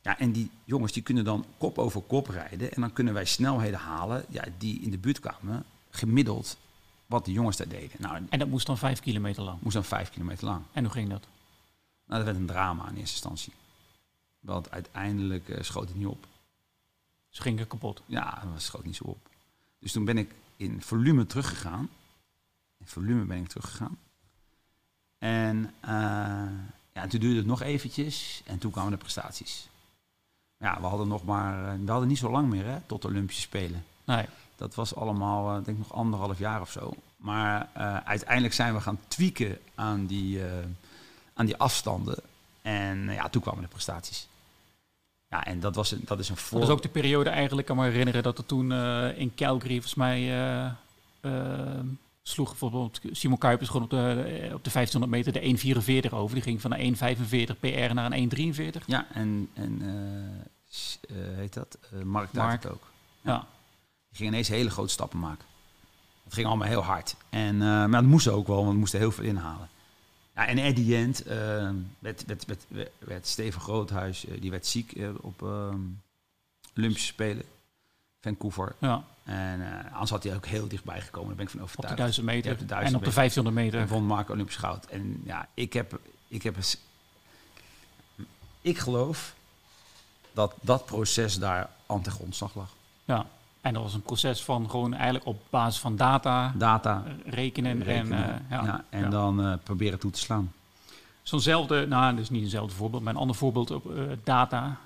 Ja, 0.00 0.18
en 0.18 0.32
die 0.32 0.50
jongens 0.64 0.92
die 0.92 1.02
kunnen 1.02 1.24
dan 1.24 1.44
kop 1.58 1.78
over 1.78 2.00
kop 2.00 2.28
rijden 2.28 2.72
en 2.72 2.80
dan 2.80 2.92
kunnen 2.92 3.14
wij 3.14 3.24
snelheden 3.24 3.78
halen 3.78 4.24
ja, 4.28 4.44
die 4.58 4.80
in 4.80 4.90
de 4.90 4.98
buurt 4.98 5.20
kwamen, 5.20 5.64
gemiddeld 5.92 6.56
wat 7.06 7.24
de 7.24 7.32
jongens 7.32 7.56
daar 7.56 7.68
deden. 7.68 7.96
Nou, 7.98 8.26
en 8.28 8.38
dat 8.38 8.48
moest 8.48 8.66
dan 8.66 8.78
vijf 8.78 9.00
kilometer 9.00 9.42
lang? 9.42 9.60
Moest 9.60 9.74
dan 9.74 9.84
vijf 9.84 10.10
kilometer 10.10 10.44
lang. 10.44 10.64
En 10.72 10.84
hoe 10.84 10.92
ging 10.92 11.08
dat? 11.08 11.26
Nou, 12.06 12.24
dat 12.24 12.24
werd 12.24 12.36
een 12.36 12.46
drama 12.46 12.88
in 12.88 12.96
eerste 12.96 13.14
instantie. 13.14 13.52
Want 14.40 14.70
uiteindelijk 14.70 15.48
uh, 15.48 15.62
schoot 15.62 15.88
het 15.88 15.96
niet 15.96 16.06
op. 16.06 16.26
Ze 17.28 17.42
gingen 17.42 17.66
kapot? 17.66 18.02
Ja, 18.06 18.42
dat 18.52 18.62
schoot 18.62 18.84
niet 18.84 18.96
zo 18.96 19.04
op. 19.04 19.28
Dus 19.78 19.92
toen 19.92 20.04
ben 20.04 20.18
ik 20.18 20.34
in 20.56 20.82
volume 20.82 21.26
teruggegaan. 21.26 21.88
In 22.78 22.86
volume 22.86 23.24
ben 23.24 23.36
ik 23.36 23.48
teruggegaan. 23.48 23.98
En 25.18 25.74
uh, 25.84 25.90
ja, 26.92 27.06
toen 27.08 27.20
duurde 27.20 27.36
het 27.36 27.46
nog 27.46 27.62
eventjes 27.62 28.42
en 28.44 28.58
toen 28.58 28.70
kwamen 28.70 28.90
de 28.90 28.96
prestaties. 28.96 29.68
Ja, 30.58 30.80
we 30.80 30.86
hadden 30.86 31.08
nog 31.08 31.24
maar, 31.24 31.72
eh, 31.72 31.80
we 31.84 31.90
hadden 31.90 32.08
niet 32.08 32.18
zo 32.18 32.30
lang 32.30 32.48
meer 32.48 32.64
hè, 32.64 32.80
tot 32.80 33.02
de 33.02 33.08
Olympische 33.08 33.42
Spelen. 33.42 33.84
Nee. 34.04 34.26
Dat 34.62 34.74
was 34.74 34.94
allemaal, 34.94 35.48
uh, 35.48 35.54
denk 35.54 35.66
ik 35.66 35.78
nog 35.78 35.92
anderhalf 35.92 36.38
jaar 36.38 36.60
of 36.60 36.70
zo. 36.70 36.92
Maar 37.16 37.68
uh, 37.76 37.96
uiteindelijk 37.96 38.54
zijn 38.54 38.74
we 38.74 38.80
gaan 38.80 38.98
tweaken 39.08 39.58
aan 39.74 40.06
die, 40.06 40.40
aan 41.34 41.46
die 41.46 41.56
afstanden. 41.56 42.16
En 42.62 43.12
ja, 43.12 43.28
toen 43.28 43.42
kwamen 43.42 43.62
de 43.62 43.68
prestaties. 43.68 44.28
Ja, 45.28 45.44
en 45.44 45.60
dat, 45.60 45.74
was 45.74 45.90
een, 45.90 46.02
dat 46.04 46.18
is 46.18 46.28
een 46.28 46.36
voor... 46.36 46.58
Dat 46.58 46.68
is 46.68 46.74
ook 46.74 46.82
de 46.82 46.88
periode 46.88 47.30
eigenlijk, 47.30 47.66
kan 47.66 47.76
me 47.76 47.84
herinneren 47.84 48.22
dat 48.22 48.38
er 48.38 48.46
toen 48.46 48.72
in 49.16 49.34
Calgary, 49.34 49.72
volgens 49.72 49.94
mij, 49.94 50.20
sloeg 52.22 52.48
bijvoorbeeld 52.48 53.00
Simon 53.12 53.38
Kuipers 53.38 53.68
gewoon 53.68 53.84
op 53.84 53.90
de, 53.90 54.50
op 54.54 54.64
de 54.64 54.70
1500 54.72 55.10
meter 55.10 55.32
de 55.32 56.06
1,44 56.08 56.14
over. 56.14 56.34
Die 56.34 56.44
ging 56.44 56.60
van 56.60 56.74
een 56.74 56.96
1,45 56.96 57.60
PR 57.60 57.94
naar 57.94 58.12
een 58.12 58.54
1,43. 58.54 58.84
Ja, 58.86 59.06
en, 59.12 59.48
en 59.54 59.82
heet 61.34 61.54
dat? 61.54 61.78
Mark 62.04 62.32
Mark 62.32 62.66
ook. 62.66 62.90
Ja. 63.20 63.32
ja. 63.32 63.46
Die 64.12 64.20
ging 64.20 64.28
ineens 64.28 64.48
hele 64.48 64.70
grote 64.70 64.92
stappen 64.92 65.18
maken. 65.18 65.44
Het 66.24 66.34
ging 66.34 66.46
allemaal 66.46 66.68
heel 66.68 66.82
hard. 66.82 67.14
En, 67.28 67.56
maar 67.56 67.90
dat 67.90 68.02
moest 68.02 68.28
ook 68.28 68.46
wel, 68.46 68.56
want 68.56 68.72
we 68.72 68.78
moesten 68.78 68.98
heel 68.98 69.12
veel 69.12 69.24
inhalen. 69.24 69.68
Ja, 70.34 70.46
en 70.46 70.58
at 70.58 70.76
the 70.76 70.96
end 70.96 71.26
uh, 71.26 71.32
werd, 71.98 72.24
werd, 72.26 72.46
werd, 72.46 72.90
werd, 72.98 73.26
Steven 73.26 73.60
Groothuis, 73.60 74.24
uh, 74.24 74.40
die 74.40 74.50
werd 74.50 74.66
ziek 74.66 74.94
uh, 74.94 75.10
op 75.20 75.42
Olympische 76.76 77.06
Spelen. 77.06 77.44
Vancouver. 78.20 78.74
Ja. 78.78 79.04
En 79.24 79.90
anders 79.92 80.10
had 80.10 80.22
hij 80.22 80.34
ook 80.34 80.46
heel 80.46 80.68
dichtbij 80.68 81.00
gekomen, 81.00 81.28
daar 81.28 81.36
ben 81.36 81.44
ik 81.44 81.50
van 81.50 81.62
overtuigd. 81.62 81.90
Op 81.90 81.96
de 81.96 82.02
1000 82.02 82.26
meter, 82.26 82.66
de 82.66 82.74
en 82.74 82.96
op 82.96 83.04
de 83.04 83.12
1500 83.12 83.54
meter. 83.54 83.80
En 83.80 83.88
vond 83.88 84.06
Mark 84.06 84.30
Olympisch 84.30 84.56
goud. 84.56 84.86
En 84.86 85.22
ja, 85.24 85.48
ik 85.54 85.72
heb, 85.72 85.98
ik 86.28 86.42
heb 86.42 86.56
ik 88.62 88.78
geloof 88.78 89.34
dat 90.32 90.54
dat 90.60 90.86
proces 90.86 91.38
daar 91.38 91.70
aan 91.86 92.02
de 92.02 92.10
grondslag 92.10 92.54
lag. 92.54 92.74
Ja. 93.04 93.26
En 93.62 93.72
dat 93.72 93.82
was 93.82 93.94
een 93.94 94.02
proces 94.02 94.42
van 94.42 94.70
gewoon 94.70 94.94
eigenlijk 94.94 95.26
op 95.26 95.42
basis 95.50 95.80
van 95.80 95.96
data, 95.96 96.52
data 96.56 97.04
rekenen, 97.24 97.86
en, 97.86 98.06
uh, 98.06 98.18
ja, 98.50 98.64
ja, 98.64 98.84
en 98.90 99.10
dan 99.10 99.46
uh, 99.46 99.54
proberen 99.62 99.98
toe 99.98 100.10
te 100.10 100.18
slaan. 100.18 100.52
Zo'nzelfde, 101.22 101.86
nou, 101.86 102.16
dus 102.16 102.30
niet 102.30 102.42
eenzelfde 102.42 102.74
voorbeeld, 102.74 103.02
maar 103.02 103.14
een 103.14 103.20
ander 103.20 103.36
voorbeeld 103.36 103.70
op 103.70 103.90
uh, 103.90 104.02
data. 104.24 104.78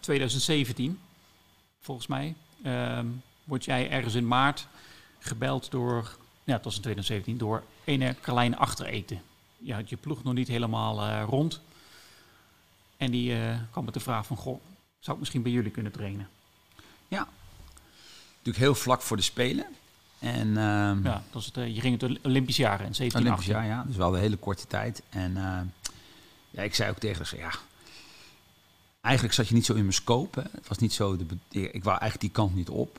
2017, 0.00 1.00
volgens 1.80 2.06
mij, 2.06 2.34
ehm, 2.62 3.06
word 3.44 3.64
jij 3.64 3.90
ergens 3.90 4.14
in 4.14 4.26
maart 4.26 4.66
gebeld 5.18 5.70
door, 5.70 6.16
ja, 6.44 6.52
het 6.54 6.64
was 6.64 6.76
in 6.76 6.82
2017, 6.82 7.38
door 7.38 7.62
een 7.84 8.16
klein 8.20 8.56
achtereten. 8.56 9.22
Je 9.56 9.74
had 9.74 9.88
je 9.88 9.96
ploeg 9.96 10.22
nog 10.22 10.34
niet 10.34 10.48
helemaal 10.48 11.24
rond. 11.24 11.60
En 12.96 13.10
die 13.10 13.36
kwam 13.70 13.84
met 13.84 13.94
de 13.94 14.00
vraag 14.00 14.26
van, 14.26 14.36
goh, 14.36 14.60
zou 14.98 15.12
ik 15.12 15.18
misschien 15.18 15.42
bij 15.42 15.52
jullie 15.52 15.70
kunnen 15.70 15.92
trainen? 15.92 16.28
Ja, 17.08 17.28
natuurlijk 18.42 18.64
heel 18.64 18.74
vlak 18.74 19.02
voor 19.02 19.16
de 19.16 19.22
Spelen. 19.22 19.66
En, 20.18 20.48
uh, 20.48 20.54
ja, 21.02 21.22
dat 21.30 21.40
is 21.40 21.46
het, 21.46 21.56
uh, 21.56 21.74
je 21.74 21.80
ging 21.80 22.00
het 22.00 22.24
Olympisch 22.24 22.56
jaar 22.56 22.80
in 22.80 22.94
17, 22.94 23.20
Olympisch 23.20 23.46
jaar, 23.46 23.66
ja. 23.66 23.84
Dus 23.86 23.96
wel 23.96 24.14
een 24.14 24.20
hele 24.20 24.36
korte 24.36 24.66
tijd. 24.66 25.02
En 25.08 25.30
uh, 25.30 25.60
ja, 26.50 26.62
ik 26.62 26.74
zei 26.74 26.90
ook 26.90 26.98
tegen 26.98 27.26
ze, 27.26 27.36
ja, 27.36 27.50
eigenlijk 29.00 29.34
zat 29.34 29.48
je 29.48 29.54
niet 29.54 29.64
zo 29.64 29.74
in 29.74 29.80
mijn 29.80 29.92
scope. 29.92 30.40
Hè. 30.40 30.46
Het 30.52 30.68
was 30.68 30.78
niet 30.78 30.92
zo, 30.92 31.16
de, 31.16 31.24
ik 31.70 31.84
wou 31.84 31.98
eigenlijk 31.98 32.20
die 32.20 32.30
kant 32.30 32.54
niet 32.54 32.68
op. 32.68 32.98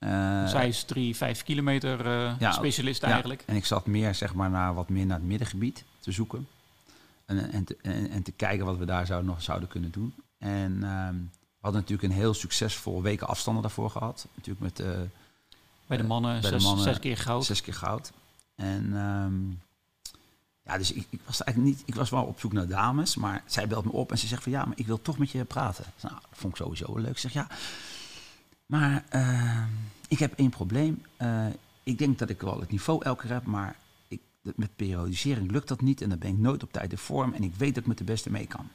Uh, 0.00 0.48
Zij 0.48 0.68
is 0.68 0.84
drie, 0.84 1.16
vijf 1.16 1.42
kilometer 1.42 2.06
ja, 2.38 2.52
specialist 2.52 3.02
eigenlijk. 3.02 3.42
En 3.46 3.56
ik 3.56 3.64
zat 3.64 3.86
meer, 3.86 4.14
zeg 4.14 4.34
maar, 4.34 4.50
naar 4.50 4.74
wat 4.74 4.88
meer 4.88 5.06
naar 5.06 5.18
het 5.18 5.26
middengebied 5.26 5.84
te 6.00 6.12
zoeken. 6.12 6.48
En, 7.26 7.52
en, 7.52 7.64
te, 7.64 7.76
en, 7.82 8.10
en 8.10 8.22
te 8.22 8.32
kijken 8.32 8.66
wat 8.66 8.76
we 8.76 8.84
daar 8.84 9.06
zou, 9.06 9.24
nog 9.24 9.42
zouden 9.42 9.68
kunnen 9.68 9.90
doen. 9.90 10.14
En 10.38 10.78
ehm, 10.82 11.16
hadden 11.60 11.80
natuurlijk 11.80 12.08
een 12.08 12.18
heel 12.18 12.34
succesvol 12.34 13.02
weken 13.02 13.26
afstanden 13.26 13.62
daarvoor 13.62 13.90
gehad. 13.90 14.26
Natuurlijk 14.34 14.60
met 14.60 14.86
uh, 14.86 15.00
bij 15.86 15.96
de 15.96 16.02
mannen, 16.02 16.40
bij 16.40 16.50
zes, 16.50 16.62
de 16.62 16.68
mannen 16.68 16.84
zes 16.84 16.98
keer 16.98 17.16
goud. 17.16 17.44
Zes 17.44 17.60
keer 17.60 17.74
goud. 17.74 18.12
En 18.54 18.96
ehm, 18.96 19.34
ja, 20.62 20.78
dus 20.78 20.92
ik, 20.92 21.06
ik, 21.10 21.20
was 21.26 21.42
eigenlijk 21.42 21.76
niet, 21.76 21.88
ik 21.88 21.94
was 21.94 22.10
wel 22.10 22.24
op 22.24 22.40
zoek 22.40 22.52
naar 22.52 22.66
dames, 22.66 23.16
maar 23.16 23.42
zij 23.46 23.68
belt 23.68 23.84
me 23.84 23.92
op 23.92 24.10
en 24.10 24.18
ze 24.18 24.26
zegt 24.26 24.42
van 24.42 24.52
ja, 24.52 24.64
maar 24.64 24.78
ik 24.78 24.86
wil 24.86 25.02
toch 25.02 25.18
met 25.18 25.30
je 25.30 25.44
praten. 25.44 25.84
Nou, 26.02 26.14
dat 26.14 26.38
vond 26.38 26.52
ik 26.52 26.58
sowieso 26.58 26.96
leuk. 26.96 27.10
Ik 27.10 27.18
zeg 27.18 27.32
ja, 27.32 27.48
maar 28.66 29.04
uh, 29.14 29.64
ik 30.08 30.18
heb 30.18 30.32
één 30.38 30.50
probleem. 30.50 31.02
Uh, 31.22 31.46
ik 31.82 31.98
denk 31.98 32.18
dat 32.18 32.30
ik 32.30 32.40
wel 32.40 32.60
het 32.60 32.70
niveau 32.70 33.04
elke 33.04 33.22
keer 33.22 33.32
heb, 33.32 33.44
maar 33.44 33.76
ik, 34.08 34.20
met 34.42 34.76
periodisering 34.76 35.50
lukt 35.50 35.68
dat 35.68 35.80
niet 35.80 36.00
en 36.00 36.08
dan 36.08 36.18
ben 36.18 36.30
ik 36.30 36.38
nooit 36.38 36.62
op 36.62 36.72
tijd 36.72 36.90
in 36.90 36.98
vorm 36.98 37.32
en 37.32 37.42
ik 37.42 37.54
weet 37.54 37.74
dat 37.74 37.82
ik 37.82 37.88
met 37.88 37.98
de 37.98 38.04
beste 38.04 38.30
mee 38.30 38.46
kan. 38.46 38.68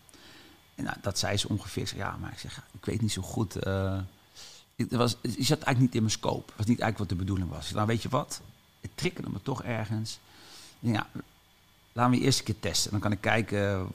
En 0.76 0.84
nou, 0.84 0.98
dat 1.02 1.20
zei 1.20 1.38
ze 1.38 1.50
ongeveer. 1.50 1.92
Ja, 1.96 2.18
maar 2.20 2.32
ik 2.32 2.40
zeg, 2.40 2.64
ik 2.72 2.86
weet 2.86 3.02
niet 3.02 3.12
zo 3.12 3.22
goed. 3.22 3.68
Uh, 3.68 4.00
het, 4.76 4.92
was, 4.92 5.18
het 5.22 5.34
zat 5.38 5.62
eigenlijk 5.62 5.80
niet 5.80 5.96
in 5.96 6.02
mijn 6.02 6.12
scope. 6.12 6.46
Het 6.46 6.58
was 6.58 6.66
niet 6.66 6.80
eigenlijk 6.80 6.98
wat 6.98 7.10
de 7.10 7.26
bedoeling 7.26 7.50
was. 7.50 7.68
Dan 7.68 7.76
nou, 7.76 7.88
weet 7.88 8.02
je 8.02 8.10
wat? 8.10 8.42
Het 8.82 8.92
triggerde 8.96 9.30
me 9.30 9.42
toch 9.42 9.64
ergens. 9.64 10.20
Ja, 10.80 11.08
laten 11.94 12.12
we 12.12 12.26
eerst 12.26 12.40
een 12.40 12.46
keer 12.46 12.60
testen. 12.60 12.92
Dan 12.92 13.00
kan 13.00 13.12
ik 13.12 13.22
kijken 13.22 13.90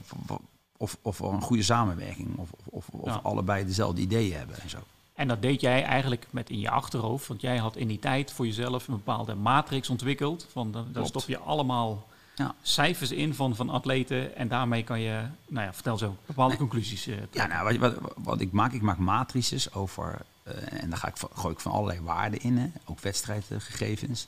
of, 0.77 0.97
of 1.01 1.19
er 1.19 1.25
een 1.25 1.41
goede 1.41 1.63
samenwerking 1.63 2.37
of, 2.37 2.49
of, 2.65 2.87
of 2.87 3.05
ja. 3.05 3.19
allebei 3.23 3.65
dezelfde 3.65 4.01
ideeën 4.01 4.37
hebben 4.37 4.61
en 4.61 4.69
zo. 4.69 4.79
En 5.13 5.27
dat 5.27 5.41
deed 5.41 5.61
jij 5.61 5.83
eigenlijk 5.83 6.27
met 6.29 6.49
in 6.49 6.59
je 6.59 6.69
achterhoofd, 6.69 7.27
want 7.27 7.41
jij 7.41 7.57
had 7.57 7.75
in 7.75 7.87
die 7.87 7.99
tijd 7.99 8.31
voor 8.31 8.45
jezelf 8.45 8.87
een 8.87 8.93
bepaalde 8.93 9.35
matrix 9.35 9.89
ontwikkeld. 9.89 10.47
Van, 10.51 10.85
daar 10.91 11.05
stop 11.05 11.27
je 11.27 11.37
allemaal 11.37 12.07
ja. 12.37 12.55
cijfers 12.61 13.11
in 13.11 13.33
van, 13.33 13.55
van 13.55 13.69
atleten 13.69 14.35
en 14.35 14.47
daarmee 14.47 14.83
kan 14.83 14.99
je, 14.99 15.25
nou 15.47 15.65
ja, 15.65 15.73
vertel 15.73 15.97
zo, 15.97 16.17
bepaalde 16.25 16.49
nee. 16.49 16.59
conclusies 16.59 17.07
uh, 17.07 17.17
Ja, 17.31 17.47
nou, 17.47 17.63
wat, 17.63 17.93
wat, 17.99 18.13
wat, 18.17 18.41
ik 18.41 18.51
maak, 18.51 18.71
ik 18.71 18.81
maak 18.81 18.97
matrices 18.97 19.73
over, 19.73 20.21
uh, 20.47 20.83
en 20.83 20.89
daar 20.89 20.99
ga 20.99 21.07
ik, 21.07 21.15
gooi 21.33 21.53
ik 21.53 21.59
van 21.59 21.71
allerlei 21.71 22.01
waarden 22.01 22.41
in, 22.41 22.57
hè, 22.57 22.71
ook 22.85 22.99
wedstrijdgegevens. 22.99 24.27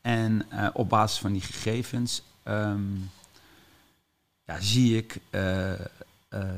En 0.00 0.46
uh, 0.52 0.68
op 0.72 0.88
basis 0.88 1.18
van 1.18 1.32
die 1.32 1.40
gegevens 1.40 2.22
um, 2.44 3.10
ja, 4.44 4.60
zie 4.60 4.96
ik 4.96 5.20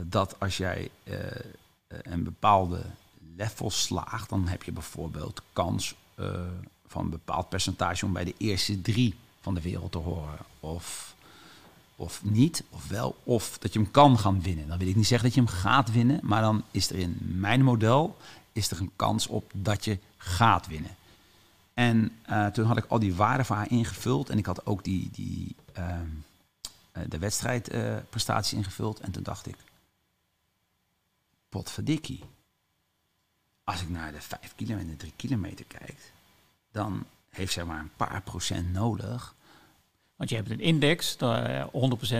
dat 0.03 0.41
als 0.41 0.57
jij 0.57 0.91
een 1.89 2.24
bepaalde 2.24 2.83
level 3.37 3.70
slaagt, 3.70 4.28
dan 4.28 4.49
heb 4.49 4.62
je 4.62 4.72
bijvoorbeeld 4.72 5.43
kans 5.53 5.95
van 6.87 7.05
een 7.05 7.11
bepaald 7.11 7.49
percentage 7.49 8.05
om 8.05 8.12
bij 8.12 8.24
de 8.24 8.35
eerste 8.39 8.81
drie 8.81 9.14
van 9.41 9.55
de 9.55 9.61
wereld 9.61 9.93
te 9.93 9.99
horen. 9.99 10.38
Of, 10.61 11.14
of 11.97 12.24
niet, 12.24 12.64
of 12.70 12.88
wel, 12.88 13.16
of 13.24 13.59
dat 13.59 13.72
je 13.72 13.78
hem 13.78 13.91
kan 13.91 14.18
gaan 14.18 14.43
winnen. 14.43 14.68
Dan 14.68 14.78
wil 14.78 14.88
ik 14.88 14.97
niet 14.97 15.07
zeggen 15.07 15.26
dat 15.26 15.36
je 15.36 15.45
hem 15.45 15.51
gaat 15.61 15.93
winnen, 15.93 16.20
maar 16.22 16.43
dan 16.43 16.64
is 16.70 16.91
er 16.91 16.99
in 16.99 17.18
mijn 17.20 17.62
model 17.62 18.16
is 18.53 18.70
er 18.70 18.80
een 18.80 18.93
kans 18.97 19.26
op 19.26 19.51
dat 19.55 19.84
je 19.84 19.99
gaat 20.16 20.66
winnen. 20.66 20.97
En 21.74 22.12
uh, 22.30 22.47
toen 22.47 22.66
had 22.66 22.76
ik 22.76 22.84
al 22.84 22.99
die 22.99 23.14
waarden 23.14 23.47
voor 23.47 23.57
haar 23.57 23.70
ingevuld 23.70 24.30
en 24.30 24.38
ik 24.38 24.47
had 24.47 24.66
ook 24.66 24.84
die, 24.84 25.11
die, 25.12 25.57
uh, 25.78 26.01
de 27.09 27.18
wedstrijdprestatie 27.18 28.59
ingevuld. 28.59 29.01
En 29.01 29.11
toen 29.11 29.22
dacht 29.22 29.47
ik, 29.47 29.57
potverdikkie 31.49 32.24
als 33.64 33.82
ik 33.82 33.88
naar 33.88 34.12
de 34.12 34.20
5 34.20 34.55
kilometer 34.55 34.91
en 34.91 34.97
de 34.97 34.97
3 34.97 35.12
kilometer 35.16 35.64
kijk, 35.64 36.12
dan 36.72 37.05
heeft 37.31 37.53
zij 37.53 37.64
maar 37.64 37.81
een 37.81 37.91
paar 37.97 38.22
procent 38.22 38.72
nodig. 38.72 39.35
Want 40.16 40.33
je 40.33 40.39
hebt 40.39 40.51
een 40.51 40.61
index, 40.61 41.16
100% 41.16 41.18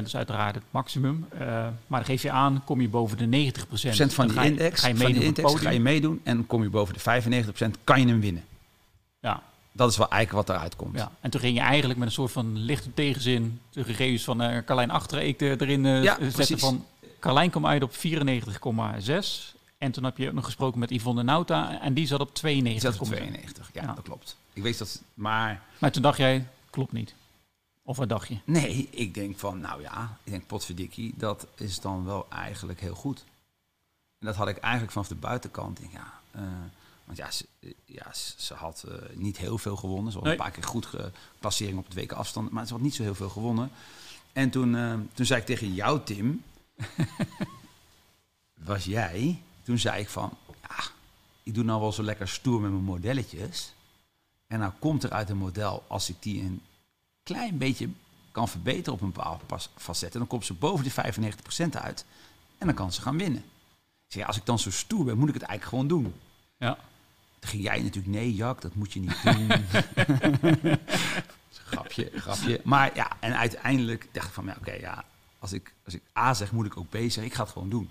is 0.05 0.17
uiteraard 0.17 0.55
het 0.55 0.65
maximum. 0.71 1.27
Uh, 1.35 1.41
maar 1.87 2.01
dan 2.01 2.05
geef 2.05 2.23
je 2.23 2.31
aan, 2.31 2.63
kom 2.65 2.81
je 2.81 2.89
boven 2.89 3.31
de 3.31 3.53
90%. 3.53 3.69
Procent 3.69 4.15
van 4.15 4.29
die 4.29 4.45
index, 4.45 4.81
ga 4.81 4.89
je, 4.89 4.97
van 4.97 5.13
die 5.13 5.25
index 5.25 5.55
ga 5.55 5.71
je 5.71 5.81
meedoen 5.81 6.21
en 6.25 6.47
kom 6.47 6.63
je 6.63 6.71
boven 6.71 6.95
de 6.95 7.01
95%, 7.01 7.71
kan 7.85 8.01
je 8.01 8.07
hem 8.07 8.21
winnen. 8.21 8.45
Ja. 9.21 9.43
Dat 9.73 9.91
is 9.91 9.97
wel 9.97 10.09
eigenlijk 10.09 10.47
wat 10.47 10.57
eruit 10.57 10.77
komt. 10.77 10.97
Ja. 10.97 11.13
En 11.21 11.31
toen 11.31 11.41
ging 11.41 11.57
je 11.57 11.63
eigenlijk 11.63 11.99
met 11.99 12.09
een 12.09 12.15
soort 12.15 12.33
van 12.33 12.59
lichte 12.59 12.95
tegenzin 12.95 13.61
de 13.71 13.85
gegevens 13.85 14.25
van 14.25 14.43
uh, 14.43 14.59
Carlijn 14.65 14.91
Achterreek 14.91 15.41
erin 15.41 15.85
uh, 15.85 16.03
ja, 16.03 16.15
zetten 16.15 16.33
precies. 16.33 16.61
van... 16.61 16.85
Carlijn 17.21 17.51
kwam 17.51 17.67
uit 17.67 17.83
op 17.83 17.93
94,6 17.93 17.99
en 19.79 19.93
toen 19.93 20.05
heb 20.05 20.17
je 20.17 20.29
ook 20.29 20.35
nog 20.35 20.45
gesproken 20.45 20.79
met 20.79 20.91
Yvonne 20.91 21.23
Nauta 21.23 21.81
en 21.81 21.95
die 21.95 22.07
zat 22.07 22.21
op 22.21 22.35
92. 22.35 22.91
Die 22.91 22.99
zat 22.99 23.09
op 23.09 23.15
92, 23.15 23.71
ja, 23.73 23.95
dat 23.95 24.05
klopt. 24.05 24.37
Ik 24.53 24.63
weet 24.63 24.79
dat, 24.79 25.03
maar... 25.15 25.63
Maar 25.79 25.93
toen 25.93 26.03
dacht 26.03 26.19
jij, 26.19 26.49
klopt 26.71 26.93
niet. 26.93 27.15
Of 27.83 27.97
wat 27.97 28.09
dacht 28.09 28.29
je? 28.29 28.39
Nee, 28.45 28.89
ik 28.91 29.15
denk 29.15 29.39
van, 29.39 29.61
nou 29.61 29.83
ja, 29.83 30.19
ik 30.25 30.33
denk 30.33 30.47
potverdikkie, 30.47 31.15
dat 31.17 31.47
is 31.55 31.81
dan 31.81 32.05
wel 32.05 32.27
eigenlijk 32.31 32.81
heel 32.81 32.95
goed. 32.95 33.25
En 34.19 34.27
dat 34.27 34.37
had 34.37 34.49
ik 34.49 34.57
eigenlijk 34.57 34.93
vanaf 34.93 35.09
de 35.09 35.15
buitenkant. 35.15 35.81
Ja, 35.93 36.21
uh, 36.37 36.43
want 37.05 37.19
ja, 37.19 37.31
ze, 37.31 37.47
ja, 37.85 38.07
ze 38.37 38.55
had 38.55 38.85
uh, 38.89 38.95
niet 39.15 39.39
heel 39.39 39.59
veel 39.59 39.77
gewonnen. 39.77 40.13
Ze 40.13 40.19
had 40.19 40.27
nee. 40.27 40.37
een 40.37 40.43
paar 40.43 40.51
keer 40.51 40.65
goed 40.65 40.89
klassering 41.39 41.79
op 41.79 41.85
het 41.85 41.95
weken 41.95 42.17
afstand, 42.17 42.51
maar 42.51 42.67
ze 42.67 42.73
had 42.73 42.83
niet 42.83 42.95
zo 42.95 43.03
heel 43.03 43.15
veel 43.15 43.29
gewonnen. 43.29 43.71
En 44.33 44.51
toen, 44.51 44.75
uh, 44.75 44.95
toen 45.15 45.27
zei 45.27 45.41
ik 45.41 45.47
tegen 45.47 45.75
jou, 45.75 46.01
Tim, 46.05 46.43
was 48.71 48.85
jij 48.85 49.43
toen 49.71 49.79
zei 49.79 50.01
ik 50.01 50.09
van, 50.09 50.37
ja, 50.63 50.85
ik 51.43 51.55
doe 51.55 51.65
nou 51.65 51.81
wel 51.81 51.93
zo 51.93 52.03
lekker 52.03 52.29
stoer 52.29 52.61
met 52.61 52.71
mijn 52.71 52.83
modelletjes. 52.83 53.73
En 54.51 54.59
nou 54.59 54.73
komt 54.79 55.03
er 55.03 55.11
uit 55.11 55.31
een 55.31 55.37
model, 55.37 55.85
als 55.87 56.09
ik 56.09 56.17
die 56.21 56.43
een 56.43 56.63
klein 57.23 57.59
beetje 57.59 57.89
kan 58.33 58.49
verbeteren 58.49 58.93
op 58.93 59.01
een 59.01 59.13
bepaald 59.13 59.43
facet, 59.77 60.13
dan 60.13 60.27
komt 60.27 60.45
ze 60.45 60.55
boven 60.55 60.85
de 60.85 60.91
95% 60.91 61.71
uit. 61.71 62.05
En 62.59 62.67
dan 62.67 62.75
kan 62.75 62.93
ze 62.93 63.03
gaan 63.03 63.19
winnen. 63.19 63.45
Ik 64.09 64.15
ja, 64.15 64.27
als 64.27 64.37
ik 64.37 64.47
dan 64.47 64.59
zo 64.59 64.71
stoer 64.71 65.05
ben, 65.05 65.19
moet 65.19 65.29
ik 65.29 65.35
het 65.35 65.43
eigenlijk 65.43 65.71
gewoon 65.71 66.03
doen. 66.03 66.15
Ja. 66.57 66.79
Toen 67.39 67.51
ging 67.51 67.63
jij 67.63 67.83
natuurlijk, 67.83 68.15
nee 68.15 68.35
Jak, 68.35 68.61
dat 68.61 68.75
moet 68.75 68.93
je 68.93 69.01
niet 69.01 69.23
doen. 69.23 69.51
grapje, 71.71 72.11
grapje. 72.15 72.61
Maar 72.65 72.95
ja, 72.95 73.17
en 73.21 73.37
uiteindelijk 73.37 74.09
dacht 74.13 74.27
ik 74.27 74.33
van, 74.33 74.45
ja, 74.45 74.57
oké, 74.59 74.73
ja, 74.73 75.05
als 75.39 75.53
ik, 75.53 75.75
als 75.85 75.95
ik 75.95 76.03
A 76.19 76.35
zeg, 76.35 76.53
moet 76.53 76.67
ik 76.67 76.77
ook 76.77 76.89
B 76.89 76.97
zeggen. 76.97 77.25
Ik 77.25 77.35
ga 77.35 77.43
het 77.43 77.53
gewoon 77.53 77.71
doen. 77.71 77.91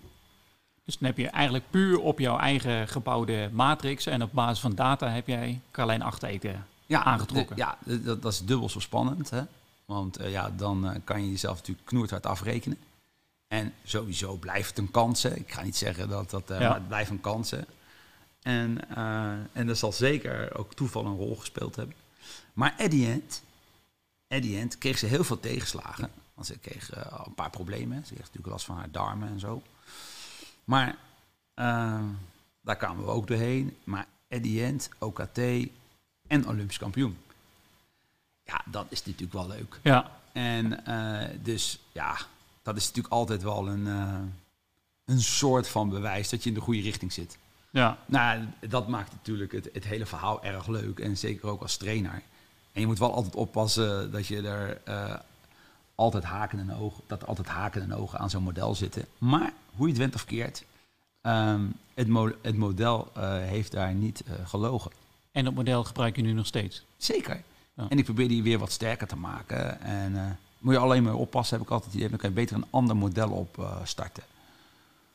Dus 0.90 0.98
dan 0.98 1.08
heb 1.08 1.18
je 1.18 1.28
eigenlijk 1.28 1.64
puur 1.70 2.00
op 2.00 2.20
jouw 2.20 2.38
eigen 2.38 2.88
gebouwde 2.88 3.50
matrix 3.52 4.06
en 4.06 4.24
op 4.24 4.34
basis 4.34 4.60
van 4.60 4.76
data 4.76 5.10
heb 5.10 5.28
jij 5.28 5.62
Carlijn 5.72 6.02
Achtereten 6.02 6.66
ja, 6.86 7.04
aangetrokken. 7.04 7.58
ja, 7.58 7.78
dat, 7.86 8.22
dat, 8.22 8.34
is 8.34 8.46
dubbel 8.46 8.70
zo 8.70 8.80
spannend. 8.80 9.30
Hè? 9.30 9.42
Want 9.86 10.22
uh, 10.22 10.32
ja, 10.32 10.50
dan 10.50 10.86
uh, 10.86 10.96
kan 11.04 11.24
je 11.24 11.30
jezelf 11.30 11.58
natuurlijk 11.58 11.88
knoerhard 11.88 12.26
afrekenen. 12.26 12.78
En 13.48 13.74
sowieso 13.84 14.36
blijft 14.36 14.70
het 14.70 14.78
een 14.78 14.92
kans. 14.92 15.24
Hè? 15.24 15.36
Ik 15.36 15.52
ga 15.52 15.62
niet 15.62 15.78
zeggen 15.78 16.10
dat 16.10 16.30
dat, 16.30 16.52
uh, 16.52 16.60
ja. 16.60 16.68
maar 16.68 16.78
het 16.78 16.88
blijft 16.88 17.10
een 17.10 17.22
kans. 17.22 17.52
Hè? 17.52 17.62
En, 18.42 18.96
en 19.54 19.68
dat 19.68 19.78
zal 19.78 19.92
zeker 19.92 20.58
ook 20.58 20.74
toeval 20.74 21.06
een 21.06 21.18
rol 21.18 21.36
gespeeld 21.36 21.76
hebben. 21.76 21.96
Maar 22.54 22.76
at 22.80 22.92
the 22.92 23.06
end, 23.06 23.44
at 24.28 24.42
the 24.42 24.58
end 24.58 24.78
kreeg 24.78 24.98
ze 24.98 25.06
heel 25.06 25.24
veel 25.24 25.40
tegenslagen. 25.40 26.12
Want 26.34 26.48
ze 26.48 26.58
kreeg 26.58 26.92
een 27.26 27.34
paar 27.34 27.50
problemen. 27.50 27.98
Ze 27.98 28.14
kreeg 28.14 28.20
natuurlijk 28.20 28.54
last 28.54 28.66
van 28.66 28.78
haar 28.78 28.92
darmen 28.92 29.30
en 29.30 29.40
zo. 29.40 29.62
Maar 30.70 30.96
uh, 31.56 32.02
daar 32.62 32.76
kwamen 32.76 33.06
we 33.06 33.12
ook 33.12 33.28
doorheen. 33.28 33.78
Maar 33.84 34.08
the 34.28 34.64
end, 34.64 34.90
OKT 35.00 35.38
en 36.28 36.48
Olympisch 36.48 36.78
kampioen. 36.78 37.18
Ja, 38.44 38.62
dat 38.66 38.86
is 38.90 39.06
natuurlijk 39.06 39.34
wel 39.34 39.48
leuk. 39.48 39.80
Ja. 39.84 40.12
En 40.32 40.84
uh, 40.88 41.44
dus 41.44 41.80
ja, 41.92 42.18
dat 42.62 42.78
is 42.78 42.88
natuurlijk 42.88 43.14
altijd 43.14 43.44
wel 43.44 43.68
een, 43.68 43.86
uh, 43.86 44.20
een 45.06 45.22
soort 45.22 45.68
van 45.68 45.90
bewijs 45.90 46.30
dat 46.30 46.44
je 46.44 46.50
in 46.50 46.56
de 46.56 46.62
goede 46.62 46.82
richting 46.82 47.14
zit. 47.14 47.38
Ja. 47.70 47.98
Nou, 48.06 48.46
dat 48.68 48.88
maakt 48.88 49.12
natuurlijk 49.12 49.52
het, 49.52 49.70
het 49.74 49.84
hele 49.84 50.06
verhaal 50.06 50.44
erg 50.44 50.68
leuk. 50.68 51.00
En 51.00 51.18
zeker 51.18 51.50
ook 51.50 51.62
als 51.62 51.78
trainer. 51.78 52.22
En 52.72 52.82
je 52.82 52.88
moet 52.88 53.00
wel 53.00 53.14
altijd 53.14 53.36
oppassen 53.36 54.12
dat 54.12 54.28
je 54.28 54.42
er 54.42 54.82
altijd 56.00 56.24
haken 56.24 56.60
en 56.60 56.76
ogen, 56.76 57.04
dat 57.08 57.22
er 57.22 57.28
altijd 57.28 57.48
haken 57.48 57.82
en 57.82 57.94
ogen 57.94 58.20
aan 58.20 58.30
zo'n 58.30 58.44
model 58.44 58.76
zitten. 58.76 59.06
Maar 59.18 59.54
hoe 59.76 59.86
je 59.86 59.94
het 59.94 60.02
went 60.02 60.16
of 60.16 60.26
keert, 60.26 60.64
um, 61.22 61.74
het, 61.94 62.08
mo 62.08 62.32
het, 62.42 62.58
model 62.58 63.12
uh, 63.18 63.38
heeft 63.38 63.72
daar 63.72 63.94
niet 63.94 64.24
uh, 64.28 64.48
gelogen. 64.48 64.92
En 65.32 65.44
dat 65.44 65.54
model 65.54 65.84
gebruik 65.84 66.16
je 66.16 66.22
nu 66.22 66.32
nog 66.32 66.46
steeds? 66.46 66.86
Zeker. 66.98 67.44
Ja. 67.74 67.86
En 67.90 67.98
ik 67.98 68.04
probeer 68.04 68.28
die 68.28 68.44
weer 68.44 68.60
wat 68.60 68.72
sterker 68.72 69.08
te 69.08 69.16
maken. 69.16 69.82
En 69.82 70.12
uh, 70.12 70.26
moet 70.60 70.74
je 70.74 70.80
alleen 70.80 71.04
maar 71.04 71.14
oppassen, 71.14 71.58
heb 71.58 71.66
ik 71.66 71.74
altijd 71.74 71.94
idee. 71.94 72.10
Dan 72.10 72.18
kan 72.18 72.30
je 72.30 72.36
beter 72.36 72.56
een 72.56 72.68
ander 72.70 72.96
model 72.96 73.30
op 73.30 73.82
starten. 73.84 74.24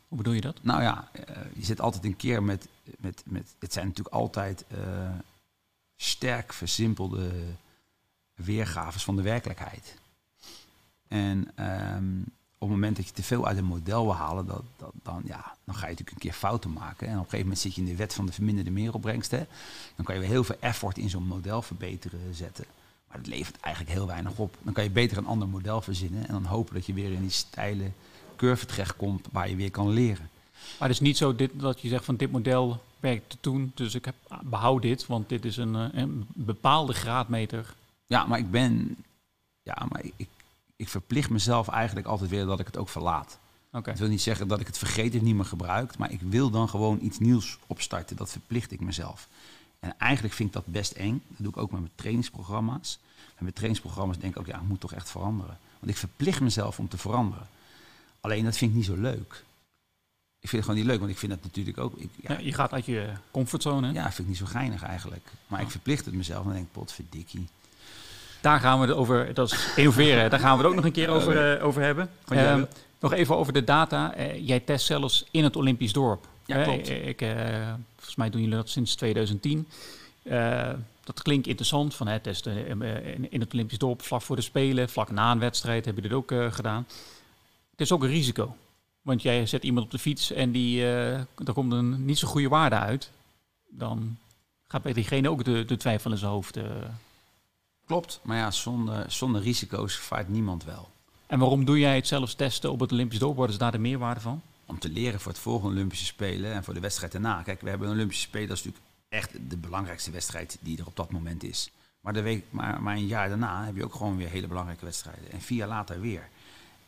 Hoe 0.08 0.18
bedoel 0.18 0.34
je 0.34 0.40
dat? 0.40 0.56
Nou 0.62 0.82
ja, 0.82 1.08
je 1.54 1.64
zit 1.64 1.80
altijd 1.80 2.04
een 2.04 2.16
keer 2.16 2.42
met, 2.42 2.68
met, 2.98 3.22
met 3.24 3.54
het 3.58 3.72
zijn 3.72 3.86
natuurlijk 3.86 4.14
altijd 4.14 4.64
sterk 5.96 6.52
versimpelde 6.52 7.30
weergaves 8.34 9.04
van 9.04 9.16
de 9.16 9.22
werkelijkheid. 9.22 9.94
En 11.14 11.48
um, 11.96 12.24
op 12.58 12.68
het 12.68 12.78
moment 12.78 12.96
dat 12.96 13.06
je 13.06 13.12
te 13.12 13.22
veel 13.22 13.46
uit 13.46 13.58
een 13.58 13.64
model 13.64 14.04
wil 14.04 14.14
halen, 14.14 14.46
dat, 14.46 14.62
dat, 14.76 14.92
dan, 15.02 15.22
ja, 15.24 15.56
dan 15.64 15.74
ga 15.74 15.80
je 15.80 15.90
natuurlijk 15.90 16.10
een 16.10 16.30
keer 16.30 16.32
fouten 16.32 16.72
maken. 16.72 17.06
En 17.06 17.12
op 17.12 17.18
een 17.18 17.24
gegeven 17.24 17.38
moment 17.38 17.58
zit 17.58 17.74
je 17.74 17.80
in 17.80 17.86
de 17.86 17.96
wet 17.96 18.14
van 18.14 18.26
de 18.26 18.32
verminderde 18.32 18.70
meeropbrengst. 18.70 19.30
Hè. 19.30 19.46
Dan 19.96 20.04
kan 20.04 20.14
je 20.14 20.20
weer 20.20 20.30
heel 20.30 20.44
veel 20.44 20.56
effort 20.60 20.98
in 20.98 21.10
zo'n 21.10 21.26
model 21.26 21.62
verbeteren 21.62 22.34
zetten. 22.34 22.64
Maar 23.08 23.16
het 23.16 23.26
levert 23.26 23.60
eigenlijk 23.60 23.94
heel 23.94 24.06
weinig 24.06 24.38
op. 24.38 24.56
Dan 24.62 24.72
kan 24.72 24.84
je 24.84 24.90
beter 24.90 25.16
een 25.16 25.26
ander 25.26 25.48
model 25.48 25.80
verzinnen 25.80 26.26
en 26.26 26.32
dan 26.32 26.44
hopen 26.44 26.74
dat 26.74 26.86
je 26.86 26.92
weer 26.92 27.12
in 27.12 27.20
die 27.20 27.30
steile 27.30 27.90
curve 28.36 28.66
terechtkomt 28.66 29.26
waar 29.32 29.48
je 29.48 29.56
weer 29.56 29.70
kan 29.70 29.88
leren. 29.88 30.30
Maar 30.78 30.88
het 30.88 30.96
is 30.96 31.00
niet 31.00 31.16
zo 31.16 31.34
dit, 31.34 31.50
dat 31.54 31.80
je 31.80 31.88
zegt 31.88 32.04
van 32.04 32.16
dit 32.16 32.30
model 32.30 32.82
werkte 33.00 33.36
toen, 33.40 33.72
dus 33.74 33.94
ik 33.94 34.04
heb, 34.04 34.14
behoud 34.42 34.82
dit, 34.82 35.06
want 35.06 35.28
dit 35.28 35.44
is 35.44 35.56
een, 35.56 35.74
eh, 35.74 35.88
een 35.92 36.26
bepaalde 36.32 36.92
graadmeter. 36.92 37.74
Ja, 38.06 38.26
maar 38.26 38.38
ik 38.38 38.50
ben, 38.50 38.96
ja, 39.62 39.86
maar 39.88 40.02
ik, 40.16 40.28
ik 40.84 40.90
verplicht 40.90 41.30
mezelf 41.30 41.68
eigenlijk 41.68 42.06
altijd 42.06 42.30
weer 42.30 42.44
dat 42.46 42.60
ik 42.60 42.66
het 42.66 42.76
ook 42.76 42.88
verlaat. 42.88 43.38
Oké. 43.72 43.90
Dat 43.90 43.98
wil 43.98 44.08
niet 44.08 44.22
zeggen 44.22 44.48
dat 44.48 44.60
ik 44.60 44.66
het 44.66 44.78
vergeet 44.78 45.14
en 45.14 45.24
niet 45.24 45.34
meer 45.34 45.44
gebruik, 45.44 45.98
maar 45.98 46.12
ik 46.12 46.20
wil 46.20 46.50
dan 46.50 46.68
gewoon 46.68 46.98
iets 47.02 47.18
nieuws 47.18 47.58
opstarten. 47.66 48.16
Dat 48.16 48.30
verplicht 48.30 48.72
ik 48.72 48.80
mezelf. 48.80 49.28
En 49.80 49.98
eigenlijk 49.98 50.34
vind 50.34 50.48
ik 50.48 50.54
dat 50.54 50.66
best 50.66 50.92
eng. 50.92 51.22
Dat 51.28 51.38
doe 51.38 51.48
ik 51.48 51.56
ook 51.56 51.70
met 51.70 51.80
mijn 51.80 51.92
trainingsprogramma's. 51.94 52.98
En 53.34 53.44
met 53.44 53.54
trainingsprogramma's 53.54 54.18
denk 54.18 54.32
ik 54.34 54.40
ook, 54.40 54.46
ja, 54.46 54.56
ik 54.56 54.68
moet 54.68 54.80
toch 54.80 54.92
echt 54.92 55.10
veranderen. 55.10 55.58
Want 55.78 55.92
ik 55.92 55.98
verplicht 55.98 56.40
mezelf 56.40 56.78
om 56.78 56.88
te 56.88 56.98
veranderen. 56.98 57.46
Alleen 58.20 58.44
dat 58.44 58.56
vind 58.56 58.70
ik 58.70 58.76
niet 58.76 58.86
zo 58.86 58.96
leuk. 58.96 59.44
Ik 60.40 60.48
vind 60.50 60.62
het 60.62 60.70
gewoon 60.70 60.76
niet 60.76 60.86
leuk, 60.86 60.98
want 60.98 61.10
ik 61.10 61.18
vind 61.18 61.32
het 61.32 61.42
natuurlijk 61.42 61.78
ook. 61.78 61.96
Ik, 61.96 62.10
ja, 62.16 62.32
Ja, 62.32 62.38
je 62.38 62.52
gaat 62.52 62.72
uit 62.72 62.86
je 62.86 63.12
comfortzone. 63.30 63.86
hè? 63.86 63.92
ja, 63.92 64.02
vind 64.04 64.18
ik 64.18 64.26
niet 64.26 64.36
zo 64.36 64.46
geinig 64.46 64.82
eigenlijk. 64.82 65.28
Maar 65.46 65.60
ik 65.60 65.70
verplicht 65.70 66.04
het 66.04 66.14
mezelf 66.14 66.38
en 66.38 66.44
dan 66.44 66.54
denk 66.54 66.66
ik, 66.66 66.72
potverdikkie. 66.72 67.48
Daar 68.44 68.60
gaan 68.60 68.80
we 68.80 68.86
het 68.86 68.96
over, 68.96 69.34
dat 69.34 69.52
is 69.52 69.68
innoveren, 69.76 70.30
daar 70.30 70.40
gaan 70.40 70.56
we 70.56 70.62
het 70.62 70.66
ook 70.66 70.74
nog 70.74 70.84
een 70.84 70.92
keer 70.92 71.08
over, 71.08 71.56
eh, 71.56 71.64
over 71.64 71.82
hebben. 71.82 72.10
Ehm, 72.28 72.64
nog 73.00 73.12
even 73.12 73.36
over 73.36 73.52
de 73.52 73.64
data. 73.64 74.14
Eh, 74.14 74.46
jij 74.46 74.60
test 74.60 74.86
zelfs 74.86 75.24
in 75.30 75.44
het 75.44 75.56
Olympisch 75.56 75.92
dorp. 75.92 76.26
Ja, 76.46 76.62
klopt. 76.62 76.88
ik, 76.88 77.22
eh, 77.22 77.34
volgens 77.94 78.16
mij 78.16 78.30
doen 78.30 78.40
jullie 78.40 78.56
dat 78.56 78.68
sinds 78.68 78.94
2010. 78.94 79.68
Eh, 80.22 80.70
dat 81.04 81.22
klinkt 81.22 81.46
interessant, 81.46 81.94
van 81.94 82.06
het 82.06 82.22
testen 82.22 82.66
in, 83.30 83.40
het 83.40 83.52
Olympisch 83.52 83.78
dorp, 83.78 84.02
vlak 84.02 84.22
voor 84.22 84.36
de 84.36 84.42
Spelen, 84.42 84.88
vlak 84.88 85.10
na 85.10 85.32
een 85.32 85.38
wedstrijd, 85.38 85.84
heb 85.84 85.96
je 85.96 86.02
dit 86.02 86.12
ook 86.12 86.34
gedaan. 86.50 86.86
Het 87.70 87.80
is 87.80 87.92
ook 87.92 88.02
een 88.02 88.08
risico. 88.08 88.56
Want 89.02 89.22
jij 89.22 89.46
zet 89.46 89.64
iemand 89.64 89.84
op 89.84 89.90
de 89.92 89.98
fiets 89.98 90.32
en 90.32 90.50
die, 90.50 90.84
er 90.84 91.52
komt 91.52 91.72
een 91.72 92.04
niet 92.04 92.18
zo 92.18 92.28
goede 92.28 92.48
waarde 92.48 92.76
uit. 92.76 93.10
Dan 93.68 94.16
gaat 94.68 94.82
bij 94.82 94.92
diegene 94.92 95.30
ook 95.30 95.44
de, 95.44 95.64
de 95.64 95.76
twijfel 95.76 96.10
in 96.10 96.18
zijn 96.18 96.30
hoofd. 96.30 96.58
Klopt, 97.86 98.20
maar 98.22 98.36
ja, 98.36 98.50
zonder, 98.50 99.12
zonder 99.12 99.42
risico's 99.42 99.96
vaart 99.96 100.28
niemand 100.28 100.64
wel. 100.64 100.88
En 101.26 101.38
waarom 101.38 101.64
doe 101.64 101.78
jij 101.78 101.94
het 101.96 102.06
zelfs 102.06 102.34
testen 102.34 102.72
op 102.72 102.80
het 102.80 102.92
Olympisch? 102.92 103.18
Wat 103.18 103.48
is 103.48 103.58
daar 103.58 103.72
de 103.72 103.78
meerwaarde 103.78 104.20
van? 104.20 104.42
om 104.66 104.78
te 104.78 104.88
leren 104.88 105.20
voor 105.20 105.32
het 105.32 105.40
volgende 105.40 105.74
Olympische 105.74 106.04
Spelen 106.04 106.52
en 106.52 106.64
voor 106.64 106.74
de 106.74 106.80
wedstrijd 106.80 107.12
daarna. 107.12 107.42
Kijk, 107.42 107.60
we 107.60 107.68
hebben 107.68 107.88
een 107.88 107.94
Olympische 107.94 108.22
Spelen, 108.22 108.48
dat 108.48 108.58
is 108.58 108.64
natuurlijk 108.64 108.92
echt 109.08 109.50
de 109.50 109.56
belangrijkste 109.56 110.10
wedstrijd 110.10 110.58
die 110.60 110.78
er 110.78 110.86
op 110.86 110.96
dat 110.96 111.10
moment 111.10 111.42
is. 111.42 111.70
Maar, 112.00 112.12
de 112.12 112.22
week, 112.22 112.44
maar, 112.50 112.82
maar 112.82 112.96
een 112.96 113.06
jaar 113.06 113.28
daarna 113.28 113.64
heb 113.64 113.76
je 113.76 113.84
ook 113.84 113.94
gewoon 113.94 114.16
weer 114.16 114.28
hele 114.28 114.46
belangrijke 114.46 114.84
wedstrijden. 114.84 115.32
En 115.32 115.40
vier 115.40 115.58
jaar 115.58 115.68
later 115.68 116.00
weer. 116.00 116.28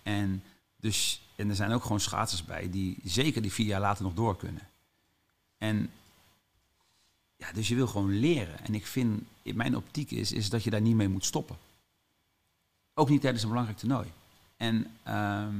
En, 0.03 0.43
dus, 0.77 1.21
en 1.37 1.49
er 1.49 1.55
zijn 1.55 1.73
ook 1.73 1.83
gewoon 1.83 2.01
schaatsers 2.01 2.45
bij 2.45 2.71
die 2.71 2.97
zeker 3.05 3.43
die 3.43 3.53
vier 3.53 3.67
jaar 3.67 3.81
later 3.81 4.05
nog 4.05 4.15
door 4.15 4.37
kunnen. 4.37 4.63
En 5.59 5.91
ja, 7.37 7.53
dus 7.53 7.69
je 7.69 7.75
wil 7.75 7.87
gewoon 7.87 8.19
leren. 8.19 8.65
En 8.65 8.75
ik 8.75 8.87
vind, 8.87 9.23
in 9.43 9.57
mijn 9.57 9.77
optiek 9.77 10.11
is, 10.11 10.33
is 10.33 10.51
dat 10.51 10.63
je 10.63 10.71
daar 10.71 10.81
niet 10.81 10.97
mee 10.97 11.09
moet 11.09 11.25
stoppen. 11.25 11.57
Ook 12.95 13.09
niet 13.09 13.21
tijdens 13.21 13.43
een 13.43 13.49
belangrijk 13.49 13.79
toernooi. 13.79 14.09
En, 14.57 14.87
ehm, 15.03 15.55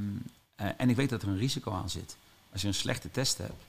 eh, 0.55 0.69
en 0.77 0.89
ik 0.89 0.95
weet 0.95 1.09
dat 1.09 1.21
er 1.21 1.27
een 1.27 1.37
risico 1.37 1.71
aan 1.71 1.89
zit. 1.89 2.17
Als 2.51 2.61
je 2.61 2.67
een 2.67 2.73
slechte 2.73 3.11
test 3.11 3.37
hebt, 3.37 3.63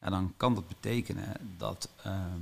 ja, 0.00 0.10
dan 0.10 0.32
kan 0.36 0.54
dat 0.54 0.68
betekenen 0.68 1.36
dat 1.56 1.88
ehm, 2.02 2.40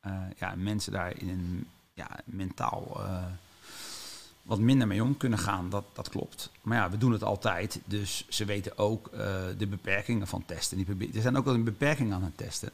eh, 0.00 0.22
ja, 0.38 0.54
mensen 0.56 0.92
daar 0.92 1.18
in 1.18 1.28
een 1.28 1.68
ja, 1.94 2.08
mentaal 2.24 3.04
eh, 3.04 3.24
wat 4.42 4.58
minder 4.58 4.86
mee 4.86 5.02
om 5.02 5.16
kunnen 5.16 5.38
gaan. 5.38 5.70
Dat, 5.70 5.84
dat 5.92 6.08
klopt. 6.08 6.50
Maar 6.62 6.78
ja, 6.78 6.90
we 6.90 6.98
doen 6.98 7.12
het 7.12 7.22
altijd. 7.24 7.80
Dus 7.84 8.24
ze 8.28 8.44
weten 8.44 8.78
ook 8.78 9.10
de 9.58 9.66
beperkingen 9.68 10.26
van 10.26 10.44
testen. 10.46 10.76
Die 10.76 11.12
er 11.14 11.22
zijn 11.22 11.36
ook 11.36 11.44
wel 11.44 11.54
een 11.54 11.64
beperking 11.64 12.12
aan 12.12 12.22
het 12.22 12.36
testen. 12.36 12.70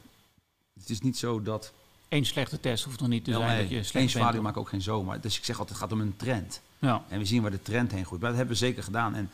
Het 0.79 0.89
is 0.89 1.01
niet 1.01 1.17
zo 1.17 1.41
dat 1.41 1.71
Eén 2.09 2.25
slechte 2.25 2.59
test 2.59 2.83
hoeft 2.83 2.99
nog 2.99 3.09
niet 3.09 3.23
te 3.23 3.31
wel, 3.31 3.39
zijn 3.39 3.51
nee, 3.51 3.61
dat 3.61 3.71
je 3.71 3.83
slecht 3.83 4.09
zwaluw 4.09 4.41
maakt 4.41 4.57
ook 4.57 4.69
geen 4.69 4.81
zomaar. 4.81 5.21
Dus 5.21 5.37
ik 5.37 5.45
zeg 5.45 5.59
altijd, 5.59 5.79
het 5.79 5.87
gaat 5.87 5.97
om 5.97 6.05
een 6.05 6.15
trend. 6.17 6.61
Ja. 6.79 7.03
En 7.07 7.19
we 7.19 7.25
zien 7.25 7.41
waar 7.41 7.51
de 7.51 7.61
trend 7.61 7.91
heen 7.91 8.05
groeit. 8.05 8.21
Maar 8.21 8.29
dat 8.29 8.39
hebben 8.39 8.57
we 8.57 8.65
zeker 8.65 8.83
gedaan. 8.83 9.15
En 9.15 9.29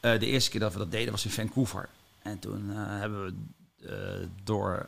eh, 0.00 0.18
de 0.18 0.26
eerste 0.26 0.50
keer 0.50 0.60
dat 0.60 0.72
we 0.72 0.78
dat 0.78 0.90
deden 0.90 1.12
was 1.12 1.24
in 1.24 1.30
Vancouver. 1.30 1.88
En 2.22 2.38
toen 2.38 2.70
eh, 2.70 2.76
hebben 2.76 3.24
we 3.24 3.34
eh, 3.88 4.28
door 4.44 4.86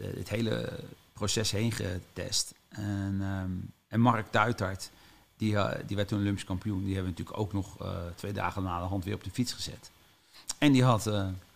het, 0.00 0.28
hele 0.28 0.72
proces 1.12 1.50
heen 1.50 1.72
getest. 1.72 2.54
En, 2.68 3.16
ehm, 3.20 3.50
en 3.88 4.00
Mark 4.00 4.32
Duitart, 4.32 4.90
die, 5.36 5.56
die 5.86 5.96
werd 5.96 6.08
toen 6.08 6.20
Olympisch 6.20 6.44
kampioen. 6.44 6.84
Die 6.84 6.94
hebben 6.94 7.12
we 7.12 7.18
natuurlijk 7.18 7.38
ook 7.38 7.52
nog 7.52 7.76
twee 8.14 8.32
dagen 8.32 8.62
na 8.62 8.78
de 8.78 8.84
hand 8.84 9.04
weer 9.04 9.14
op 9.14 9.24
de 9.24 9.30
fiets 9.30 9.52
gezet. 9.52 9.90
En 10.58 10.72
die 10.72 10.84
had, 10.84 11.10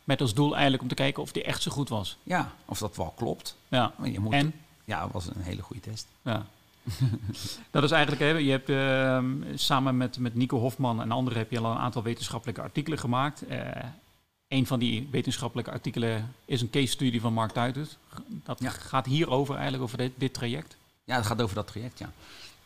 Met 0.09 0.21
als 0.21 0.35
doel 0.35 0.53
eigenlijk 0.53 0.83
om 0.83 0.89
te 0.89 0.95
kijken 0.95 1.23
of 1.23 1.33
die 1.33 1.43
echt 1.43 1.63
zo 1.63 1.71
goed 1.71 1.89
was. 1.89 2.17
ja, 2.23 2.53
of 2.65 2.79
dat 2.79 2.97
wel 2.97 3.13
klopt. 3.17 3.57
Ja. 3.69 3.93
Maar 3.97 4.09
je 4.09 4.21
moet, 4.21 4.33
En? 4.33 4.53
Ja, 4.85 5.03
het 5.03 5.13
was 5.13 5.27
een 5.27 5.43
hele 5.43 5.63
goede 5.63 5.83
test. 5.83 6.07
Ja. 6.23 6.47
dat 7.71 7.83
is 7.83 7.91
eigenlijk, 7.91 8.23
hè, 8.23 8.29
je 8.29 8.51
hebt 8.51 8.69
ehm, 8.69 9.57
samen 9.59 9.97
met, 9.97 10.19
met 10.19 10.35
Nico 10.35 10.59
Hofman 10.59 11.01
en 11.01 11.11
anderen 11.11 11.39
heb 11.39 11.51
je 11.51 11.59
al 11.59 11.71
een 11.71 11.79
aantal 11.79 12.03
wetenschappelijke 12.03 12.61
artikelen 12.61 12.99
gemaakt. 12.99 13.47
Eh 13.47 13.61
een 14.49 14.67
van 14.67 14.79
die 14.79 15.09
wetenschappelijke 15.11 15.71
artikelen 15.71 16.35
is 16.45 16.61
een 16.61 16.71
case 16.71 16.87
studie 16.87 17.21
van 17.21 17.33
Mark 17.33 17.55
Duitert. 17.55 17.97
Dat 18.29 18.61
Ja. 18.61 18.71
gaat 18.71 19.07
hierover 19.07 19.55
eigenlijk, 19.55 19.83
over 19.85 19.99
dit, 19.99 20.13
dit 20.17 20.35
traject. 20.35 20.77
Ja, 21.05 21.17
het 21.17 21.27
gaat 21.27 21.43
over 21.43 21.55
dat 21.55 21.67
traject, 21.67 21.99
ja. 21.99 22.11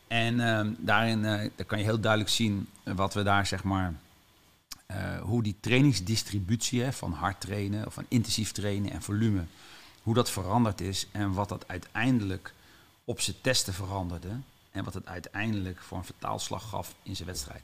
En 0.07 0.40
ehm, 0.40 0.70
daarin 0.78 1.24
eh, 1.24 1.51
daar 1.57 1.66
kan 1.66 1.78
je 1.78 1.84
heel 1.84 2.01
duidelijk 2.01 2.30
zien 2.30 2.68
wat 2.82 3.14
we 3.14 3.22
daar, 3.22 3.47
zeg 3.47 3.64
maar, 3.64 3.95
eh, 4.95 5.20
hoe 5.20 5.43
die 5.43 5.57
trainingsdistributie 5.61 6.82
hè, 6.82 6.93
van 6.93 7.12
hard 7.12 7.40
trainen 7.40 7.86
of 7.86 7.95
van 7.95 8.07
intensief 8.09 8.53
trainen 8.53 8.90
en 8.90 9.03
volume, 9.03 9.45
hoe 10.03 10.14
dat 10.14 10.30
veranderd 10.30 10.80
is 10.80 11.07
en 11.12 11.32
wat 11.32 11.49
dat 11.49 11.68
uiteindelijk 11.68 12.55
op 13.05 13.20
zijn 13.20 13.36
testen 13.40 13.74
veranderde 13.74 14.36
en 14.70 14.84
wat 14.84 14.95
het 14.95 15.07
uiteindelijk 15.07 15.80
voor 15.80 15.99
een 15.99 16.05
vertaalslag 16.05 16.68
gaf 16.68 16.95
in 17.03 17.16
zijn 17.16 17.28
wedstrijd. 17.28 17.62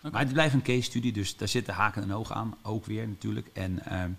Maar 0.00 0.20
het 0.20 0.32
blijft 0.32 0.54
een 0.54 0.62
case 0.62 0.82
studie, 0.82 1.12
dus 1.12 1.36
daar 1.36 1.48
zitten 1.48 1.74
haken 1.74 2.02
en 2.02 2.14
ogen 2.14 2.34
aan, 2.34 2.54
ook 2.62 2.84
weer 2.84 3.08
natuurlijk. 3.08 3.50
En 3.52 3.84
ehm, 3.84 4.10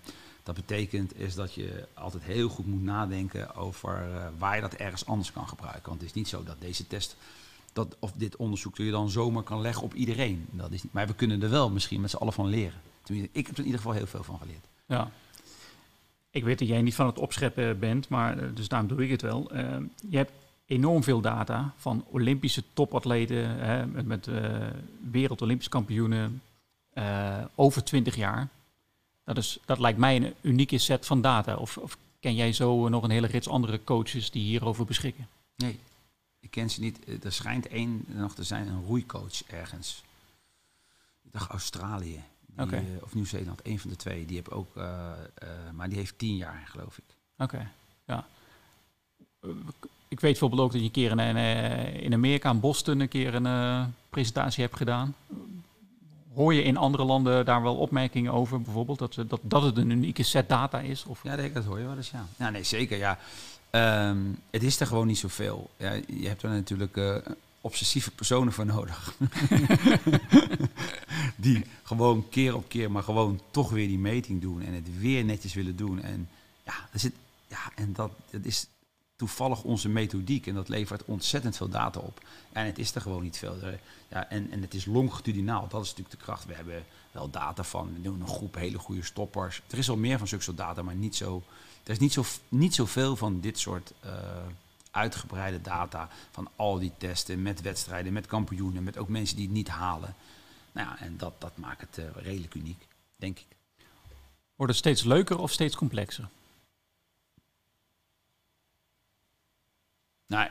dat 0.42 0.54
betekent 0.54 1.18
is 1.18 1.34
dat 1.34 1.54
je 1.54 1.88
altijd 1.94 2.22
heel 2.22 2.48
goed 2.48 2.66
moet 2.66 2.82
nadenken 2.82 3.54
over 3.54 4.14
eh, 4.14 4.26
waar 4.38 4.54
je 4.54 4.60
dat 4.60 4.74
ergens 4.74 5.06
anders 5.06 5.32
kan 5.32 5.48
gebruiken. 5.48 5.88
Want 5.88 6.00
het 6.00 6.08
is 6.08 6.16
niet 6.16 6.28
zo 6.28 6.44
dat 6.44 6.60
deze 6.60 6.86
test 6.86 7.16
dat, 7.76 7.96
of 7.98 8.12
dit 8.12 8.36
onderzoek 8.36 8.76
je 8.76 8.90
dan 8.90 9.10
zomaar 9.10 9.42
kan 9.42 9.60
leggen 9.60 9.82
op 9.82 9.94
iedereen. 9.94 10.46
Dat 10.50 10.72
is 10.72 10.82
niet, 10.82 10.92
maar 10.92 11.06
we 11.06 11.14
kunnen 11.14 11.42
er 11.42 11.50
wel 11.50 11.70
misschien 11.70 12.00
met 12.00 12.10
z'n 12.10 12.16
allen 12.16 12.32
van 12.32 12.46
leren. 12.46 12.80
Tenminste, 13.02 13.38
ik 13.38 13.46
heb 13.46 13.54
er 13.54 13.60
in 13.60 13.66
ieder 13.66 13.80
geval 13.80 13.96
heel 13.96 14.06
veel 14.06 14.22
van 14.22 14.38
geleerd. 14.38 14.64
Ja. 14.86 15.10
Ik 16.30 16.44
weet 16.44 16.58
dat 16.58 16.68
jij 16.68 16.82
niet 16.82 16.94
van 16.94 17.06
het 17.06 17.18
opscheppen 17.18 17.78
bent, 17.78 18.08
maar 18.08 18.38
eh, 18.38 18.48
dus 18.54 18.68
daarom 18.68 18.88
doe 18.88 19.04
ik 19.04 19.10
het 19.10 19.22
wel. 19.22 19.50
Eh, 19.50 19.76
je 20.08 20.16
hebt 20.16 20.32
enorm 20.66 21.02
veel 21.02 21.20
data 21.20 21.74
van 21.76 22.04
Olympische 22.10 22.62
topatleten, 22.72 23.58
hè, 23.58 23.86
met, 23.86 24.06
met 24.06 24.26
eh, 24.26 24.66
wereld-Olympisch 25.10 25.68
kampioenen, 25.68 26.42
eh, 26.92 27.44
over 27.54 27.84
20 27.84 28.16
jaar. 28.16 28.48
Dat, 29.24 29.36
is, 29.36 29.58
dat 29.64 29.78
lijkt 29.78 29.98
mij 29.98 30.16
een 30.16 30.34
unieke 30.40 30.78
set 30.78 31.06
van 31.06 31.20
data. 31.20 31.54
Of, 31.54 31.78
of 31.78 31.96
ken 32.20 32.34
jij 32.34 32.52
zo 32.52 32.88
nog 32.88 33.02
een 33.02 33.10
hele 33.10 33.26
rits 33.26 33.48
andere 33.48 33.84
coaches 33.84 34.30
die 34.30 34.42
hierover 34.42 34.84
beschikken? 34.84 35.26
Nee, 35.56 35.78
ik 36.40 36.50
ken 36.50 36.70
ze 36.70 36.80
niet. 36.80 37.04
Eh, 37.04 37.24
Er 37.24 37.32
schijnt 37.32 37.66
één 37.68 38.04
nog 38.06 38.34
te 38.34 38.42
zijn, 38.42 38.68
een 38.68 38.84
roeicoach 38.84 39.44
ergens. 39.46 40.02
Ik 41.22 41.32
dacht 41.32 41.50
Australië. 41.50 42.22
Die, 42.46 42.66
eh, 42.76 42.82
of 43.02 43.14
Nieuw-Zeeland, 43.14 43.62
één 43.62 43.78
van 43.78 43.90
de 43.90 43.96
twee. 43.96 44.26
Die 44.26 44.36
heb 44.36 44.48
ook, 44.48 44.76
eh, 44.76 45.12
maar 45.74 45.88
die 45.88 45.98
heeft 45.98 46.18
tien 46.18 46.36
jaar, 46.36 46.62
geloof 46.66 46.98
ik. 46.98 47.04
Oké, 47.38 47.70
ja. 48.04 48.26
Ik 50.08 50.20
weet 50.20 50.30
bijvoorbeeld 50.30 50.60
ook 50.60 50.72
dat 50.72 50.80
je 50.80 50.86
een 50.86 50.92
keer 50.92 51.10
in, 51.10 51.36
in 52.02 52.12
Amerika, 52.12 52.50
in 52.50 52.60
Boston, 52.60 53.00
een 53.00 53.08
keer 53.08 53.34
een 53.34 53.94
presentatie 54.10 54.62
hebt 54.62 54.76
gedaan. 54.76 55.14
Hoor 56.34 56.54
je 56.54 56.62
in 56.62 56.76
andere 56.76 57.04
landen 57.04 57.44
daar 57.44 57.62
wel 57.62 57.76
opmerkingen 57.76 58.32
over, 58.32 58.62
bijvoorbeeld, 58.62 58.98
dat, 58.98 59.14
dat, 59.14 59.40
dat 59.42 59.62
het 59.62 59.76
een 59.76 59.90
unieke 59.90 60.22
set 60.22 60.48
data 60.48 60.80
is? 60.80 61.04
Of, 61.04 61.22
Ja, 61.22 61.36
dat, 61.36 61.54
dat 61.54 61.64
hoor 61.64 61.78
je 61.78 61.86
wel 61.86 61.96
eens, 61.96 62.10
ja. 62.10 62.26
Ja, 62.36 62.50
nee, 62.50 62.62
zeker, 62.62 62.98
ja. 62.98 63.18
Ehm, 63.70 64.18
het 64.50 64.62
is 64.62 64.80
er 64.80 64.86
gewoon 64.86 65.06
niet 65.06 65.18
zoveel. 65.18 65.70
Ja, 65.76 65.92
je 65.92 66.28
hebt 66.28 66.42
er 66.42 66.50
natuurlijk 66.50 66.96
eh, 66.96 67.16
obsessieve 67.60 68.10
personen 68.10 68.52
voor 68.52 68.66
nodig. 68.66 69.16
die 71.36 71.64
gewoon 71.82 72.28
keer 72.28 72.54
op 72.54 72.68
keer, 72.68 72.90
maar 72.90 73.02
gewoon 73.02 73.40
toch 73.50 73.70
weer 73.70 73.88
die 73.88 73.98
meting 73.98 74.40
doen 74.40 74.62
en 74.62 74.72
het 74.72 74.98
weer 74.98 75.24
netjes 75.24 75.54
willen 75.54 75.76
doen. 75.76 76.02
En 76.02 76.28
ja, 76.64 76.74
er 76.92 76.98
zit, 76.98 77.12
ja, 77.48 77.72
en 77.74 77.92
dat, 77.92 78.10
dat 78.30 78.44
is 78.44 78.66
toevallig 79.16 79.62
onze 79.62 79.88
methodiek 79.88 80.46
en 80.46 80.54
dat 80.54 80.68
levert 80.68 81.04
ontzettend 81.04 81.56
veel 81.56 81.68
data 81.68 82.00
op. 82.00 82.20
En 82.52 82.66
het 82.66 82.78
is 82.78 82.94
er 82.94 83.00
gewoon 83.00 83.22
niet 83.22 83.38
veel. 83.38 83.56
Ja, 84.08 84.30
en, 84.30 84.50
en 84.50 84.60
het 84.60 84.74
is 84.74 84.84
longitudinaal, 84.84 85.68
dat 85.68 85.82
is 85.82 85.88
natuurlijk 85.88 86.18
de 86.18 86.24
kracht. 86.24 86.46
We 86.46 86.54
hebben 86.54 86.84
wel 87.12 87.30
data 87.30 87.64
van, 87.64 87.92
we 87.94 88.02
doen 88.02 88.20
een 88.20 88.28
groep 88.28 88.54
hele 88.54 88.78
goede 88.78 89.04
stoppers. 89.04 89.62
Er 89.70 89.78
is 89.78 89.90
al 89.90 89.96
meer 89.96 90.18
van 90.18 90.28
zulke 90.28 90.44
soort 90.44 90.56
data, 90.56 90.82
maar 90.82 90.94
niet 90.94 91.16
zo, 91.16 91.42
er 91.86 91.92
is 91.92 91.98
niet, 91.98 92.12
zo, 92.12 92.24
niet 92.48 92.74
zoveel 92.74 93.16
van 93.16 93.40
dit 93.40 93.58
soort 93.58 93.92
eh, 94.00 94.46
uitgebreide 94.90 95.60
data 95.60 96.08
van 96.30 96.48
al 96.56 96.78
die 96.78 96.92
testen 96.98 97.42
met 97.42 97.60
wedstrijden, 97.60 98.12
met 98.12 98.26
kampioenen, 98.26 98.82
met 98.82 98.98
ook 98.98 99.08
mensen 99.08 99.36
die 99.36 99.44
het 99.44 99.54
niet 99.54 99.68
halen. 99.68 100.14
Nou 100.72 100.88
ja, 100.88 100.98
en 100.98 101.16
dat, 101.16 101.40
dat 101.40 101.56
maakt 101.56 101.80
het 101.80 101.98
eh, 101.98 102.22
redelijk 102.22 102.54
uniek, 102.54 102.86
denk 103.16 103.38
ik. 103.38 103.46
Wordt 104.54 104.72
het 104.72 104.80
steeds 104.80 105.02
leuker 105.02 105.38
of 105.38 105.52
steeds 105.52 105.76
complexer? 105.76 106.28
Nou, 110.26 110.50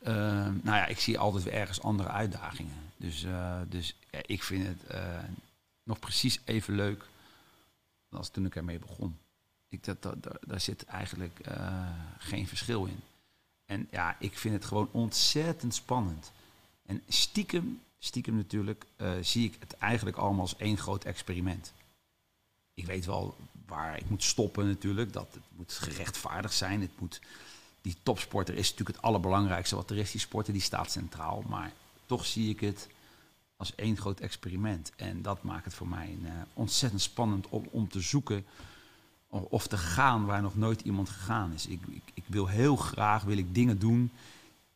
uh, 0.00 0.14
nou 0.62 0.76
ja, 0.76 0.86
ik 0.86 1.00
zie 1.00 1.18
altijd 1.18 1.44
weer 1.44 1.54
ergens 1.54 1.82
andere 1.82 2.08
uitdagingen. 2.08 2.92
Dus, 2.96 3.22
uh, 3.22 3.60
dus 3.68 3.96
ja, 4.10 4.18
ik 4.26 4.42
vind 4.42 4.66
het 4.66 5.00
nog 5.82 5.98
precies 5.98 6.40
even 6.44 6.74
leuk 6.74 7.04
als 8.10 8.28
toen 8.28 8.46
ik 8.46 8.56
ermee 8.56 8.78
begon. 8.78 9.18
Ik, 9.68 9.84
dat, 9.84 10.02
dat, 10.02 10.16
daar 10.46 10.60
zit 10.60 10.84
eigenlijk 10.84 11.40
geen 12.18 12.46
verschil 12.46 12.84
in. 12.84 13.00
En 13.64 13.88
ja, 13.90 14.16
ik 14.18 14.38
vind 14.38 14.54
het 14.54 14.64
gewoon 14.64 14.88
ontzettend 14.92 15.74
spannend. 15.74 16.32
En 16.86 17.02
stiekem, 17.08 17.80
stiekem 17.98 18.36
natuurlijk, 18.36 18.86
zie 19.20 19.44
ik 19.44 19.56
het 19.58 19.72
eigenlijk 19.78 20.16
allemaal 20.16 20.40
als 20.40 20.56
één 20.56 20.78
groot 20.78 21.04
experiment. 21.04 21.72
Ik 22.74 22.86
weet 22.86 23.04
wel 23.04 23.36
waar 23.66 23.96
ik 23.96 24.10
moet 24.10 24.22
stoppen 24.22 24.66
natuurlijk. 24.66 25.12
Dat 25.12 25.28
het 25.32 25.42
moet 25.56 25.72
gerechtvaardigd 25.72 26.54
zijn. 26.54 26.80
Het 26.80 27.00
moet 27.00 27.20
die 27.86 27.96
topsporter 28.02 28.54
is 28.54 28.70
natuurlijk 28.70 28.96
het 28.96 29.06
allerbelangrijkste 29.06 29.76
wat 29.76 29.90
er 29.90 29.96
is. 29.96 30.10
Die 30.10 30.20
sporter 30.20 30.52
die 30.52 30.62
staat 30.62 30.90
centraal. 30.90 31.42
Maar 31.48 31.72
toch 32.06 32.26
zie 32.26 32.50
ik 32.50 32.60
het 32.60 32.88
als 33.56 33.74
één 33.74 33.96
groot 33.96 34.20
experiment. 34.20 34.92
En 34.96 35.22
dat 35.22 35.42
maakt 35.42 35.64
het 35.64 35.74
voor 35.74 35.88
mij 35.88 36.16
uh, 36.22 36.30
ontzettend 36.52 37.02
spannend 37.02 37.48
om, 37.48 37.68
om 37.70 37.88
te 37.88 38.00
zoeken 38.00 38.46
of 39.28 39.66
te 39.66 39.76
gaan 39.76 40.24
waar 40.24 40.42
nog 40.42 40.56
nooit 40.56 40.80
iemand 40.80 41.08
gegaan 41.08 41.52
is. 41.52 41.66
Ik, 41.66 41.80
ik, 41.88 42.02
ik, 42.14 42.24
wil 42.26 42.46
heel 42.46 42.76
graag 42.76 43.22
wil 43.22 43.36
ik 43.38 43.54
dingen 43.54 43.78
doen 43.78 44.10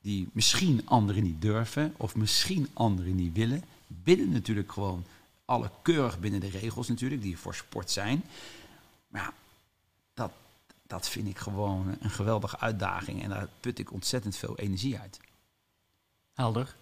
die 0.01 0.29
misschien 0.33 0.89
anderen 0.89 1.23
niet 1.23 1.43
durven 1.43 1.95
of 1.97 2.17
misschien 2.17 2.69
anderen 2.73 3.15
niet 3.15 3.37
willen. 3.37 3.65
Binnen 3.87 4.31
natuurlijk 4.33 4.73
gewoon 4.73 5.05
alle 5.45 5.71
keurig 5.83 6.19
binnen 6.19 6.41
de 6.41 6.49
regels 6.49 6.89
natuurlijk, 6.89 7.23
die 7.23 7.39
voor 7.39 7.55
sport 7.55 7.91
zijn. 7.91 8.25
Maar 9.09 9.23
ja, 9.23 9.33
dat, 10.15 10.33
dat 10.87 11.09
vind 11.09 11.29
ik 11.29 11.39
gewoon 11.39 11.97
een 12.01 12.11
geweldige 12.11 12.59
uitdaging 12.59 13.23
en 13.23 13.29
daar 13.29 13.49
put 13.61 13.79
ik 13.79 13.93
ontzettend 13.93 14.37
veel 14.37 14.59
energie 14.59 14.99
uit. 14.99 15.21
Helder. 16.35 16.75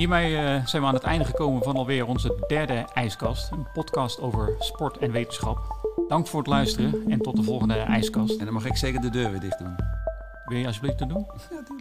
Hiermee 0.00 0.32
uh, 0.32 0.66
zijn 0.66 0.82
we 0.82 0.88
aan 0.88 0.94
het 0.94 1.02
einde 1.02 1.24
gekomen 1.24 1.62
van 1.62 1.76
alweer 1.76 2.06
onze 2.06 2.44
derde 2.46 2.84
ijskast. 2.94 3.50
Een 3.50 3.66
podcast 3.72 4.20
over 4.20 4.54
sport 4.58 4.98
en 4.98 5.10
wetenschap. 5.10 5.58
Dank 6.08 6.26
voor 6.26 6.38
het 6.38 6.48
luisteren 6.48 7.10
en 7.10 7.20
tot 7.20 7.36
de 7.36 7.42
volgende 7.42 7.74
ijskast. 7.74 8.38
En 8.38 8.44
dan 8.44 8.54
mag 8.54 8.64
ik 8.64 8.76
zeker 8.76 9.00
de 9.00 9.10
deur 9.10 9.30
weer 9.30 9.40
dicht 9.40 9.58
doen. 9.58 9.74
Wil 10.44 10.58
je 10.58 10.66
alsjeblieft 10.66 10.98
dat 10.98 11.08
doen? 11.08 11.26
Ja, 11.50 11.62
doe 11.68 11.78